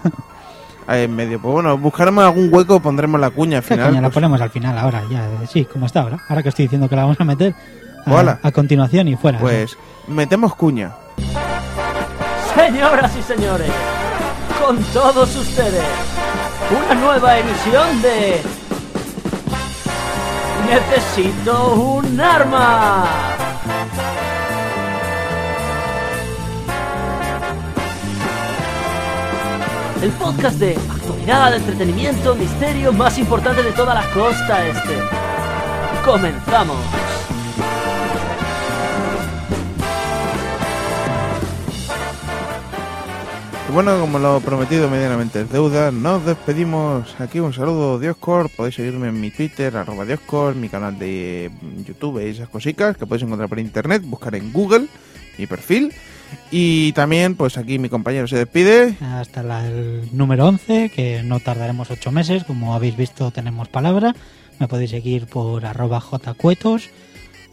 Ahí 0.88 1.04
en 1.04 1.16
medio. 1.16 1.40
Pues 1.42 1.54
bueno, 1.54 1.78
buscaremos 1.78 2.24
algún 2.24 2.54
hueco, 2.54 2.80
pondremos 2.82 3.20
la 3.22 3.30
cuña 3.30 3.58
al 3.58 3.64
final. 3.64 3.88
coña 3.90 4.02
la 4.02 4.08
pues, 4.08 4.14
ponemos 4.16 4.42
al 4.42 4.50
final 4.50 4.78
ahora, 4.78 5.04
ya. 5.10 5.26
Sí, 5.48 5.64
como 5.66 5.86
está 5.86 6.02
ahora. 6.02 6.20
Ahora 6.28 6.44
que 6.44 6.50
estoy 6.50 6.66
diciendo 6.66 6.90
que 6.90 6.96
la 6.96 7.04
vamos 7.04 7.20
a 7.22 7.24
meter 7.24 7.54
Hola. 8.06 8.40
a 8.42 8.52
continuación 8.52 9.08
y 9.08 9.16
fuera. 9.16 9.40
pues 9.40 9.78
metemos 10.08 10.56
cuña. 10.56 10.94
Señoras 12.56 13.16
y 13.16 13.22
señores, 13.22 13.72
con 14.62 14.78
todos 14.86 15.36
ustedes, 15.36 15.84
una 16.84 16.96
nueva 16.96 17.38
emisión 17.40 18.02
de... 18.02 18.42
Necesito 20.70 21.74
un 21.74 22.20
arma. 22.20 23.06
El 30.02 30.12
podcast 30.12 30.58
de 30.58 30.76
actualidad, 30.76 31.56
entretenimiento, 31.56 32.36
misterio 32.36 32.92
más 32.92 33.18
importante 33.20 33.62
de 33.62 33.72
toda 33.72 33.94
la 33.94 34.04
costa 34.14 34.66
este. 34.66 34.98
Comenzamos. 36.04 36.78
Bueno, 43.74 44.02
como 44.02 44.20
lo 44.20 44.42
prometido 44.42 44.90
medianamente 44.90 45.42
es 45.42 45.50
deuda, 45.50 45.92
nos 45.92 46.26
despedimos. 46.26 47.16
Aquí 47.20 47.40
un 47.40 47.54
saludo, 47.54 48.00
Dioscor. 48.00 48.50
Podéis 48.50 48.76
seguirme 48.76 49.08
en 49.08 49.22
mi 49.22 49.32
Twitter, 49.32 49.78
arroba 49.78 50.04
Dioscor, 50.04 50.56
mi 50.56 50.68
canal 50.68 51.00
de 51.00 51.50
mm, 51.62 51.84
YouTube 51.84 52.22
y 52.22 52.32
esas 52.32 52.50
cositas 52.50 52.98
que 52.98 53.06
podéis 53.06 53.24
encontrar 53.24 53.48
por 53.48 53.60
internet, 53.60 54.04
buscar 54.06 54.36
en 54.36 54.52
Google 54.52 54.88
mi 55.38 55.48
perfil. 55.48 55.94
Y 56.52 56.92
también, 56.92 57.36
pues 57.36 57.58
aquí 57.58 57.80
mi 57.80 57.88
compañero 57.88 58.28
se 58.28 58.36
despide. 58.36 58.98
hasta 59.00 59.42
el 59.66 60.10
número 60.12 60.48
11, 60.48 60.90
que 60.94 61.24
no 61.24 61.40
tardaremos 61.40 61.92
ocho 61.92 62.12
meses. 62.12 62.44
Como 62.44 62.76
habéis 62.76 62.98
visto, 62.98 63.32
tenemos 63.32 63.70
palabra. 63.70 64.14
Me 64.60 64.68
podéis 64.68 64.92
seguir 64.92 65.28
por 65.28 65.66
arroba 65.66 66.02
jcuetos. 66.02 66.90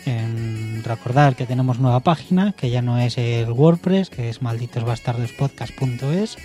En 0.06 0.82
recordar 0.84 1.36
que 1.36 1.46
tenemos 1.46 1.78
nueva 1.78 2.00
página, 2.00 2.52
que 2.52 2.70
ya 2.70 2.82
no 2.82 2.98
es 2.98 3.18
el 3.18 3.50
WordPress, 3.50 4.10
que 4.10 4.28
es 4.28 4.42
malditosbastardospodcast.es, 4.42 6.36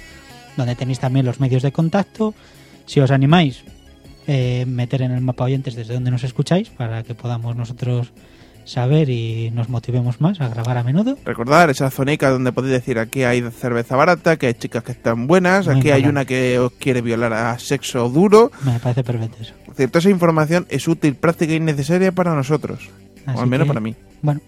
donde 0.58 0.76
tenéis 0.76 1.00
también 1.00 1.26
los 1.26 1.40
medios 1.40 1.64
de 1.64 1.72
contacto. 1.72 2.34
Si 2.86 3.00
os 3.00 3.12
animáis, 3.12 3.64
eh, 4.28 4.66
meter 4.68 5.02
en 5.02 5.12
el 5.12 5.22
mapa 5.22 5.46
oyentes 5.46 5.76
desde 5.76 5.94
donde 5.94 6.12
nos 6.12 6.24
escucháis, 6.24 6.70
para 6.70 7.04
que 7.04 7.16
podamos 7.16 7.56
nosotros 7.56 8.12
saber 8.66 9.10
y 9.10 9.52
nos 9.52 9.70
motivemos 9.70 10.22
más 10.22 10.40
a 10.42 10.48
grabar 10.48 10.78
a 10.78 10.84
menudo. 10.84 11.18
Recordar 11.26 11.70
esa 11.70 11.90
zonica 11.90 12.30
donde 12.30 12.52
podéis 12.52 12.74
decir 12.74 13.00
aquí 13.00 13.24
hay 13.24 13.42
cerveza 13.52 13.96
barata, 13.96 14.38
que 14.38 14.48
hay 14.48 14.54
chicas 14.54 14.84
que 14.84 14.94
están 14.94 15.28
buenas, 15.28 15.68
Muy 15.68 15.78
aquí 15.78 15.92
hay 15.92 16.06
una 16.06 16.26
que 16.26 16.60
os 16.60 16.72
quiere 16.74 17.02
violar 17.02 17.34
a 17.34 17.60
sexo 17.60 18.10
duro. 18.10 18.52
Me 18.64 18.80
parece 18.80 19.04
perfecto 19.04 19.38
eso. 19.42 19.54
Cierto, 19.76 20.00
esa 20.00 20.10
información 20.10 20.66
es 20.70 20.88
útil, 20.88 21.16
práctica 21.16 21.54
y 21.54 21.60
necesaria 21.60 22.12
para 22.12 22.36
nosotros. 22.36 22.90
O 23.28 23.42
al 23.42 23.48
menos 23.48 23.66
que- 23.66 23.70
para 23.70 23.80
mí. 23.80 23.96
Bueno, 24.22 24.42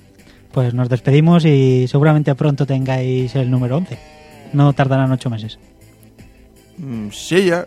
pues 0.52 0.74
nos 0.74 0.90
despedimos 0.90 1.46
y 1.46 1.88
seguramente 1.88 2.34
pronto 2.36 2.66
tengáis 2.66 3.36
el 3.36 3.50
número 3.52 3.78
11. 3.78 3.98
No 4.54 4.74
tardarán 4.74 5.12
ocho 5.12 5.30
meses. 5.30 5.60
Mm, 6.78 7.10
sí, 7.12 7.46
ya. 7.46 7.66